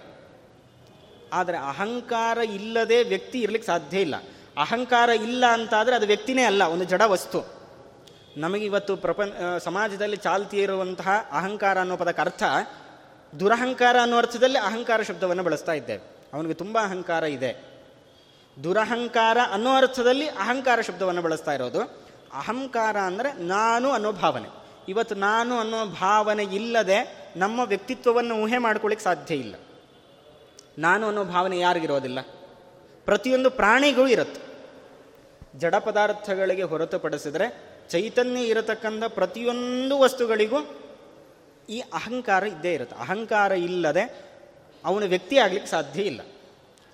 [1.34, 4.16] ಆದರೆ ಅಹಂಕಾರ ಇಲ್ಲದೆ ವ್ಯಕ್ತಿ ಇರಲಿಕ್ಕೆ ಸಾಧ್ಯ ಇಲ್ಲ.
[4.58, 7.40] ಅಹಂಕಾರ ಇಲ್ಲ ಅಂತಾದರೆ ಅದು ವ್ಯಕ್ತಿನೇ ಅಲ್ಲ, ಒಂದು ಜಡ ವಸ್ತು.
[8.38, 9.32] ನಮಗೆ ಇವತ್ತು ಪ್ರಪಂಚ
[9.64, 12.44] ಸಮಾಜದಲ್ಲಿ ಚಾಲ್ತಿ ಇರುವಂತಹ ಅಹಂಕಾರ ಅನ್ನೋ ಪದಕ್ಕೆ ಅರ್ಥ
[13.40, 16.18] ದುರಹಂಕಾರ ಅನ್ನೋ ಅರ್ಥದಲ್ಲಿ ಅಹಂಕಾರ ಶಬ್ದವನ್ನು ಬಳಸ್ತಾ ಇದ್ದೇವೆ.
[16.34, 17.82] ಅವನಿಗೆ ತುಂಬ ಅಹಂಕಾರ ಇದೆ.
[18.64, 21.82] ದುರಹಂಕಾರ ಅನ್ನೋ ಅರ್ಥದಲ್ಲಿ ಅಹಂಕಾರ ಶಬ್ದವನ್ನು ಬಳಸ್ತಾ ಇರೋದು.
[22.34, 24.50] ಅಹಂಕಾರ ಅಂದರೆ ನಾನು ಅನ್ನೋ ಭಾವನೆ.
[24.90, 29.56] ಇವತ್ತು ನಾನು ಅನ್ನೋ ಭಾವನೆ ಇಲ್ಲದೆ ನಮ್ಮ ವ್ಯಕ್ತಿತ್ವವನ್ನು ಊಹೆ ಮಾಡ್ಕೊಳ್ಳಿಕ್ಕೆ ಸಾಧ್ಯ ಇಲ್ಲ.
[30.78, 32.22] ನಾನು ಅನ್ನೋ ಭಾವನೆ ಯಾರಿಗಿರೋದಿಲ್ಲ?
[33.06, 34.48] ಪ್ರತಿಯೊಂದು ಪ್ರಾಣಿಗೂ ಇರುತ್ತೆ.
[35.60, 40.58] ಜಡ ಪದಾರ್ಥಗಳಿಗೆ ಹೊರತುಪಡಿಸಿದರೆ ಚೈತನ್ಯ ಇರತಕ್ಕಂಥ ಪ್ರತಿಯೊಂದು ವಸ್ತುಗಳಿಗೂ
[41.70, 42.96] ಈ ಅಹಂಕಾರ ಇದ್ದೇ ಇರುತ್ತೆ.
[42.96, 44.04] ಅಹಂಕಾರ ಇಲ್ಲದೆ
[44.86, 46.22] ಅವನ ವ್ಯಕ್ತಿ ಆಗ್ಲಿಕ್ಕೆ ಸಾಧ್ಯ ಇಲ್ಲ.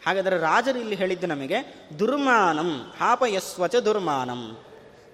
[0.05, 4.57] ಹಾಗಾದರೆ ರಾಜರು ಇಲ್ಲಿ ಹೇಳಿದ್ದು ನಮಗೆ ದುರ್ಮಾನಂ ಹಾಪಯಸ್ವಚ ದುರ್ಮಾನಂ.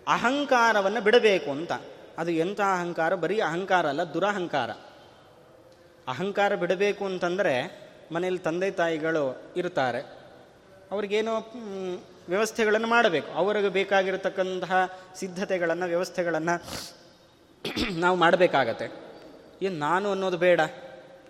[0.08, 1.72] ಅಹಂಕಾರವನ್ನು ಬಿಡಬೇಕು ಅಂತ.
[2.18, 3.16] ಅದು ಎಂಥ ಅಹಂಕಾರ?
[3.16, 4.72] ಬರೀ ಅಹಂಕಾರ ಅಲ್ಲ, ದುರಹಂಕಾರ.
[6.08, 7.54] ಅಹಂಕಾರ ಬಿಡಬೇಕು ಅಂತಂದರೆ
[8.12, 10.02] ಮನೆಯಲ್ಲಿ ತಂದೆ ತಾಯಿಗಳು ಇರ್ತಾರೆ
[10.92, 11.52] ಅವ್ರಿಗೇನೋ
[12.30, 13.32] ವ್ಯವಸ್ಥೆಗಳನ್ನು ಮಾಡಬೇಕು.
[13.32, 16.56] ಅವರಿಗೆ ಬೇಕಾಗಿರತಕ್ಕಂತಹ ಸಿದ್ಧತೆಗಳನ್ನು, ವ್ಯವಸ್ಥೆಗಳನ್ನು
[18.00, 19.09] ನಾವು ಮಾಡಬೇಕಾಗತ್ತೆ.
[19.62, 20.62] ಏನು ನಾನು ಅನ್ನೋದು ಬೇಡ.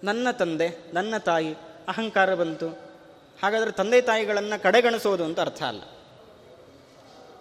[0.04, 1.54] ನನ್ನ ತಂದೆ, ನನ್ನ ತಾಯಿ,
[1.88, 2.68] ಅಹಂಕಾರ ಬಂತು.
[3.44, 5.82] ಹಾಗಾದರೆ ತಂದೆ ತಾಯಿಗಳನ್ನು ಕಡೆಗಣಿಸೋದು ಅಂತ ಅರ್ಥ ಅಲ್ಲ.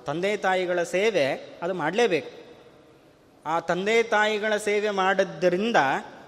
[0.07, 1.33] ತಂದೆ ತಾಯಿಗಳ ಸೇವೆ
[1.63, 2.31] ಅದು ಮಾಡಲೇಬೇಕು.
[3.47, 5.77] ಆ ತಂದೆ ತಾಯಿಗಳ ಸೇವೆ ಮಾಡಿದ್ದರಿಂದ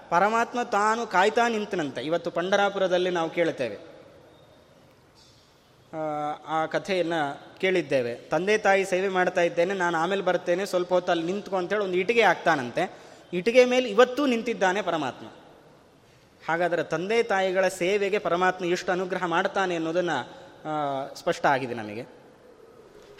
[0.09, 2.01] ಪರಮಾತ್ಮ ತಾನು ಕಾಯ್ತಾ ನಿಂತನಂತೆ.
[2.01, 3.77] ಇವತ್ತು ಪಂಡರಾಪುರದಲ್ಲಿ ನಾವು ಕೇಳುತ್ತೇವೆ.
[6.47, 7.21] ಆ ಕಥೆಯನ್ನು
[7.59, 8.15] ಕೇಳಿದ್ದೇವೆ.
[8.15, 12.21] ತಂದೆ ತಾಯಿ ಸೇವೆ ಮಾಡ್ತಾ ಇದ್ದೇನೆ, ನಾನು ಆಮೇಲೆ ಬರ್ತೇನೆ, ಸ್ವಲ್ಪ ಹೊತ್ತು ಅಲ್ಲಿ ನಿಂತ್ಕೊ ಅಂತೇಳಿ ಒಂದು ಇಟಿಗೆ
[12.21, 15.27] ಆಗ್ತಾನಂತೆ ಇಟಿಗೆ ಮೇಲೆ ಇವತ್ತೂ ನಿಂತಿದ್ದಾನೆ ಪರಮಾತ್ಮ.
[16.49, 20.17] ಹಾಗಾದರೆ ತಂದೆ ತಾಯಿಗಳ ಸೇವೆಗೆ ಪರಮಾತ್ಮ ಎಷ್ಟು ಅನುಗ್ರಹ ಮಾಡ್ತಾನೆ ಅನ್ನೋದನ್ನು
[21.15, 22.01] ಸ್ಪಷ್ಟ ಆಗಿದೆ ನಮಗೆ.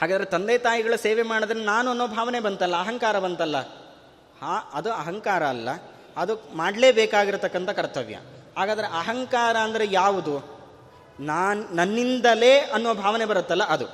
[0.02, 3.58] ಹಾಗಾದರೆ ತಂದೆ ತಾಯಿಗಳ ಸೇವೆ ಮಾಡಿದ್ರೆ ನಾನು ಅನ್ನೋ ಭಾವನೆ ಬಂತಲ್ಲ, ಅಹಂಕಾರ ಬಂತಲ್ಲ?
[4.42, 5.70] ಹಾ ಅದು ಅಹಂಕಾರ ಅಲ್ಲ,
[6.18, 8.20] ಅದು ಮಾಡಲೇಬೇಕಾಗಿರತಕ್ಕಂಥ ಕರ್ತವ್ಯ.
[8.58, 10.36] ಹಾಗಾದರೆ ಅಹಂಕಾರ ಅಂದರೆ ಯಾವುದು?
[11.20, 13.88] ನಾನು ನನ್ನಿಂದಲೇ ಅನ್ನೋ ಭಾವನೆ ಬರುತ್ತಲ್ಲ ಅದು.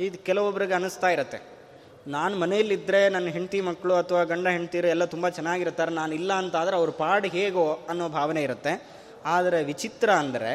[0.00, 1.57] ಇದು ಕೆಲವೊಬ್ಬರಿಗೆ ಅನಿಸ್ತಾ ಇರುತ್ತೆ.
[2.14, 6.76] ನಾನು ಮನೆಯಲ್ಲಿದ್ದರೆ ನನ್ನ ಹೆಂಡತಿ ಮಕ್ಕಳು ಅಥವಾ ಗಂಡ ಹೆಂಡತಿರು ಎಲ್ಲ ತುಂಬ ಚೆನ್ನಾಗಿರ್ತಾರೆ, ನಾನು ಇಲ್ಲ ಅಂತ ಆದರೆ
[6.80, 8.72] ಅವ್ರ ಪಾಡು ಹೇಗೋ ಅನ್ನೋ ಭಾವನೆ ಇರುತ್ತೆ.
[9.36, 10.52] ಆದರೆ ವಿಚಿತ್ರ ಅಂದರೆ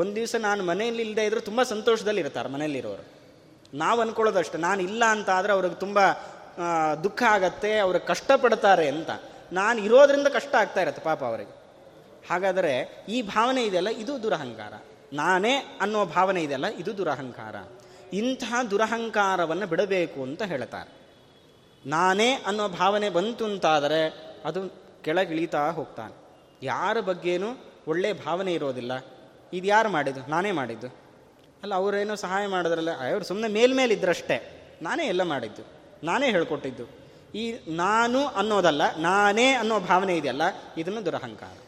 [0.00, 3.04] ಒಂದು ದಿವಸ ನಾನು ಮನೆಯಲ್ಲಿ ಇಲ್ಲದೆ ಇದ್ದರೂ ತುಂಬ ಸಂತೋಷದಲ್ಲಿ ಇರ್ತಾರೆ ಮನೆಯಲ್ಲಿರೋರು.
[3.82, 5.98] ನಾವು ಅಂದ್ಕೊಳ್ಳೋದಷ್ಟು ನಾನು ಇಲ್ಲ ಅಂತ ಆದರೆ ಅವ್ರಿಗೆ ತುಂಬ
[7.04, 9.10] ದುಃಖ ಆಗತ್ತೆ ಅವ್ರು ಕಷ್ಟಪಡ್ತಾರೆ ಅಂತ.
[9.60, 11.54] ನಾನು ಇರೋದ್ರಿಂದ ಕಷ್ಟ ಆಗ್ತಾ ಇರತ್ತೆ ಪಾಪ ಅವರಿಗೆ.
[12.30, 12.72] ಹಾಗಾದರೆ
[13.14, 14.74] ಈ ಭಾವನೆ ಇದೆಯಲ್ಲ, ಇದು ದುರಹಂಕಾರ.
[15.20, 15.54] ನಾನೇ
[15.84, 17.56] ಅನ್ನೋ ಭಾವನೆ ಇದೆಯಲ್ಲ, ಇದು ದುರಹಂಕಾರ.
[18.12, 21.02] ಇಂತಹ ದುರಹಂಕಾರವನ್ನು ಬಿಡಬೇಕು ಅಂತ ಹೇಳ್ತಾರೆ.
[21.86, 24.08] ನಾನೇ ಅನ್ನೋ ಭಾವನೆ ಬಂತು ಅಂತಾದರೆ
[24.44, 24.60] ಅದು
[25.02, 26.14] ಕೆಳಗಿಳಿತಾ ಹೋಗ್ತಾನೆ.
[26.62, 27.46] ಯಾರ ಬಗ್ಗೆನೂ
[27.88, 28.92] ಒಳ್ಳೆ ಭಾವನೆ ಇರೋದಿಲ್ಲ.
[29.52, 30.30] ಇದು ಯಾರು ಮಾಡಿದ್ದು?
[30.30, 30.86] ನಾನೇ ಮಾಡಿದ್ದು.
[31.62, 35.62] ಅಲ್ಲ, ಅವರೇನೋ ಸಹಾಯ ಮಾಡಿದ್ರಲ್ಲ, ಅವರು ಸುಮ್ಮನೆ ಮೇಲ್ಮೇಲಿದ್ದರಷ್ಟೇ ನಾನೇ ಎಲ್ಲ ಮಾಡಿದ್ದು.
[36.04, 36.84] ನಾನೇ ಹೇಳ್ಕೊಟ್ಟಿದ್ದು.
[37.38, 40.42] ಈ ನಾನು ಅನ್ನೋದಲ್ಲ, ನಾನೇ ಅನ್ನೋ ಭಾವನೆ ಇದೆಯಲ್ಲ,
[40.78, 41.61] ಇದನ್ನು ದುರಹಂಕಾರ.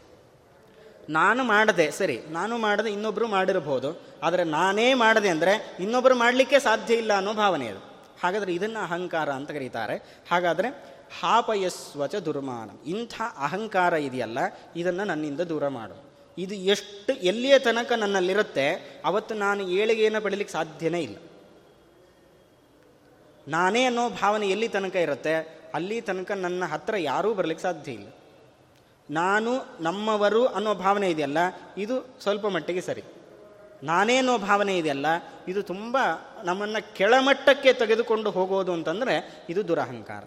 [1.10, 3.90] ನಾನು ಮಾಡದೆ, ಸರಿ, ನಾನು ಮಾಡದೆ ಇನ್ನೊಬ್ಬರು ಮಾಡಿರಬಹುದು,
[4.22, 7.80] ಆದರೆ ನಾನೇ ಮಾಡದೆ ಅಂದರೆ ಇನ್ನೊಬ್ಬರು ಮಾಡಲಿಕ್ಕೆ ಸಾಧ್ಯ ಇಲ್ಲ ಅನ್ನೋ ಭಾವನೆ ಅದು.
[8.22, 9.96] ಹಾಗಾದರೆ ಇದನ್ನು ಅಹಂಕಾರ ಅಂತ ಕರೀತಾರೆ.
[10.30, 10.68] ಹಾಗಾದರೆ
[11.20, 12.70] ಹಾಪಯಸ್ವಚ ದುರ್ಮಾನ.
[12.86, 14.38] ಇಂಥ ಅಹಂಕಾರ ಇದೆಯಲ್ಲ,
[14.76, 15.96] ಇದನ್ನು ನನ್ನಿಂದ ದೂರ ಮಾಡು.
[16.38, 18.66] ಇದು ಎಷ್ಟು, ಎಲ್ಲಿಯ ತನಕ ನನ್ನಲ್ಲಿರುತ್ತೆ,
[19.04, 21.16] ಅವತ್ತು ನಾನು ಏಳಿಗೆಯನ್ನು ಪಡೀಲಿಕ್ಕೆ ಸಾಧ್ಯನೇ ಇಲ್ಲ.
[23.46, 25.34] ನಾನೇ ಅನ್ನೋ ಭಾವನೆ ಎಲ್ಲಿ ತನಕ ಇರುತ್ತೆ,
[25.74, 28.06] ಅಲ್ಲಿ ತನಕ ನನ್ನ ಹತ್ರ ಯಾರೂ ಬರಲಿಕ್ಕೆ ಸಾಧ್ಯ ಇಲ್ಲ.
[29.10, 31.38] ನಾನು ನಮ್ಮವರು ಅನ್ನೋ ಭಾವನೆ ಇದೆಯಲ್ಲ,
[31.76, 33.02] ಇದು ಸ್ವಲ್ಪ ಮಟ್ಟಿಗೆ ಸರಿ.
[33.82, 35.06] ನಾನೇ ಅನ್ನೋ ಭಾವನೆ ಇದೆಯಲ್ಲ,
[35.48, 35.98] ಇದು ತುಂಬ
[36.44, 40.24] ನಮ್ಮನ್ನು ಕೆಳಮಟ್ಟಕ್ಕೆ ತೆಗೆದುಕೊಂಡು ಹೋಗೋದು ಅಂತಂದರೆ ಇದು ದುರಹಂಕಾರ.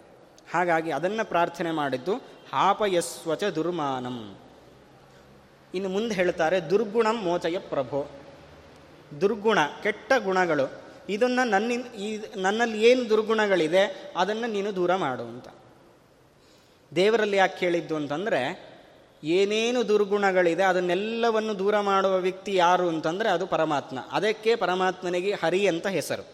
[0.54, 2.14] ಹಾಗಾಗಿ ಅದನ್ನು ಪ್ರಾರ್ಥನೆ ಮಾಡಿದ್ದು,
[2.52, 4.36] ಹಾಪಯಸ್ವಚ ದುರ್ಮಾನಂ.
[5.74, 8.10] ಇನ್ನು ಮುಂದೆ ಹೇಳ್ತಾರೆ, ದುರ್ಗುಣಂ ಮೋಚಯ ಪ್ರಭೋ.
[9.20, 10.82] ದುರ್ಗುಣ, ಕೆಟ್ಟ ಗುಣಗಳು.
[11.08, 15.48] ಇದನ್ನು ನನ್ನಿಂದ ಈ ನನ್ನಲ್ಲಿ ಏನು ದುರ್ಗುಣಗಳಿದೆ, ಅದನ್ನು ನೀನು ದೂರ ಮಾಡು ಅಂತ.
[16.96, 18.67] ದೇವರಲ್ಲಿ ಯಾಕೆ ಕೇಳಿದ್ದು ಅಂತಂದರೆ
[19.24, 23.98] ಏನೇನು ದುರ್ಗುಣಗಳಿದೆ ಅದನ್ನೆಲ್ಲವನ್ನು ದೂರ ಮಾಡುವ ವ್ಯಕ್ತಿ ಯಾರು ಅಂತಂದರೆ ಅದು ಪರಮಾತ್ಮ.
[24.12, 26.26] ಅದಕ್ಕೆ ಪರಮಾತ್ಮನಿಗೆ ಹರಿ ಅಂತ ಹೆಸರು.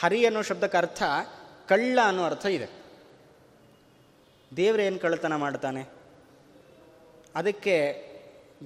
[0.00, 1.02] ಹರಿ ಅನ್ನೋ ಶಬ್ದಕ್ಕೆ ಅರ್ಥ
[1.68, 2.68] ಕಳ್ಳ ಅನ್ನೋ ಅರ್ಥ ಇದೆ.
[4.56, 5.88] ದೇವರೇನು ಕಳ್ಳತನ ಮಾಡ್ತಾನೆ?
[7.34, 8.06] ಅದಕ್ಕೆ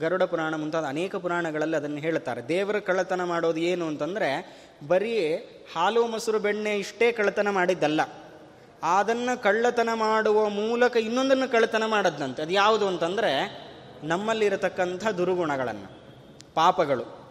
[0.01, 5.36] ಗರುಡ ಪುರಾಣ ಮುಂತಾದ ಅನೇಕ ಪುರಾಣಗಳಲ್ಲಿ ಅದನ್ನು ಹೇಳ್ತಾರೆ ದೇವರ ಕಳ್ಳತನ ಮಾಡೋದು ಏನು ಅಂತಂದರೆ ಬರೀ
[5.74, 8.01] ಹಾಲು, ಮೊಸರು, ಬೆಣ್ಣೆ ಇಷ್ಟೇ ಕಳ್ಳತನ ಮಾಡಿದ್ದಲ್ಲ.
[8.95, 12.43] ಅದನ್ನು ಕಳ್ಳತನ ಮಾಡುವ ಮೂಲಕ ಇನ್ನೊಂದನ್ನು ಕಳ್ಳತನ ಮಾಡದ್ನಂತೆ.
[12.43, 13.66] ಅದು ಯಾವುದು ಅಂತಂದರೆ
[14.05, 16.01] ನಮ್ಮಲ್ಲಿರತಕ್ಕಂಥ ದುರ್ಗುಣಗಳನ್ನು,
[16.55, 17.26] ಪಾಪಗಳು.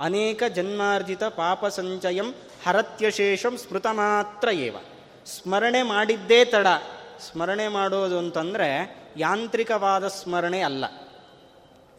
[0.00, 2.34] ಅನೇಕ ಜನ್ಮಾರ್ಜಿತ ಪಾಪ ಸಂಚಯಂ
[2.66, 4.76] ಹರತ್ಯಶೇಷಂ ಸ್ಮೃತ ಮಾತ್ರ ಏವ.
[5.26, 6.66] ಸ್ಮರಣೆ ಮಾಡಿದ್ದೇ ತಡ.
[7.30, 10.84] ಸ್ಮರಣೆ ಮಾಡೋದು ಅಂತಂದರೆ ಯಾಂತ್ರಿಕವಾದ ಸ್ಮರಣೆ ಅಲ್ಲ.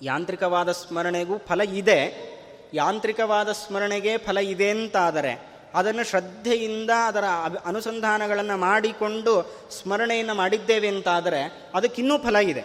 [0.02, 2.32] ಯಾಂತ್ರಿಕವಾದ ಸ್ಮರಣೆಗೂ ಫಲ ಇದೆ.
[2.74, 7.24] ಯಾಂತ್ರಿಕವಾದ ಸ್ಮರಣೆಗೆ ಫಲ ಇದೆ ಅಂತಾದರೆ ಅದನ್ನು ಶ್ರದ್ಧೆಯಿಂದ ಅದರ
[7.66, 9.34] ಅನುಸಂಧಾನಗಳನ್ನು ಮಾಡಿಕೊಂಡು
[9.72, 12.64] ಸ್ಮರಣೆಯನ್ನು ಮಾಡಿದ್ದೇವೆ ಅಂತಾದರೆ ಅದಕ್ಕಿನ್ನೂ ಫಲ ಇದೆ.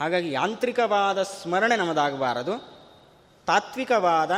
[0.00, 2.54] ಹಾಗಾಗಿ ಯಾಂತ್ರಿಕವಾದ ಸ್ಮರಣೆ ನಮ್ಮದಾಗಬಾರದು
[3.46, 4.30] ತಾತ್ವಿಕವಾದ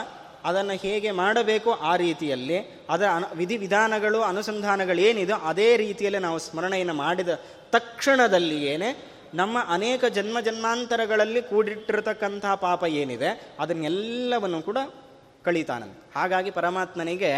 [0.45, 2.59] ಅದನ್ನು ಹೇಗೆ ಮಾಡಬೇಕು ಆ ರೀತಿಯಲ್ಲಿ
[2.91, 7.29] ಅದರ ಅನ, ವಿಧಿವಿಧಾನಗಳು, ಅನುಸಂಧಾನಗಳೇನಿದೆ ಅದೇ ರೀತಿಯಲ್ಲಿ ನಾವು ಸ್ಮರಣೆಯನ್ನು ಮಾಡಿದ
[7.73, 8.77] ತಕ್ಷಣದಲ್ಲಿಯೇ
[9.35, 14.79] ನಮ್ಮ ಅನೇಕ ಜನ್ಮ ಜನ್ಮಾಂತರಗಳಲ್ಲಿ ಕೂಡಿಟ್ಟಿರತಕ್ಕಂತಹ ಪಾಪ ಏನಿದೆ, ಅದನ್ನೆಲ್ಲವನ್ನು ಕೂಡ
[15.45, 16.01] ಕಳೀತಾನಂತೆ.
[16.15, 17.33] ಹಾಗಾಗಿ ಪರಮಾತ್ಮನಿಗೆ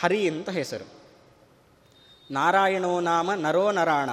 [0.00, 0.86] ಹರಿ ಅಂತ ಹೆಸರು.
[2.30, 4.10] ನಾರಾಯಣೋ ನಾಮ ನರೋ ನರಾಣ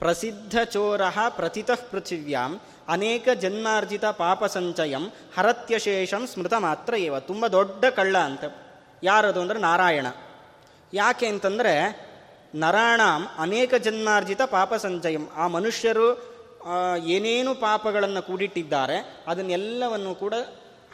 [0.00, 1.02] ಪ್ರಸಿದ್ಧ ಚೋರ
[1.36, 2.52] ಪ್ರಥಿತಃ ಪೃಥಿವ್ಯಾಂ,
[2.88, 5.04] ಅನೇಕ ಜನ್ಮಾರ್ಜಿತ ಪಾಪ ಸಂಚಯಂ,
[5.36, 8.44] ಹರತ್ಯಶೇಷಂ ಸ್ಮೃತ ಮಾತ್ರ ಇವ ತುಂಬ ದೊಡ್ಡ ಕಳ್ಳ ಅಂತ.
[9.02, 10.06] ಯಾರದು ಅಂದರೆ ನಾರಾಯಣ.
[10.92, 11.74] ಯಾಕೆ ಅಂತಂದರೆ
[12.54, 15.24] ನರಾಣಾಂ ಅನೇಕ ಜನ್ಮಾರ್ಜಿತ ಪಾಪ ಸಂಚಯಂ.
[15.36, 16.08] ಆ ಮನುಷ್ಯರು
[17.06, 20.34] ಏನೇನು ಪಾಪಗಳನ್ನು ಕೂಡಿಟ್ಟಿದ್ದಾರೆ, ಅದನ್ನೆಲ್ಲವನ್ನು ಕೂಡ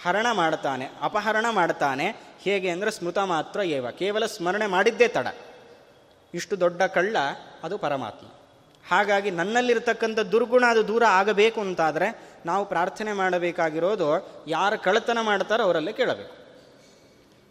[0.05, 5.27] ಹರಣ ಮಾಡ್ತಾನೆ ಅಪಹರಣ ಮಾಡ್ತಾನೆ ಹೇಗೆ ಅಂದರೆ ಸ್ಮೃತ ಮಾತ್ರ ಏವ, ಕೇವಲ ಸ್ಮರಣೆ ಮಾಡಿದ್ದೇ ತಡ.
[6.35, 7.17] ಇಷ್ಟು ದೊಡ್ಡ ಕಳ್ಳ
[7.65, 8.27] ಅದು ಪರಮಾತ್ಮ.
[8.91, 16.39] ಹಾಗಾಗಿ ನನ್ನಲ್ಲಿರ್ತಕ್ಕಂಥ ದುರ್ಗುಣ ಅದು ದೂರ ಆಗಬೇಕು ಅಂತಾದರೆ ನಾವು ಪ್ರಾರ್ಥನೆ ಮಾಡಬೇಕಾಗಿರೋದು ಯಾರು ಕಳತನ ಮಾಡ್ತಾರೋ ಅವರಲ್ಲೇ ಕೇಳಬೇಕು.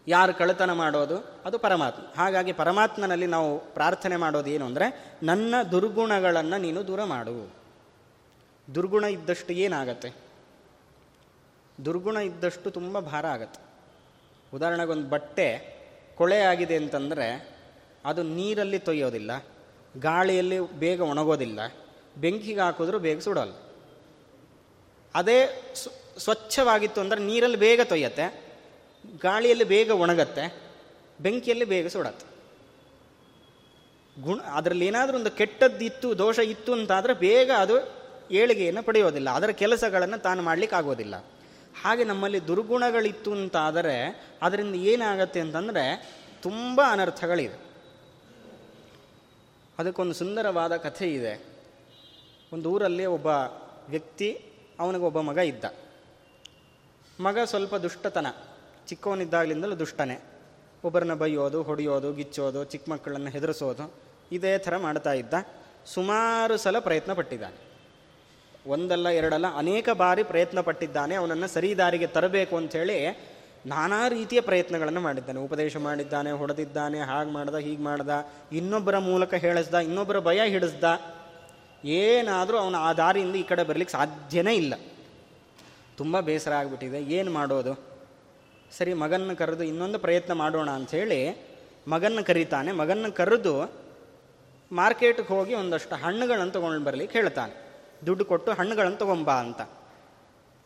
[0.07, 1.17] ಯಾರು ಕಳತನ ಮಾಡೋದು?
[1.45, 2.21] ಅದು ಪರಮಾತ್ಮ.
[2.21, 7.53] ಹಾಗಾಗಿ ಪರಮಾತ್ಮನಲ್ಲಿ ನಾವು ಪ್ರಾರ್ಥನೆ ಮಾಡೋದು ಏನು ಅಂದರೆ ನನ್ನ ದುರ್ಗುಣಗಳನ್ನು ನೀನು ದೂರ ಮಾಡು.
[8.75, 10.26] ದುರ್ಗುಣ ಇದ್ದಷ್ಟು ಏನಾಗತ್ತೆ?
[11.85, 13.59] ದುರ್ಗುಣ ಇದ್ದಷ್ಟು ತುಂಬ ಭಾರ ಆಗತ್ತೆ.
[14.53, 15.47] ಉದಾಹರಣೆಗೆ ಒಂದು ಬಟ್ಟೆ
[16.17, 17.27] ಕೊಳೆ ಆಗಿದೆ ಅಂತಂದರೆ
[18.09, 19.31] ಅದು ನೀರಲ್ಲಿ ತೊಯ್ಯೋದಿಲ್ಲ,
[20.07, 21.59] ಗಾಳಿಯಲ್ಲಿ ಬೇಗ ಒಣಗೋದಿಲ್ಲ,
[22.23, 23.53] ಬೆಂಕಿಗೆ ಹಾಕಿದ್ರೂ ಬೇಗ ಸುಡೋಲ್ಲ.
[25.15, 25.37] ಅದೇ
[26.23, 28.25] ಸ್ವಚ್ಛವಾಗಿತ್ತು ಅಂದರೆ ನೀರಲ್ಲಿ ಬೇಗ ತೊಯ್ಯತ್ತೆ,
[29.27, 30.45] ಗಾಳಿಯಲ್ಲಿ ಬೇಗ ಒಣಗತ್ತೆ,
[31.19, 32.25] ಬೆಂಕಿಯಲ್ಲಿ ಬೇಗ ಸುಡತ್ತೆ.
[34.15, 37.75] ಗುಣ, ಅದರಲ್ಲಿ ಏನಾದರೂ ಒಂದು ಕೆಟ್ಟದ್ದಿತ್ತು ದೋಷ ಇತ್ತು ಅಂತಾದರೆ ಬೇಗ ಅದು
[38.39, 41.15] ಏಳಿಗೆಯನ್ನು ಪಡೆಯೋದಿಲ್ಲ, ಅದರ ಕೆಲಸಗಳನ್ನು ತಾನು ಮಾಡ್ಲಿಕ್ಕೆ ಆಗೋದಿಲ್ಲ
[41.83, 47.67] ಹಾಗೆ ನಮ್ಮಲ್ಲಿ ದುರ್ಗುಣಗಳಿತ್ತು ಅಂತಾದರೆ ಅದರಿಂದ ಏನಾಗತ್ತೆ ಅಂತಂದರೆ ತುಂಬ ಅನರ್ಥಗಳಿದೆ.
[49.79, 51.45] ಅದಕ್ಕೊಂದು ಸುಂದರವಾದ ಕಥೆ ಇದೆ.
[52.53, 53.25] ಒಂದು ಊರಲ್ಲಿ ಒಬ್ಬ
[53.89, 54.41] ವ್ಯಕ್ತಿ
[54.79, 55.65] ಅವನಿಗೊಬ್ಬ ಮಗ ಇದ್ದ.
[57.19, 58.27] ಮಗ ಸ್ವಲ್ಪ ದುಷ್ಟತನ.
[58.87, 60.23] ಚಿಕ್ಕವನಿದ್ದಾಗಲಿಂದಲೂ ದುಷ್ಟನೇ.
[60.83, 63.93] ಒಬ್ಬರನ್ನ ಬೈಯೋದು, ಹೊಡೆಯೋದು, ಗಿಚ್ಚೋದು, ಚಿಕ್ಕ ಮಕ್ಕಳನ್ನು ಹೆದರಿಸೋದು,
[64.31, 65.33] ಇದೇ ಥರ ಮಾಡ್ತಾ ಇದ್ದ.
[65.85, 67.66] ಸುಮಾರು ಸಲ ಪ್ರಯತ್ನ ಪಟ್ಟಿದ್ದಾನೆ.
[68.67, 73.19] ಒಂದಲ್ಲ ಎರಡಲ್ಲ ಅನೇಕ ಬಾರಿ ಪ್ರಯತ್ನ ಪಟ್ಟಿದ್ದಾನೆ, ಅವನನ್ನು ಸರಿ ದಾರಿಗೆ ತರಬೇಕು ಅಂಥೇಳಿ
[73.65, 75.39] ನಾನಾ ರೀತಿಯ ಪ್ರಯತ್ನಗಳನ್ನು ಮಾಡಿದ್ದಾನೆ.
[75.39, 78.09] ಉಪದೇಶ ಮಾಡಿದ್ದಾನೆ, ಹೊಡೆದಿದ್ದಾನೆ, ಹಾಗೆ ಮಾಡ್ದ, ಹೀಗೆ ಮಾಡ್ದ,
[78.51, 80.83] ಇನ್ನೊಬ್ಬರ ಮೂಲಕ ಹೇಳಿಸ್ದ, ಇನ್ನೊಬ್ಬರ ಭಯ ಹಿಡಿಸ್ದ,
[81.85, 84.73] ಏನಾದರೂ ಅವನು ಆ ದಾರಿಯಿಂದ ಈ ಕಡೆ ಬರಲಿಕ್ಕೆ ಸಾಧ್ಯನೇ ಇಲ್ಲ.
[85.97, 87.01] ತುಂಬ ಬೇಸರ ಆಗಿಬಿಟ್ಟಿದೆ.
[87.01, 87.87] ಏನು ಮಾಡೋದು?
[88.77, 91.47] ಸರಿ ಮಗನ ಕರೆದು ಇನ್ನೊಂದು ಪ್ರಯತ್ನ ಮಾಡೋಣ ಅಂಥೇಳಿ
[91.87, 92.71] ಮಗನ ಕರೀತಾನೆ.
[92.71, 93.71] ಮಗನ ಕರೆದು
[94.71, 97.66] ಮಾರ್ಕೆಟ್ಗೆ ಹೋಗಿ ಒಂದಷ್ಟು ಹಣ್ಣುಗಳನ್ನು ತೊಗೊಂಡು ಬರಲಿಕ್ಕೆ ಹೇಳ್ತಾನೆ.
[98.05, 99.61] ದುಡ್ಡು ಕೊಟ್ಟು ಹಣ್ಣುಗಳನ್ನು ತೊಗೊಂಬಾ ಅಂತ.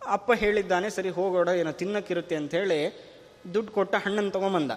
[0.08, 3.10] ಅಪ್ಪ ಹೇಳಿದ್ದಾನೆ, ಸರಿ, ಹೋಗೋಡ, ಏನೋ ತಿನ್ನಕ್ಕಿರುತ್ತೆ ಅಂಥೇಳಿ
[3.54, 4.72] ದುಡ್ಡು ಕೊಟ್ಟು ಹಣ್ಣನ್ನು ತೊಗೊಂಬಂದ.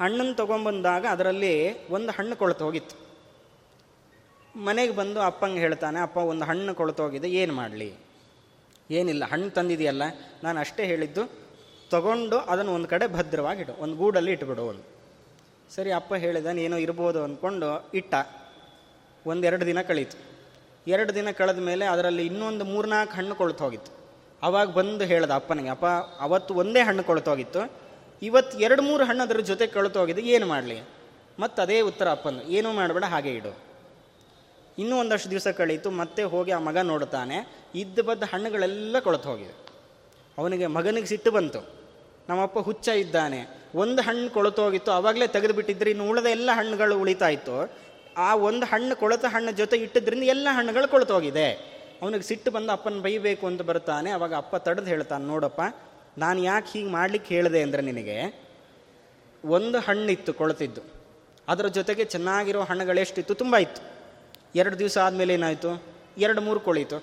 [0.00, 3.08] ಹಣ್ಣನ್ನು ತೊಗೊಂಬಂದಾಗ ಅದರಲ್ಲಿ ಒಂದು ಹಣ್ಣು ಕೊಳ್ತು ಹೋಗಿತ್ತು.
[4.56, 7.94] ಮನೆಗೆ ಬಂದು ಅಪ್ಪಂಗೆ ಹೇಳ್ತಾನೆ, ಅಪ್ಪ, ಒಂದು ಹಣ್ಣು ಕೊಳ್ತೋಗಿದೆ ಏನು ಮಾಡಲಿ?
[8.90, 10.02] ಏನಿಲ್ಲ, ಹಣ್ಣು ತಂದಿದೆಯಲ್ಲ,
[10.42, 11.30] ನಾನು ಅಷ್ಟೇ ಹೇಳಿದ್ದು,
[11.90, 14.98] ತಗೊಂಡು ಅದನ್ನು ಒಂದು ಕಡೆ ಭದ್ರವಾಗಿಡು, ಒಂದು ಗೂಡಲ್ಲಿ ಇಟ್ಬಿಡು ಒಂದು
[15.74, 18.14] ಸರಿ, ಅಪ್ಪ ಹೇಳಿದಾನೆ, ಏನೋ ಇರ್ಬೋದು ಅಂದ್ಕೊಂಡು ಇಟ್ಟ.
[19.26, 20.27] ಒಂದೆರಡು ದಿನ ಕಳೀತು.
[20.94, 23.90] ಎರಡು ದಿನ ಕಳೆದ ಮೇಲೆ ಅದರಲ್ಲಿ ಇನ್ನೊಂದು ಮೂರ್ನಾಲ್ಕು ಹಣ್ಣು ಕೊಳ್ತು ಹೋಗಿತ್ತು.
[24.42, 25.86] ಅವಾಗ ಬಂದು ಹೇಳ್ದ ಅಪ್ಪನಿಗೆ, ಅಪ್ಪ,
[26.20, 27.62] ಅವತ್ತು ಒಂದೇ ಹಣ್ಣು ಕೊಳ್ತೋಗಿತ್ತು
[28.22, 30.78] ಇವತ್ತು ಎರಡು ಮೂರು ಹಣ್ಣು ಅದರ ಜೊತೆ ಕೊಳ್ತೋಗಿದೆ ಏನು ಮಾಡಲಿ?
[31.40, 33.52] ಮತ್ತು ಅದೇ ಉತ್ತರ ಅಪ್ಪನ ಏನೂ ಮಾಡಬೇಡ, ಹಾಗೆ ಇಡು.
[34.78, 37.36] ಇನ್ನೂ ಒಂದಷ್ಟು ದಿವಸ ಕಳೀತು, ಮತ್ತೆ ಹೋಗಿ ಆ ಮಗ ನೋಡ್ತಾನೆ,
[37.74, 39.54] ಇದ್ದ ಬದ್ದ ಹಣ್ಣುಗಳೆಲ್ಲ ಕೊಳತು ಹೋಗಿದೆ
[40.38, 41.60] ಅವನಿಗೆ ಮಗನಿಗೆ ಸಿಟ್ಟು ಬಂತು.
[42.28, 43.40] ನಮ್ಮಪ್ಪ ಹುಚ್ಚ ಇದ್ದಾನೆ.
[43.74, 47.56] ಒಂದು ಹಣ್ಣು ಕೊಳತೋಗಿತ್ತು ಆವಾಗಲೇ ತೆಗೆದು ಬಿಟ್ಟಿದ್ರೆ ಇನ್ನು ಉಳಿದ ಎಲ್ಲ ಹಣ್ಣುಗಳು ಉಳಿತಾ ಇತ್ತು.
[48.26, 51.48] ಆ ಒಂದು ಹಣ್ಣು ಕೊಳತ ಹಣ್ಣು ಜೊತೆ ಇಟ್ಟಿದ್ರಿಂದ ಎಲ್ಲ ಹಣ್ಣುಗಳು ಕೊಳತೋಗಿದೆ
[52.02, 55.60] ಅವನಿಗೆ ಸಿಟ್ಟು ಬಂದು ಅಪ್ಪನ ಬೈಬೇಕು ಅಂತ ಬರ್ತಾನೆ ಅವಾಗ ಅಪ್ಪ ತಡೆದು ಹೇಳ್ತಾನೆ, ನೋಡಪ್ಪ,
[56.22, 58.16] ನಾನು ಯಾಕೆ ಹೀಗೆ ಮಾಡ್ಲಿಕ್ಕೆ ಹೇಳಿದೆ ಅಂದರೆ ನಿನಗೆ?
[59.44, 60.82] ಒಂದು ಹಣ್ಣಿತ್ತು, ಕೊಳತಿದ್ದು.
[61.52, 63.82] ಅದರ ಜೊತೆಗೆ ಚೆನ್ನಾಗಿರೋ ಹಣ್ಣುಗಳೆಷ್ಟಿತ್ತು ತುಂಬ ಇತ್ತು.
[64.60, 65.70] ಎರಡು ದಿವಸ ಆದಮೇಲೆ ಏನಾಯಿತು?
[66.26, 66.98] ಎರಡು ಮೂರು ಕೊಳೀತು.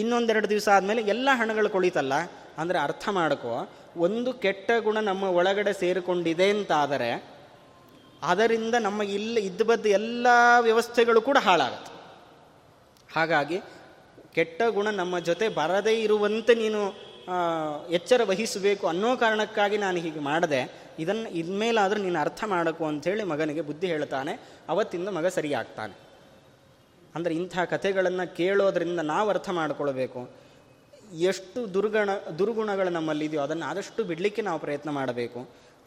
[0.00, 2.14] ಇನ್ನೊಂದೆರಡು ದಿವಸ ಆದಮೇಲೆ ಎಲ್ಲ ಹಣ್ಣುಗಳು ಕೊಳೀತಲ್ಲ?
[2.60, 3.54] ಅಂದರೆ ಅರ್ಥ ಮಾಡ್ಕೋ,
[4.06, 7.10] ಒಂದು ಕೆಟ್ಟ ಗುಣ ನಮ್ಮ ಒಳಗಡೆ ಸೇರಿಕೊಂಡಿದೆ ಅಂತಾದರೆ
[8.22, 10.26] ಅದರಿಂದ ನಮ್ಮ ಇಲ್ಲ, ಇದ್ದ ಬದ್ದ ಎಲ್ಲ
[10.60, 11.92] ವ್ಯವಸ್ಥೆಗಳು ಕೂಡ ಹಾಳಾಗುತ್ತೆ.
[13.14, 13.58] ಹಾಗಾಗಿ
[14.34, 17.10] ಕೆಟ್ಟ ಗುಣ ನಮ್ಮ ಜೊತೆ ಬರದೇ ಇರುವಂತೆ ನೀನು
[17.88, 20.60] ಎಚ್ಚರ ವಹಿಸಬೇಕು ಅನ್ನೋ ಕಾರಣಕ್ಕಾಗಿ ನಾನು ಹೀಗೆ ಮಾಡಿದೆ.
[20.98, 24.32] ಇದನ್ನು ಇನ್ಮೇಲಾದರೂ ನೀನು ಅರ್ಥ ಮಾಡಕು ಅಂಥೇಳಿ ಮಗನಿಗೆ ಬುದ್ಧಿ ಹೇಳ್ತಾನೆ.
[24.68, 25.94] ಅವತ್ತಿಂದ ಮಗ ಸರಿಯಾಗ್ತಾನೆ.
[27.14, 30.30] ಅಂದರೆ ಇಂಥ ಕಥೆಗಳನ್ನು ಕೇಳೋದ್ರಿಂದ ನಾವು ಅರ್ಥ ಮಾಡಿಕೊಳ್ಬೇಕು.
[31.12, 35.40] ಎಷ್ಟು ದುರ್ಗಣ, ದುರ್ಗುಣಗಳು ನಮ್ಮಲ್ಲಿದೆಯೋ ಅದನ್ನು ಆದಷ್ಟು ಬಿಡಲಿಕ್ಕೆ ನಾವು ಪ್ರಯತ್ನ ಮಾಡಬೇಕು.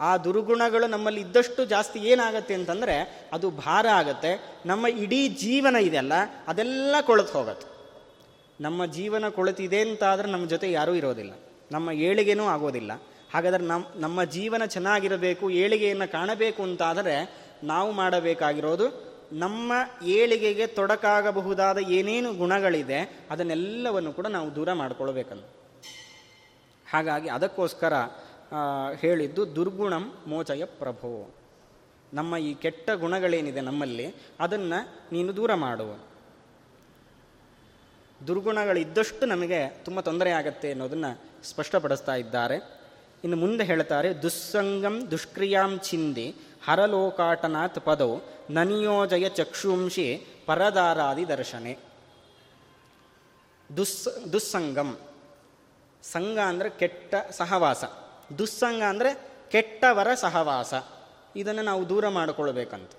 [0.03, 2.95] ಆ ದುರ್ಗುಣಗಳು ನಮ್ಮಲ್ಲಿ ಇದ್ದಷ್ಟು ಜಾಸ್ತಿ ಏನಾಗುತ್ತೆ ಅಂತಂದರೆ
[3.33, 4.31] ಅದು ಭಾರ ಆಗುತ್ತೆ.
[4.65, 6.13] ನಮ್ಮ ಇಡೀ ಜೀವನ ಇದೆಯಲ್ಲ
[6.47, 7.67] ಅದೆಲ್ಲ ಕೊಳತು ಹೋಗುತ್ತೆ.
[8.61, 11.33] ನಮ್ಮ ಜೀವನ ಕೊಳತಿದೆ ಅಂತಾದರೆ ನಮ್ಮ ಜೊತೆ ಯಾರೂ ಇರೋದಿಲ್ಲ.
[11.71, 12.91] ನಮ್ಮ ಏಳಿಗೆನೂ ಆಗೋದಿಲ್ಲ.
[13.33, 17.15] ಹಾಗಾದರೆ ನಮ್ಮ ನಮ್ಮ ಜೀವನ ಚೆನ್ನಾಗಿರಬೇಕು, ಏಳಿಗೆಯನ್ನು ಕಾಣಬೇಕು ಅಂತಾದರೆ
[17.63, 18.87] ನಾವು ಮಾಡಬೇಕಾಗಿರೋದು
[19.33, 19.73] ನಮ್ಮ
[20.17, 22.99] ಏಳಿಗೆಗೆ ತೊಡಕಾಗಬಹುದಾದ ಏನೇನು ಗುಣಗಳಿದೆ
[23.31, 25.47] ಅದನ್ನೆಲ್ಲವನ್ನು ಕೂಡ ನಾವು ದೂರ ಮಾಡಿಕೊಳ್ಬೇಕನ್ನು
[26.91, 27.93] ಹಾಗಾಗಿ ಅದಕ್ಕೋಸ್ಕರ
[29.01, 31.35] ಹೇಳಿದ್ದು ದುರ್ಗುಣಂ ಮೋಚಯ ಪ್ರಭೋ.
[32.13, 34.79] ನಮ್ಮ ಈ ಕೆಟ್ಟ ಗುಣಗಳೇನಿದೆ ನಮ್ಮಲ್ಲಿ, ಅದನ್ನು
[35.11, 35.95] ನೀನು ದೂರ ಮಾಡುವ
[38.27, 42.57] ದುರ್ಗುಣಗಳಿದ್ದಷ್ಟು ನಮಗೆ ತುಂಬ ತೊಂದರೆ ಆಗತ್ತೆ ಅನ್ನೋದನ್ನು ಸ್ಪಷ್ಟಪಡಿಸ್ತಾ ಇದ್ದಾರೆ.
[43.23, 46.35] ಇನ್ನು ಮುಂದೆ ಹೇಳ್ತಾರೆ, ದುಸ್ಸಂಗಂ ದುಷ್ಕ್ರಿಯಾಂ ಚಿಂದಿ
[46.65, 51.79] ಹರಲೋಕಾಟನಾಥ್ ಪದವು ನನಿಯೋಜಯ ಚಕ್ಷುಂಶಿ ಪರದಾರಾದಿ ದರ್ಶನೆ.
[53.77, 54.99] ದುಸ್, ದುಸ್ಸಂಗಂ.
[56.03, 57.83] ಸಂಘ ಅಂದರೆ ಕೆಟ್ಟ ಸಹವಾಸ.
[58.37, 60.73] ದುಸ್ಸಂಗ ಅಂದರೆ ಕೆಟ್ಟವರ ಸಹವಾಸ.
[61.35, 62.91] ಇದನ್ನು ನಾವು ದೂರ ಮಾಡಿಕೊಳ್ಬೇಕಂತ.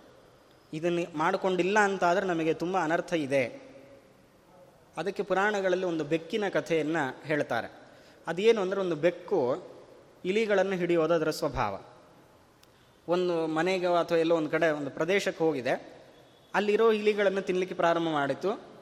[0.73, 3.65] ಇದನ್ನು ಮಾಡಿಕೊಂಡಿಲ್ಲ ಅಂತಾದರೆ ನಮಗೆ ತುಂಬ ಅನರ್ಥ ಇದೆ.
[4.97, 7.73] ಅದಕ್ಕೆ ಪುರಾಣಗಳಲ್ಲಿ ಒಂದು ಬೆಕ್ಕಿನ ಕಥೆಯನ್ನು ಹೇಳ್ತಾರೆ.
[8.27, 9.63] ಅದೇನು ಅಂದರೆ ಒಂದು ಬೆಕ್ಕು
[10.25, 11.83] ಇಲಿಗಳನ್ನು ಹಿಡಿಯೋದು ಅದರ ಸ್ವಭಾವ.
[13.09, 15.95] ಒಂದು ಮನೆಗೆ ಅಥವಾ ಎಲ್ಲೋ ಒಂದು ಕಡೆ ಒಂದು ಪ್ರದೇಶಕ್ಕೆ ಹೋಗಿದೆ.
[16.55, 18.74] ಅಲ್ಲಿರೋ ಇಲಿಗಳನ್ನು ತಿನ್ನಲಿಕ್ಕೆ ಪ್ರಾರಂಭ ಮಾಡಿತು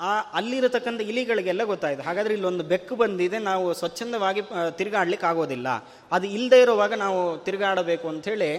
[0.00, 2.02] ಆ ಅಲ್ಲಿರತಕ್ಕಂಥ ಇಲಿಗಳಿಗೆಲ್ಲ ಗೊತ್ತಾಯಿತು.
[2.02, 5.68] ಹಾಗಾದರೆ ಇಲ್ಲೊಂದು ಬೆಕ್ಕು ಬಂದಿದೆ, ನಾವು ಸ್ವಚ್ಛಂದವಾಗಿ ತಿರುಗಾಡ್ಲಿಕ್ಕೆ ಆಗೋದಿಲ್ಲ.
[6.12, 8.50] ಅದು ಇಲ್ಲದೆ ಇರುವಾಗ ನಾವು ತಿರುಗಾಡಬೇಕು ಅಂಥೇಳಿ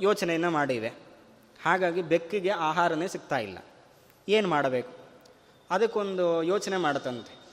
[0.00, 0.88] ಯೋಚನೆಯನ್ನು ಮಾಡಿವೆ.
[1.64, 3.58] ಹಾಗಾಗಿ ಬೆಕ್ಕಿಗೆ ಆಹಾರನೇ ಸಿಗ್ತಾ ಇಲ್ಲ.
[4.28, 4.92] ಏನು ಮಾಡಬೇಕು?
[5.70, 7.44] ಅದಕ್ಕೊಂದು ಯೋಚನೆ ಮಾಡತಂತೆ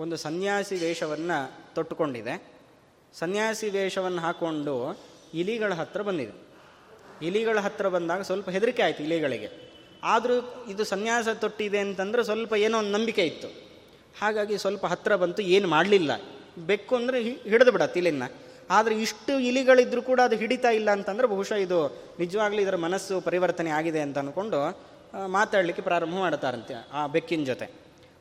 [0.00, 2.52] ಒಂದು ಸನ್ಯಾಸಿ ವೇಷವನ್ನು ತೊಟ್ಟುಕೊಂಡಿದೆ.
[3.14, 4.98] ಸನ್ಯಾಸಿ ವೇಷವನ್ನು ಹಾಕ್ಕೊಂಡು
[5.34, 6.32] ಇಲಿಗಳ ಹತ್ರ ಬಂದಿದೆ.
[7.26, 9.67] ಇಲಿಗಳ ಹತ್ರ ಬಂದಾಗ ಸ್ವಲ್ಪ ಹೆದರಿಕೆ ಆಯಿತು ಇಲಿಗಳಿಗೆ.
[10.02, 10.36] ಆದರೂ
[10.72, 13.48] ಇದು ಸನ್ಯಾಸ ತೊಟ್ಟಿದೆ ಅಂತಂದರೆ ಸ್ವಲ್ಪ ಏನೋ ಒಂದು ನಂಬಿಕೆ ಇತ್ತು.
[14.20, 16.12] ಹಾಗಾಗಿ ಸ್ವಲ್ಪ ಹತ್ತಿರ ಬಂತು, ಏನು ಮಾಡಲಿಲ್ಲ.
[16.66, 18.26] ಬೆಕ್ಕು ಅಂದರೆ ಹಿಡಿದು ಬಿಡತ್ತೆ ಇಲಿನ
[18.70, 21.78] ಆದರೆ ಇಷ್ಟು ಇಲಿಗಳಿದ್ರೂ ಕೂಡ ಅದು ಹಿಡಿತಾ ಇಲ್ಲ ಅಂತಂದರೆ ಬಹುಶಃ ಇದು
[22.18, 24.60] ನಿಜವಾಗ್ಲೂ ಇದರ ಮನಸ್ಸು ಪರಿವರ್ತನೆ ಆಗಿದೆ ಅಂತ ಅಂದ್ಕೊಂಡು
[25.26, 27.66] ಮಾತಾಡಲಿಕ್ಕೆ ಪ್ರಾರಂಭ ಮಾಡ್ತಾರಂತೆ ಆ ಬೆಕ್ಕಿನ ಜೊತೆ.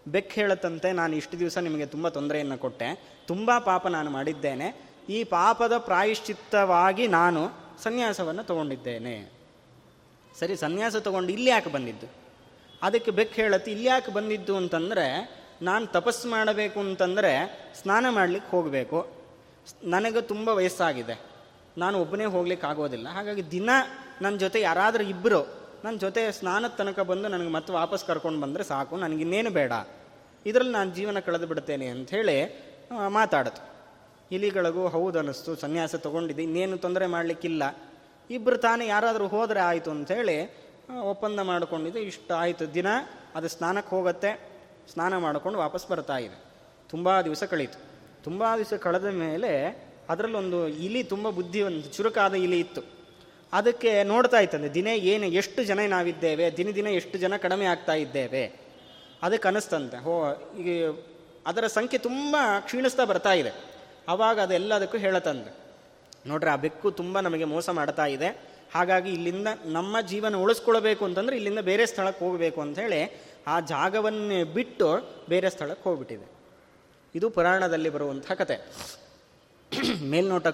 [0.07, 2.89] ಬೆಕ್ಕು ಹೇಳತ್ತಂತೆ, ನಾನು ಇಷ್ಟು ದಿವಸ ನಿಮಗೆ ತುಂಬ ತೊಂದರೆಯನ್ನು ಕೊಟ್ಟೆ.
[3.27, 4.67] ತುಂಬ ಪಾಪ ನಾನು ಮಾಡಿದ್ದೇನೆ.
[5.09, 7.41] ಈ ಪಾಪದ ಪ್ರಾಯಶ್ಚಿತ್ತವಾಗಿ ನಾನು
[7.83, 9.36] ಸನ್ಯಾಸವನ್ನು ತಗೊಂಡಿದ್ದೇನೆ.
[10.39, 12.07] ಸರಿ, ಸನ್ಯಾಸ ತೊಗೊಂಡು ಇಲ್ಲಿ ಯಾಕೆ ಬಂದಿದ್ದು?
[12.81, 15.05] ಅದಕ್ಕೆ ಬೆಕ್ಕು ಹೇಳತ್ತೆ, ಇಲ್ಲಿ ಯಾಕೆ ಬಂದಿದ್ದು ಅಂತಂದರೆ,
[15.61, 17.31] ನಾನು ತಪಸ್ಸು ಮಾಡಬೇಕು ಅಂತಂದರೆ
[17.81, 19.07] ಸ್ನಾನ ಮಾಡಲಿಕ್ಕೆ ಹೋಗಬೇಕು.
[19.83, 21.19] ನನಗೆ ತುಂಬ ವಯಸ್ಸಾಗಿದೆ.
[21.77, 23.07] ನಾನು ಒಬ್ಬನೇ ಹೋಗ್ಲಿಕ್ಕೆ ಆಗೋದಿಲ್ಲ.
[23.07, 23.69] ಹಾಗಾಗಿ ದಿನ
[24.21, 25.47] ನನ್ನ ಜೊತೆ ಯಾರಾದರೂ ಇಬ್ಬರು
[25.85, 29.71] ನನ್ನ ಜೊತೆ ಸ್ನಾನದ ತನಕ ಬಂದು ನನಗೆ ಮತ್ತೆ ವಾಪಸ್ ಕರ್ಕೊಂಡು ಬಂದರೆ ಸಾಕು ನನಗಿನ್ನೇನು ಬೇಡ.
[30.45, 32.37] ಇದರಲ್ಲಿ ನಾನು ಜೀವನ ಕಳೆದು ಬಿಡ್ತೇನೆ ಅಂಥೇಳಿ
[33.07, 33.61] ಮಾತಾಡಿತು.
[34.31, 37.63] ಇಲಿಗಳಿಗೂ ಹೌದು ಅನ್ನಿಸ್ತು ಸನ್ಯಾಸ ತೊಗೊಂಡಿದ್ದೆ, ಇನ್ನೇನು ತೊಂದರೆ ಮಾಡಲಿಕ್ಕಿಲ್ಲ.
[38.29, 40.57] ಇಬ್ಬರು ತಾನೇ ಯಾರಾದರೂ ಹೋದರೆ ಆಯಿತು ಅಂಥೇಳಿ
[41.01, 42.87] ಒಪ್ಪಂದ ಮಾಡಿಕೊಂಡಿದ್ದು, ಇಷ್ಟು ಆಯಿತು ದಿನ,
[43.35, 44.49] ಅದು ಸ್ನಾನಕ್ಕೆ ಹೋಗುತ್ತೆ.
[44.93, 46.43] ಸ್ನಾನ ಮಾಡಿಕೊಂಡು ವಾಪಸ್ ಬರ್ತಾ ಇದೆ.
[46.89, 47.79] ತುಂಬ ದಿವಸ ಕಳೀತು.
[48.23, 52.81] ತುಂಬ ದಿವಸ ಕಳೆದ ಮೇಲೆ ಅದರಲ್ಲೊಂದು ಇಲಿ ತುಂಬ ಬುದ್ಧಿ, ಒಂದು ಚುರುಕಾದ ಇಲಿ ಇತ್ತು.
[53.53, 58.67] ಅದಕ್ಕೆ ನೋಡ್ತಾ ಇತ್ತಂದೆ ದಿನೇ ಏನು, ಎಷ್ಟು ಜನ ನಾವಿದ್ದೇವೆ, ದಿನ ದಿನ ಎಷ್ಟು ಜನ ಕಡಿಮೆ ಆಗ್ತಾ ಇದ್ದೇವೆ.
[59.23, 60.97] ಅದಕ್ಕೆ ಅನಿಸ್ತಂತೆ, ಹೋ, ಈ
[61.47, 63.51] ಅದರ ಸಂಖ್ಯೆ ತುಂಬ ಕ್ಷೀಣಿಸ್ತಾ ಬರ್ತಾ ಇದೆ.
[64.07, 65.66] ಆವಾಗ ಅದೆಲ್ಲದಕ್ಕೂ ಹೇಳತಂದೆ
[66.27, 68.29] ನೋಡ್ರಿ, ಆ ಬೆಕ್ಕು ತುಂಬ ನಮಗೆ ಮೋಸ ಮಾಡ್ತಾ ಇದೆ.
[68.73, 73.01] ಹಾಗಾಗಿ ಇಲ್ಲಿಂದ ನಮ್ಮ ಜೀವನ ಉಳಿಸ್ಕೊಳ್ಬೇಕು ಅಂತಂದ್ರೆ ಇಲ್ಲಿಂದ ಬೇರೆ ಸ್ಥಳಕ್ಕೆ ಹೋಗಬೇಕು ಅಂಥೇಳಿ
[73.47, 74.87] ಆ ಜಾಗವನ್ನೇ ಬಿಟ್ಟು
[75.29, 76.27] ಬೇರೆ ಸ್ಥಳಕ್ಕೆ ಹೋಗ್ಬಿಟ್ಟಿದೆ.
[77.15, 78.57] ಇದು ಪುರಾಣದಲ್ಲಿ ಬರುವಂಥ ಕತೆ.
[80.09, 80.47] ಮೇಲ್ನೋಟ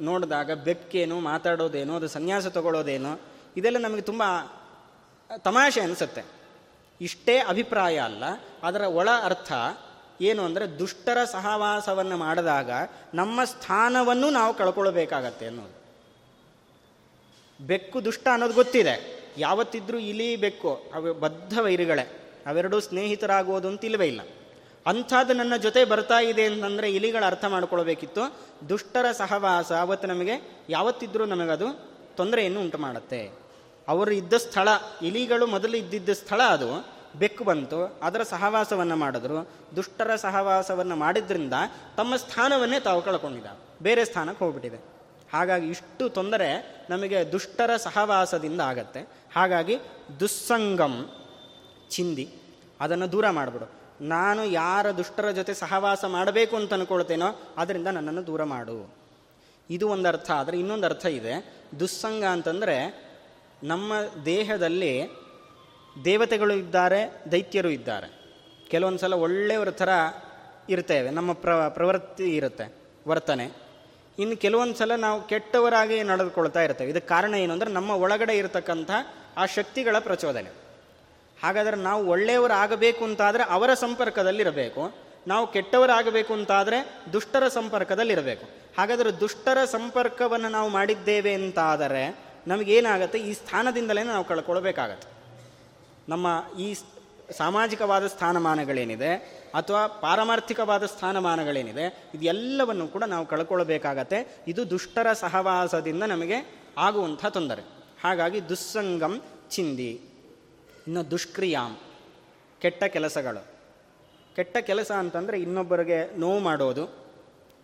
[0.00, 3.12] ನೋಡಿದಾಗ ಬೆಕ್ಕೇನು, ಮಾತಾಡೋದೇನು, ಅದು ಸನ್ಯಾಸ ತಗೊಳ್ಳೋದೇನು,
[3.56, 4.22] ಇದೆಲ್ಲ ನಮಗೆ ತುಂಬ
[5.36, 6.22] ತಮಾಷೆ ಅನಿಸುತ್ತೆ.
[7.00, 8.24] ಇಷ್ಟೇ ಅಭಿಪ್ರಾಯ ಅಲ್ಲ,
[8.62, 9.52] ಅದರ ಒಳ ಅರ್ಥ
[10.20, 12.70] ಏನು ಅಂದರೆ ದುಷ್ಟರ ಸಹವಾಸವನ್ನು ಮಾಡಿದಾಗ
[13.14, 15.86] ನಮ್ಮ ಸ್ಥಾನವನ್ನು ನಾವು ಕಳ್ಕೊಳ್ಬೇಕಾಗತ್ತೆ ಅನ್ನೋದು.
[17.66, 19.26] ಬೆಕ್ಕು ದುಷ್ಟ ಅನ್ನೋದು ಗೊತ್ತಿದೆ.
[19.38, 22.34] ಯಾವತ್ತಿದ್ರೂ ಇಲಿ ಬೆಕ್ಕು, ಅವು ಬದ್ಧ ವೈರಿಗಳೇ.
[22.46, 24.20] ಅವೆರಡೂ ಸ್ನೇಹಿತರಾಗುವುದು ಅಂತ ಇಲ್ಲವೇ ಇಲ್ಲ.
[24.86, 28.36] ಅಂಥದ್ದು ನನ್ನ ಜೊತೆ ಬರ್ತಾ ಇದೆ ಅಂತಂದರೆ ಇಲಿಗಳ ಅರ್ಥ ಮಾಡ್ಕೊಳ್ಬೇಕಿತ್ತು.
[28.68, 33.30] ದುಷ್ಟರ ಸಹವಾಸ ಅವತ್ತು ನಮಗೆ, ಯಾವತ್ತಿದ್ರೂ ನಮಗದು ತೊಂದರೆಯನ್ನು ಉಂಟು ಮಾಡುತ್ತೆ
[33.88, 34.68] ಅವರು ಇದ್ದ ಸ್ಥಳ,
[35.02, 36.95] ಇಲಿಗಳು ಮೊದಲು ಇದ್ದಿದ್ದ ಸ್ಥಳ ಅದು.
[37.18, 39.38] ಬೆಕ್ಕು ಬಂತು, ಅದರ ಸಹವಾಸವನ್ನು ಮಾಡಿದ್ರು.
[39.76, 41.54] ದುಷ್ಟರ ಸಹವಾಸವನ್ನು ಮಾಡಿದ್ರಿಂದ
[41.96, 44.78] ತಮ್ಮ ಸ್ಥಾನವನ್ನೇ ತಾವು ಕಳ್ಕೊಂಡಿದ್ದಾರೆ ಬೇರೆ ಸ್ಥಾನಕ್ಕೆ ಹೋಗ್ಬಿಟ್ಟಿದೆ.
[45.32, 46.48] ಹಾಗಾಗಿ ಇಷ್ಟು ತೊಂದರೆ
[46.90, 49.00] ನಮಗೆ ದುಷ್ಟರ ಸಹವಾಸದಿಂದ ಆಗತ್ತೆ.
[49.36, 49.76] ಹಾಗಾಗಿ
[50.20, 50.94] ದುಸ್ಸಂಗಂ,
[51.90, 52.26] ಚಿಂದಿ,
[52.80, 53.66] ಅದನ್ನು ದೂರ ಮಾಡಿಬಿಡು.
[54.00, 58.78] ನಾನು ಯಾರ ದುಷ್ಟರ ಜೊತೆ ಸಹವಾಸ ಮಾಡಬೇಕು ಅಂತ ಅನ್ಕೊಳ್ತೇನೋ ಅದರಿಂದ ನನ್ನನ್ನು ದೂರ ಮಾಡು.
[59.70, 61.34] ಇದು ಒಂದು ಅರ್ಥ, ಆದರೆ ಇನ್ನೊಂದು ಅರ್ಥ ಇದೆ.
[61.80, 62.76] ದುಸ್ಸಂಗ ಅಂತಂದರೆ
[63.62, 63.92] ನಮ್ಮ
[64.24, 64.92] ದೇಹದಲ್ಲಿ
[66.04, 68.08] ದೇವತೆಗಳು ಇದ್ದಾರೆ, ದೈತ್ಯರು ಇದ್ದಾರೆ.
[68.68, 69.88] ಕೆಲವೊಂದು ಸಲ ಒಳ್ಳೆಯವರ ಥರ
[70.68, 71.10] ಇರ್ತೇವೆ.
[71.10, 72.74] ನಮ್ಮ ಪ್ರ, ಪ್ರವೃತ್ತಿ ಇರುತ್ತೆ,
[73.08, 73.66] ವರ್ತನೆ.
[74.18, 76.90] ಇನ್ನು ಕೆಲವೊಂದು ಸಲ ನಾವು ಕೆಟ್ಟವರಾಗಿ ನಡೆದುಕೊಳ್ತಾ ಇರ್ತೇವೆ.
[76.90, 78.90] ಇದಕ್ಕೆ ಕಾರಣ ಏನು ಅಂದರೆ ನಮ್ಮ ಒಳಗಡೆ ಇರತಕ್ಕಂಥ
[79.36, 80.50] ಆ ಶಕ್ತಿಗಳ ಪ್ರಚೋದನೆ.
[81.42, 84.94] ಹಾಗಾದರೆ ನಾವು ಒಳ್ಳೆಯವರಾಗಬೇಕು ಅಂತಾದರೆ ಅವರ ಸಂಪರ್ಕದಲ್ಲಿರಬೇಕು.
[85.26, 88.46] ನಾವು ಕೆಟ್ಟವರಾಗಬೇಕು ಅಂತಾದರೆ ದುಷ್ಟರ ಸಂಪರ್ಕದಲ್ಲಿರಬೇಕು.
[88.78, 93.18] ಹಾಗಾದರೆ ದುಷ್ಟರ ಸಂಪರ್ಕವನ್ನು ನಾವು ಮಾಡಿದ್ದೇವೆ ಅಂತಾದರೆ ನಮಗೇನಾಗುತ್ತೆ?
[93.18, 95.15] ಈ ಸ್ಥಾನದಿಂದಲೇ ನಾವು ಕಳ್ಕೊಳ್ಬೇಕಾಗತ್ತೆ.
[96.08, 96.74] ನಮ್ಮ ಈ
[97.36, 99.14] ಸಾಮಾಜಿಕವಾದ ಸ್ಥಾನಮಾನಗಳೇನಿದೆ
[99.54, 104.44] ಅಥವಾ ಪಾರಮಾರ್ಥಿಕವಾದ ಸ್ಥಾನಮಾನಗಳೇನಿದೆ ಇದೆಲ್ಲವನ್ನು ಕೂಡ ನಾವು ಕಳ್ಕೊಳ್ಬೇಕಾಗತ್ತೆ.
[104.48, 107.62] ಇದು ದುಷ್ಟರ ಸಹವಾಸದಿಂದ ನಮಗೆ ಆಗುವಂಥ ತೊಂದರೆ.
[108.04, 109.90] ಹಾಗಾಗಿ ದುಸ್ಸಂಗಂ ಚಿಂದಿ.
[110.86, 111.78] ಇನ್ನು ದುಷ್ಕ್ರಿಯಾಂ.
[112.60, 113.46] ಕೆಟ್ಟ ಕೆಲಸಗಳು.
[114.36, 117.06] ಕೆಟ್ಟ ಕೆಲಸ ಅಂತಂದರೆ ಇನ್ನೊಬ್ಬರಿಗೆ ನೋವು ಮಾಡೋದು.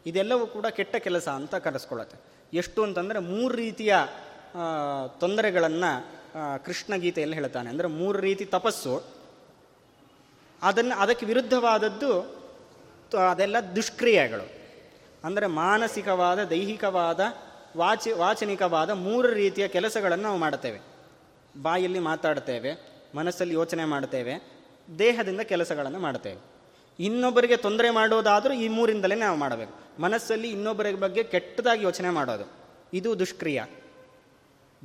[0.07, 2.17] ಇದೆಲ್ಲವೂ ಕೂಡ ಕೆಟ್ಟ ಕೆಲಸ ಅಂತ ಕರೆಸ್ಕೊಳ್ಳುತ್ತೆ.
[2.57, 3.97] ಎಷ್ಟು ಅಂತಂದರೆ ಮೂರು ರೀತಿಯ
[5.21, 6.22] ತೊಂದರೆಗಳನ್ನು
[6.65, 7.71] ಕೃಷ್ಣ ಗೀತೆಯಲ್ಲಿ ಹೇಳ್ತಾನೆ.
[7.71, 8.95] ಅಂದರೆ ಮೂರು ರೀತಿ ತಪಸ್ಸು.
[10.63, 12.11] ಅದನ್ನು ಅದಕ್ಕೆ ವಿರುದ್ಧವಾದದ್ದು
[13.31, 14.47] ಅದೆಲ್ಲ ದುಷ್ಕ್ರಿಯೆಗಳು.
[15.25, 17.21] ಅಂದರೆ ಮಾನಸಿಕವಾದ, ದೈಹಿಕವಾದ,
[17.77, 20.81] ವಾಚಿ, ವಾಚನಿಕವಾದ ಮೂರು ರೀತಿಯ ಕೆಲಸಗಳನ್ನು ನಾವು ಮಾಡ್ತೇವೆ.
[21.63, 22.73] ಬಾಯಲ್ಲಿ ಮಾತಾಡ್ತೇವೆ,
[23.15, 24.35] ಮನಸ್ಸಲ್ಲಿ ಯೋಚನೆ ಮಾಡ್ತೇವೆ,
[24.99, 26.41] ದೇಹದಿಂದ ಕೆಲಸಗಳನ್ನು ಮಾಡ್ತೇವೆ.
[26.99, 30.03] ಇನ್ನೊಬ್ಬರಿಗೆ ತೊಂದರೆ ಮಾಡೋದಾದರೂ ಈ ಮೂರಿಂದಲೇ ನಾವು ಮಾಡಬೇಕು.
[30.03, 32.47] ಮನಸ್ಸಲ್ಲಿ ಇನ್ನೊಬ್ಬರ ಬಗ್ಗೆ ಕೆಟ್ಟದಾಗಿ ಯೋಚನೆ ಮಾಡೋದು.
[32.93, 33.63] ಇದು ದುಷ್ಕ್ರಿಯ.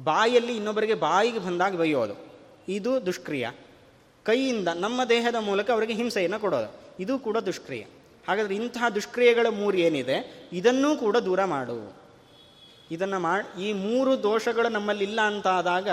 [0.04, 2.14] ಬಾಯಲ್ಲಿ ಇನ್ನೊಬ್ಬರಿಗೆ ಬಾಯಿಗೆ ಬಂದಾಗ ಬೈಯೋದು.
[2.70, 3.50] ಇದು ದುಷ್ಕ್ರಿಯ.
[4.24, 6.76] ಕೈಯಿಂದ ನಮ್ಮ ದೇಹದ ಮೂಲಕ ಅವರಿಗೆ ಹಿಂಸೆಯನ್ನು ಕೊಡೋದು.
[7.00, 7.86] ಇದು ಕೂಡ ದುಷ್ಕ್ರಿಯ.
[8.28, 10.50] ಹಾಗಾದರೆ ಇಂತಹ ದುಷ್ಕ್ರಿಯೆಗಳ ಮೂರು ಏನಿದೆ?
[10.54, 11.93] ಇದನ್ನೂ ಕೂಡ ದೂರ ಮಾಡು.
[12.91, 15.89] ಇದನ್ನು ಮಾಡಿ ಈ ಮೂರು ದೋಷಗಳು ನಮ್ಮಲ್ಲಿಲ್ಲ ಅಂತಾದಾಗ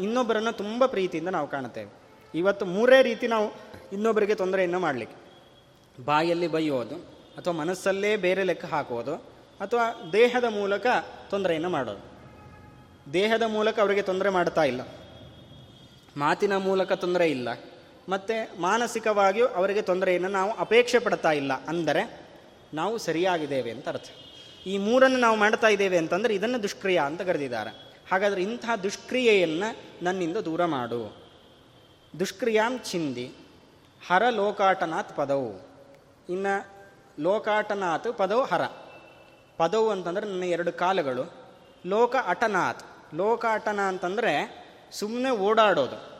[0.00, 1.90] ಇನ್ನೊಬ್ಬರನ್ನು ತುಂಬ ಪ್ರೀತಿಯಿಂದ ನಾವು ಕಾಣುತ್ತೇವೆ.
[2.34, 3.52] ಇವತ್ತು ಮೂರೇ ರೀತಿ ನಾವು
[3.92, 5.28] ಇನ್ನೊಬ್ಬರಿಗೆ ತೊಂದರೆಯನ್ನು ಮಾಡಲಿಕ್ಕೆ.
[6.04, 6.94] ಬಾಯಲ್ಲಿ ಬೈಯೋದು,
[7.38, 9.14] ಅಥವಾ ಮನಸ್ಸಲ್ಲೇ ಬೇರೆ ಲೆಕ್ಕ ಹಾಕೋದು,
[9.60, 10.86] ಅಥವಾ ದೇಹದ ಮೂಲಕ
[11.30, 12.17] ತೊಂದರೆಯನ್ನು ಮಾಡೋದು.
[13.12, 14.80] ದೇಹದ ಮೂಲಕ ಅವರಿಗೆ ತೊಂದರೆ ಮಾಡ್ತಾ ಇಲ್ಲ.
[16.16, 17.48] ಮಾತಿನ ಮೂಲಕ ತೊಂದರೆ ಇಲ್ಲ.
[18.08, 21.52] ಮತ್ತು ಮಾನಸಿಕವಾಗಿಯೂ ಅವರಿಗೆ ತೊಂದರೆಯನ್ನು ನಾವು ಅಪೇಕ್ಷೆ ಪಡ್ತಾ ಇಲ್ಲ.
[21.66, 22.20] ಅಂದರೆ
[22.74, 24.04] ನಾವು ಸರಿಯಾಗಿದ್ದೇವೆ ಅಂತ ಅರ್ಥ.
[24.66, 27.94] ಈ ಮೂರನ್ನು ನಾವು ಮಾಡ್ತಾ ಇದ್ದೇವೆ ಅಂತಂದರೆ ಇದನ್ನು ದುಷ್ಕ್ರಿಯ ಅಂತ ಕರೆದಿದ್ದಾರೆ.
[28.10, 31.16] ಹಾಗಾದರೆ ಇಂತಹ ದುಷ್ಕ್ರಿಯೆಯನ್ನು ನನ್ನಿಂದ ದೂರ ಮಾಡು.
[32.20, 33.32] ದುಷ್ಕ್ರಿಯಾಂ ಚಿಂದಿ
[34.06, 35.68] ಹರ ಲೋಕಾಟನಾಥ್ ಪದವು
[36.28, 36.66] ಇನ್ನು
[37.20, 38.62] ಲೋಕಾಟನಾಥ್ ಪದವು ಹರ.
[39.56, 41.48] ಪದವು ಅಂತಂದರೆ ನನ್ನ ಎರಡು ಕಾಲುಗಳು.
[41.86, 46.18] ಲೋಕ ಅಟನಾಥ್ ಲೋಕ ಅಟನ ಅಂತಂದರೆ ಸುಮ್ಮನೆ ಓಡಾಡೋದು.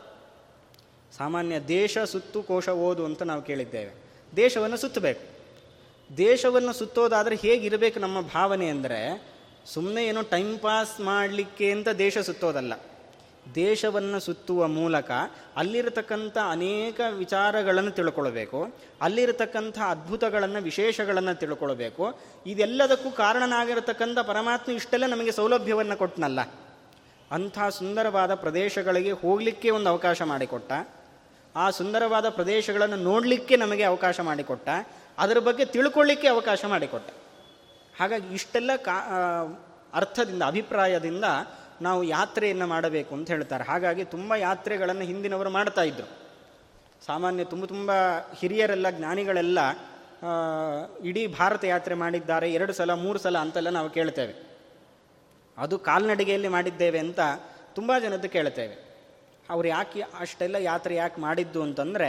[1.17, 3.95] ಸಾಮಾನ್ಯ ದೇಶ ಸುತ್ತು ಕೋಶ ಓದು ಅಂತ ನಾವು ಕೇಳಿದ್ದೇವೆ.
[4.37, 5.39] ದೇಶವನ್ನು ಸುತ್ತಬೇಕು.
[6.17, 9.23] ದೇಶವನ್ನು ಸುತ್ತೋದಾದರೆ ಹೇಗಿರಬೇಕು ನಮ್ಮ ಭಾವನೆ ಅಂದರೆ
[9.67, 12.73] ಸುಮ್ಮನೆ ಏನೋ ಟೈಮ್ ಪಾಸ್ ಮಾಡಲಿಕ್ಕೆ ಅಂತ ದೇಶ ಸುತ್ತೋದಲ್ಲ.
[13.55, 15.11] ದೇಶವನ್ನು ಸುತ್ತುವ ಮೂಲಕ
[15.57, 18.75] ಅಲ್ಲಿರತಕ್ಕಂಥ ಅನೇಕ ವಿಚಾರಗಳನ್ನು ತಿಳ್ಕೊಳ್ಬೇಕು.
[19.01, 22.19] ಅಲ್ಲಿರತಕ್ಕಂಥ ಅದ್ಭುತಗಳನ್ನು, ವಿಶೇಷಗಳನ್ನು ತಿಳ್ಕೊಳ್ಬೇಕು.
[22.47, 26.41] ಇದೆಲ್ಲದಕ್ಕೂ ಕಾರಣನಾಗಿರತಕ್ಕಂಥ ಪರಮಾತ್ಮ ಇಷ್ಟೆಲ್ಲ ನಮಗೆ ಸೌಲಭ್ಯವನ್ನು ಕೊಟ್ಟನಲ್ಲ
[27.33, 30.73] ಅಂಥ ಸುಂದರವಾದ ಪ್ರದೇಶಗಳಿಗೆ ಹೋಗಲಿಕ್ಕೆ ಒಂದು ಅವಕಾಶ ಮಾಡಿಕೊಟ್ಟ.
[31.57, 34.69] ಆ ಸುಂದರವಾದ ಪ್ರದೇಶಗಳನ್ನು ನೋಡಲಿಕ್ಕೆ ನಮಗೆ ಅವಕಾಶ ಮಾಡಿಕೊಟ್ಟ.
[35.19, 37.11] ಅದರ ಬಗ್ಗೆ ತಿಳ್ಕೊಳ್ಳಿಕ್ಕೆ ಅವಕಾಶ ಮಾಡಿಕೊಟ್ಟ.
[38.01, 38.93] ಹಾಗಾಗಿ ಇಷ್ಟೆಲ್ಲ ಕಾ
[39.95, 41.25] ಅರ್ಥದಿಂದ, ಅಭಿಪ್ರಾಯದಿಂದ
[41.83, 43.65] ನಾವು ಯಾತ್ರೆಯನ್ನು ಮಾಡಬೇಕು ಅಂತ ಹೇಳ್ತಾರೆ.
[43.65, 46.11] ಹಾಗಾಗಿ ತುಂಬ ಯಾತ್ರೆಗಳನ್ನು ಹಿಂದಿನವರು ಮಾಡ್ತಾ ಇದ್ರು.
[47.07, 47.91] ಸಾಮಾನ್ಯ ತುಂಬ ತುಂಬ
[48.39, 49.59] ಹಿರಿಯರೆಲ್ಲ, ಜ್ಞಾನಿಗಳೆಲ್ಲ
[51.05, 52.53] ಇಡೀ ಭಾರತ ಯಾತ್ರೆ ಮಾಡಿದ್ದಾರೆ.
[52.53, 54.48] ಎರಡು ಸಲ, ಮೂರು ಸಲ ಅಂತೆಲ್ಲ ನಾವು ಕೇಳ್ತೇವೆ.
[55.59, 57.21] ಅದು ಕಾಲ್ನಡಿಗೆಯಲ್ಲಿ ಮಾಡಿದ್ದೇವೆ ಅಂತ
[57.75, 58.77] ತುಂಬ ಜನದ್ದು ಕೇಳ್ತೇವೆ
[59.51, 62.09] ಅವ್ರು ಯಾಕೆ ಅಷ್ಟೆಲ್ಲ ಯಾತ್ರೆ ಯಾಕೆ ಮಾಡಿದ್ದು ಅಂತಂದರೆ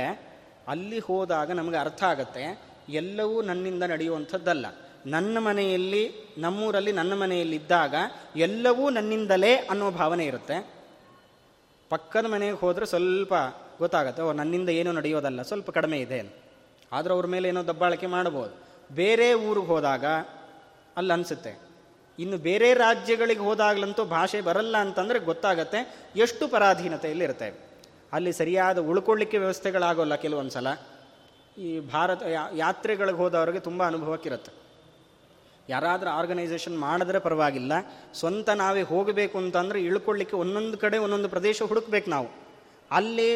[0.68, 4.66] ಅಲ್ಲಿ ಹೋದಾಗ ನಮಗೆ ಅರ್ಥ ಆಗುತ್ತೆ, ಎಲ್ಲವೂ ನನ್ನಿಂದ ನಡೆಯುವಂಥದ್ದಲ್ಲ.
[5.06, 6.04] ನನ್ನ ಮನೆಯಲ್ಲಿ,
[6.38, 7.96] ನಮ್ಮೂರಲ್ಲಿ ನನ್ನ ಮನೆಯಲ್ಲಿದ್ದಾಗ
[8.36, 10.74] ಎಲ್ಲವೂ ನನ್ನಿಂದಲೇ ಅನ್ನೋ ಭಾವನೆ ಇರುತ್ತೆ.
[11.90, 13.34] ಪಕ್ಕದ ಮನೆಗೆ ಹೋದರೆ ಸ್ವಲ್ಪ
[13.78, 16.20] ಗೊತ್ತಾಗುತ್ತೆ, ಓ, ನನ್ನಿಂದ ಏನೂ ನಡೆಯೋದಲ್ಲ, ಸ್ವಲ್ಪ ಕಡಿಮೆ ಇದೆ
[16.92, 18.54] ಆದರೂ ಅವ್ರ ಮೇಲೆ ಏನೋ ದಬ್ಬಾಳಿಕೆ ಮಾಡ್ಬೋದು.
[18.96, 20.06] ಬೇರೆ ಊರಿಗೆ ಹೋದಾಗ
[20.98, 21.69] ಅಲ್ಲಿ ಅನಿಸುತ್ತೆ
[22.20, 25.80] ಇನ್ನು ಬೇರೆ ರಾಜ್ಯಗಳಿಗೆ ಹೋದಾಗಲಂತೂ ಭಾಷೆ ಬರಲ್ಲ ಅಂತಂದರೆ ಗೊತ್ತಾಗತ್ತೆ.
[26.16, 27.50] ಎಷ್ಟು ಪರಾಧೀನತೆಯಲ್ಲಿರುತ್ತೆ
[28.14, 30.68] ಅಲ್ಲಿ ಸರಿಯಾದ ಉಳ್ಕೊಳ್ಳಿಕ್ಕೆ ವ್ಯವಸ್ಥೆಗಳಾಗೋಲ್ಲ ಕೆಲವೊಂದು ಸಲ
[31.58, 32.22] ಈ ಭಾರತ
[32.56, 34.52] ಯಾತ್ರೆಗಳಿಗೆ ಹೋದವ್ರಿಗೆ ತುಂಬ ಅನುಭವಕ್ಕಿರುತ್ತೆ.
[35.70, 37.74] ಯಾರಾದರೂ ಆರ್ಗನೈಸೇಷನ್ ಮಾಡಿದ್ರೆ ಪರವಾಗಿಲ್ಲ.
[38.20, 42.30] ಸ್ವಂತ ನಾವೇ ಹೋಗಬೇಕು ಅಂತಂದರೆ ಇಳ್ಕೊಳ್ಳಿಕ್ಕೆ ಒಂದೊಂದು ಕಡೆ ಒಂದೊಂದು ಪ್ರದೇಶ ಹುಡುಕ್ಬೇಕು ನಾವು.
[42.92, 43.30] ಅಲ್ಲಿ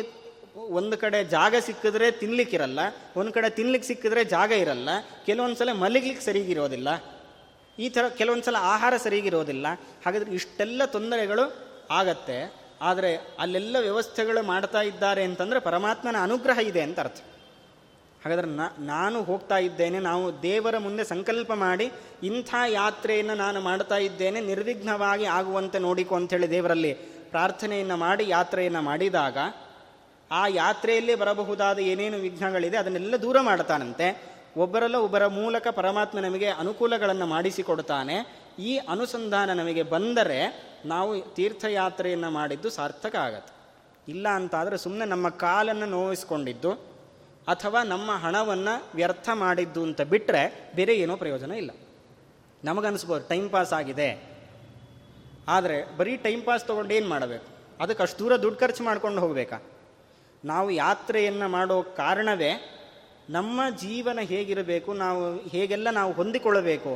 [0.80, 2.80] ಒಂದು ಕಡೆ ಜಾಗ ಸಿಕ್ಕಿದ್ರೆ ತಿನ್ಲಿಕ್ಕಿರಲ್ಲ,
[3.18, 4.90] ಒಂದು ಕಡೆ ತಿನ್ಲಿಕ್ಕೆ ಸಿಕ್ಕಿದ್ರೆ ಜಾಗ ಇರಲ್ಲ.
[5.26, 6.90] ಕೆಲವೊಂದು ಸಲ ಮಲಗ್ಲಿಕ್ಕೆ ಸರಿಗಿರೋದಿಲ್ಲ.
[7.80, 9.68] ಈ ಥರ ಕೆಲವೊಂದು ಸಲ ಆಹಾರ ಸರಿಗಿರೋದಿಲ್ಲ.
[10.06, 11.46] ಹಾಗಾದರೆ ಇಷ್ಟೆಲ್ಲ ತೊಂದರೆಗಳು
[11.92, 12.64] ಆಗತ್ತೆ.
[12.82, 17.22] ಆದರೆ ಅಲ್ಲೆಲ್ಲ ವ್ಯವಸ್ಥೆಗಳು ಮಾಡ್ತಾ ಇದ್ದಾರೆ ಅಂತಂದರೆ ಪರಮಾತ್ಮನ ಅನುಗ್ರಹ ಇದೆ ಅಂತ ಅರ್ಥ.
[18.24, 18.48] ಹಾಗಾದರೆ
[18.86, 21.92] ನಾನು ಹೋಗ್ತಾ ಇದ್ದೇನೆ, ನಾವು ದೇವರ ಮುಂದೆ ಸಂಕಲ್ಪ ಮಾಡಿ
[22.24, 26.94] ಇಂಥ ಯಾತ್ರೆಯನ್ನು ನಾನು ಮಾಡ್ತಾ ಇದ್ದೇನೆ, ನಿರ್ವಿಘ್ನವಾಗಿ ಆಗುವಂತೆ ನೋಡಿಕೊ ಅಂಥೇಳಿ ದೇವರಲ್ಲಿ
[27.32, 29.38] ಪ್ರಾರ್ಥನೆಯನ್ನು ಮಾಡಿ ಯಾತ್ರೆಯನ್ನು ಮಾಡಿದಾಗ
[30.32, 34.33] ಆ ಯಾತ್ರೆಯಲ್ಲಿ ಬರಬಹುದಾದ ಏನೇನು ವಿಘ್ನಗಳಿದೆ ಅದನ್ನೆಲ್ಲ ದೂರ ಮಾಡ್ತಾನಂತೆ.
[34.58, 43.16] ಒಬ್ಬರಲ್ಲ ಒಬ್ಬರ ಮೂಲಕ ಪರಮಾತ್ಮ ನಮಗೆ ಅನುಕೂಲಗಳನ್ನು ಮಾಡಿಸಿಕೊಡ್ತಾನೆ ಈ ಅನುಸಂಧಾನ ನಮಗೆ ಬಂದರೆ ನಾವು ತೀರ್ಥಯಾತ್ರೆಯನ್ನು ಮಾಡಿದ್ದು ಸಾರ್ಥಕ
[43.16, 43.54] ಆಗತ್ತೆ.
[44.12, 46.72] ಇಲ್ಲ ಅಂತಾದರೆ ಸುಮ್ಮನೆ ನಮ್ಮ ಕಾಲನ್ನು ನೋವಿಸ್ಕೊಂಡಿದ್ದು
[47.48, 51.72] ಅಥವಾ ನಮ್ಮ ಹಣವನ್ನು ವ್ಯರ್ಥ ಮಾಡಿದ್ದು ಅಂತ ಬಿಟ್ಟರೆ ಬೇರೆ ಏನೋ ಪ್ರಯೋಜನ ಇಲ್ಲ.
[52.64, 54.34] ನಮಗನ್ಸ್ಬೋದು ಟೈಮ್ ಪಾಸ್ ಆಗಿದೆ.
[55.48, 57.46] ಆದರೆ ಬರೀ ಟೈಮ್ ಪಾಸ್ ತೊಗೊಂಡು ಏನು ಮಾಡಬೇಕು?
[57.80, 59.62] ಅದಕ್ಕೆ ಅಷ್ಟು ದೂರ ದುಡ್ಡು ಖರ್ಚು ಮಾಡ್ಕೊಂಡು ಹೋಗಬೇಕಾ?
[60.46, 62.73] ನಾವು ಯಾತ್ರೆಯನ್ನು ಮಾಡೋ ಕಾರಣವೇ
[63.30, 66.92] ನಮ್ಮ ಜೀವನ ಹೇಗಿರಬೇಕು, ನಾವು ಹೇಗೆಲ್ಲ ನಾವು ಹೊಂದಿಕೊಳ್ಳಬೇಕು,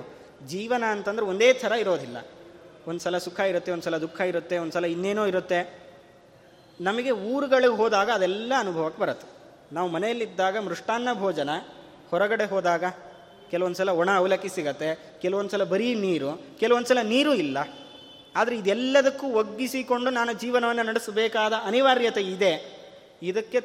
[0.48, 2.18] ಜೀವನ ಅಂತಂದ್ರೆ ಒಂದೇ ಥರ ಇರೋದಿಲ್ಲ.
[2.88, 5.60] ಒಂದು ಸಲ ಸುಖ ಇರುತ್ತೆ ಒಂದು ಸಲ ದುಃಖ ಇರುತ್ತೆ ಒಂದು ಸಲ ಇನ್ನೇನೋ ಇರುತ್ತೆ.
[6.80, 9.28] ನಮಗೆ ಊರುಗಳಿಗೆ ಹೋದಾಗ ಅದೆಲ್ಲ ಅನುಭವಕ್ಕೆ ಬರುತ್ತೆ.
[9.74, 11.50] ನಾವು ಮನೆಯಲ್ಲಿದ್ದಾಗ ಮೃಷ್ಟಾನ್ನ ಭೋಜನ,
[12.12, 12.84] ಹೊರಗಡೆ ಹೋದಾಗ
[13.52, 17.58] ಕೆಲವೊಂದು ಸಲ ಒಣ ಅವಲಕ್ಕಿ ಸಿಗತ್ತೆ ಕೆಲವೊಂದು ಸಲ ಬರೀ ನೀರು ಕೆಲವೊಂದು ಸಲ ನೀರು ಇಲ್ಲ.
[18.36, 22.77] ಆದರೆ ಇದೆಲ್ಲದಕ್ಕೂ ಒಗ್ಗಿಸಿಕೊಂಡು ನಾನು ಜೀವನವನ್ನು ನಡೆಸಬೇಕಾದ ಅನಿವಾರ್ಯತೆ ಇದೆ.
[23.22, 23.60] ಇದಕ್ಕೆ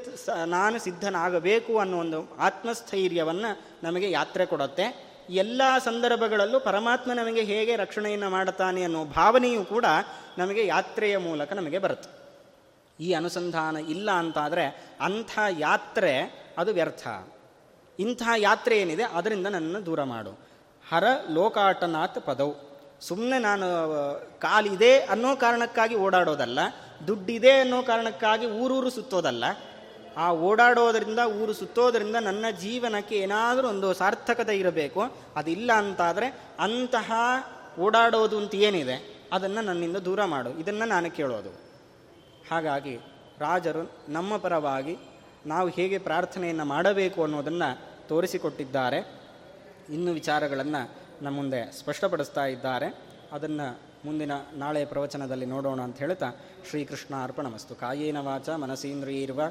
[0.47, 5.13] ನಾನು ಸಿದ್ಧನಾಗಬೇಕು ಅನ್ನೋ ಒಂದು ಆತ್ಮಸ್ಥೈರ್ಯವನ್ನು ನಮಗೆ ಯಾತ್ರೆ ಕೊಡುತ್ತೆ.
[5.31, 9.85] ಎಲ್ಲ ಸಂದರ್ಭಗಳಲ್ಲೂ ಪರಮಾತ್ಮ ನಮಗೆ ಹೇಗೆ ರಕ್ಷಣೆಯನ್ನು ಮಾಡುತ್ತಾನೆ ಅನ್ನೋ ಭಾವನೆಯೂ ಕೂಡ
[10.39, 12.11] ನಮಗೆ ಯಾತ್ರೆಯ ಮೂಲಕ ನಮಗೆ ಬರುತ್ತೆ.
[13.05, 17.09] ಈ ಅನುಸಂಧಾನ ಇಲ್ಲ ಅಂತಾದರೆ ಅಂಥ ಯಾತ್ರೆ ಅದು ವ್ಯರ್ಥ.
[17.99, 20.31] ಇಂಥ ಯಾತ್ರೆ ಏನಿದೆ ಅದರಿಂದ ನನ್ನನ್ನು ದೂರ ಮಾಡು.
[20.89, 23.67] ಹರ ಲೋಕಾಟನಾಥ್ ಪದವು ಸುಮ್ಮನೆ ನಾನು
[24.41, 26.59] ಕಾಲಿದೆ ಅನ್ನೋ ಕಾರಣಕ್ಕಾಗಿ ಓಡಾಡೋದಲ್ಲ
[27.07, 29.45] ದುಡ್ಡಿದೆ ಅನ್ನೋ ಕಾರಣಕ್ಕಾಗಿ ಊರೂರು ಸುತ್ತೋದಲ್ಲ,
[30.17, 35.01] ಆ ಓಡಾಡೋದರಿಂದ, ಊರು ಸುತ್ತೋದರಿಂದ ನನ್ನ ಜೀವನಕ್ಕೆ ಏನಾದರೂ ಒಂದು ಸಾರ್ಥಕತೆ ಇರಬೇಕು.
[35.37, 37.13] ಅದಿಲ್ಲ ಅಂತಾದರೆ ಅಂತಹ
[37.81, 40.51] ಓಡಾಡೋದು ಅಂತ ಏನಿದೆ, ಅದನ್ನು ನನ್ನಿಂದ ದೂರ ಮಾಡು.
[40.51, 41.51] ಇದನ್ನು ನಾನು ಕೇಳೋದು.
[42.51, 42.97] ಹಾಗಾಗಿ
[43.39, 44.97] ರಾಜರು ನಮ್ಮ ಪರವಾಗಿ
[45.47, 47.71] ನಾವು ಹೇಗೆ ಪ್ರಾರ್ಥನೆಯನ್ನು ಮಾಡಬೇಕು ಅನ್ನೋದನ್ನು
[48.09, 48.99] ತೋರಿಸಿಕೊಟ್ಟಿದ್ದಾರೆ.
[49.91, 50.91] ಇನ್ನು ವಿಚಾರಗಳನ್ನು
[51.25, 52.87] ನಮ್ಮ ಮುಂದೆ ಸ್ಪಷ್ಟಪಡಿಸ್ತಾ ಇದ್ದಾರೆ.
[53.33, 56.27] ಅದನ್ನು ಮುಂದಿನ ನಾಳೆ ಪ್ರವಚನದಲ್ಲಿ ನೋಡೋಣ ಅಂತ ಹೇಳ್ತಾ
[56.71, 57.75] ಶ್ರೀಕೃಷ್ಣ ಅರ್ಪಣಮಸ್ತು.
[57.75, 59.43] ಕಾಯೇನ ವಾಚ ಮನಸೀಂದ್ರಿಯರ್ವ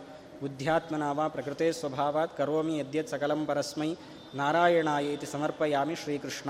[0.41, 3.95] ಬುದ್ಧ್ಯಾತ್ಮನಾವ ಪ್ರಕೃತಿ ಸ್ವಭಾವಾತ್, ಕರೋಮಿ ಯದ್ಯತ್ ಸಕಲಂ ಪರಸ್ಮೈ,
[4.36, 6.49] ನಾರಾಯಣಾಯೇತಿ ಸಮರ್ಪಯಾಮಿ ಶ್ರೀಕೃಷ್ಣ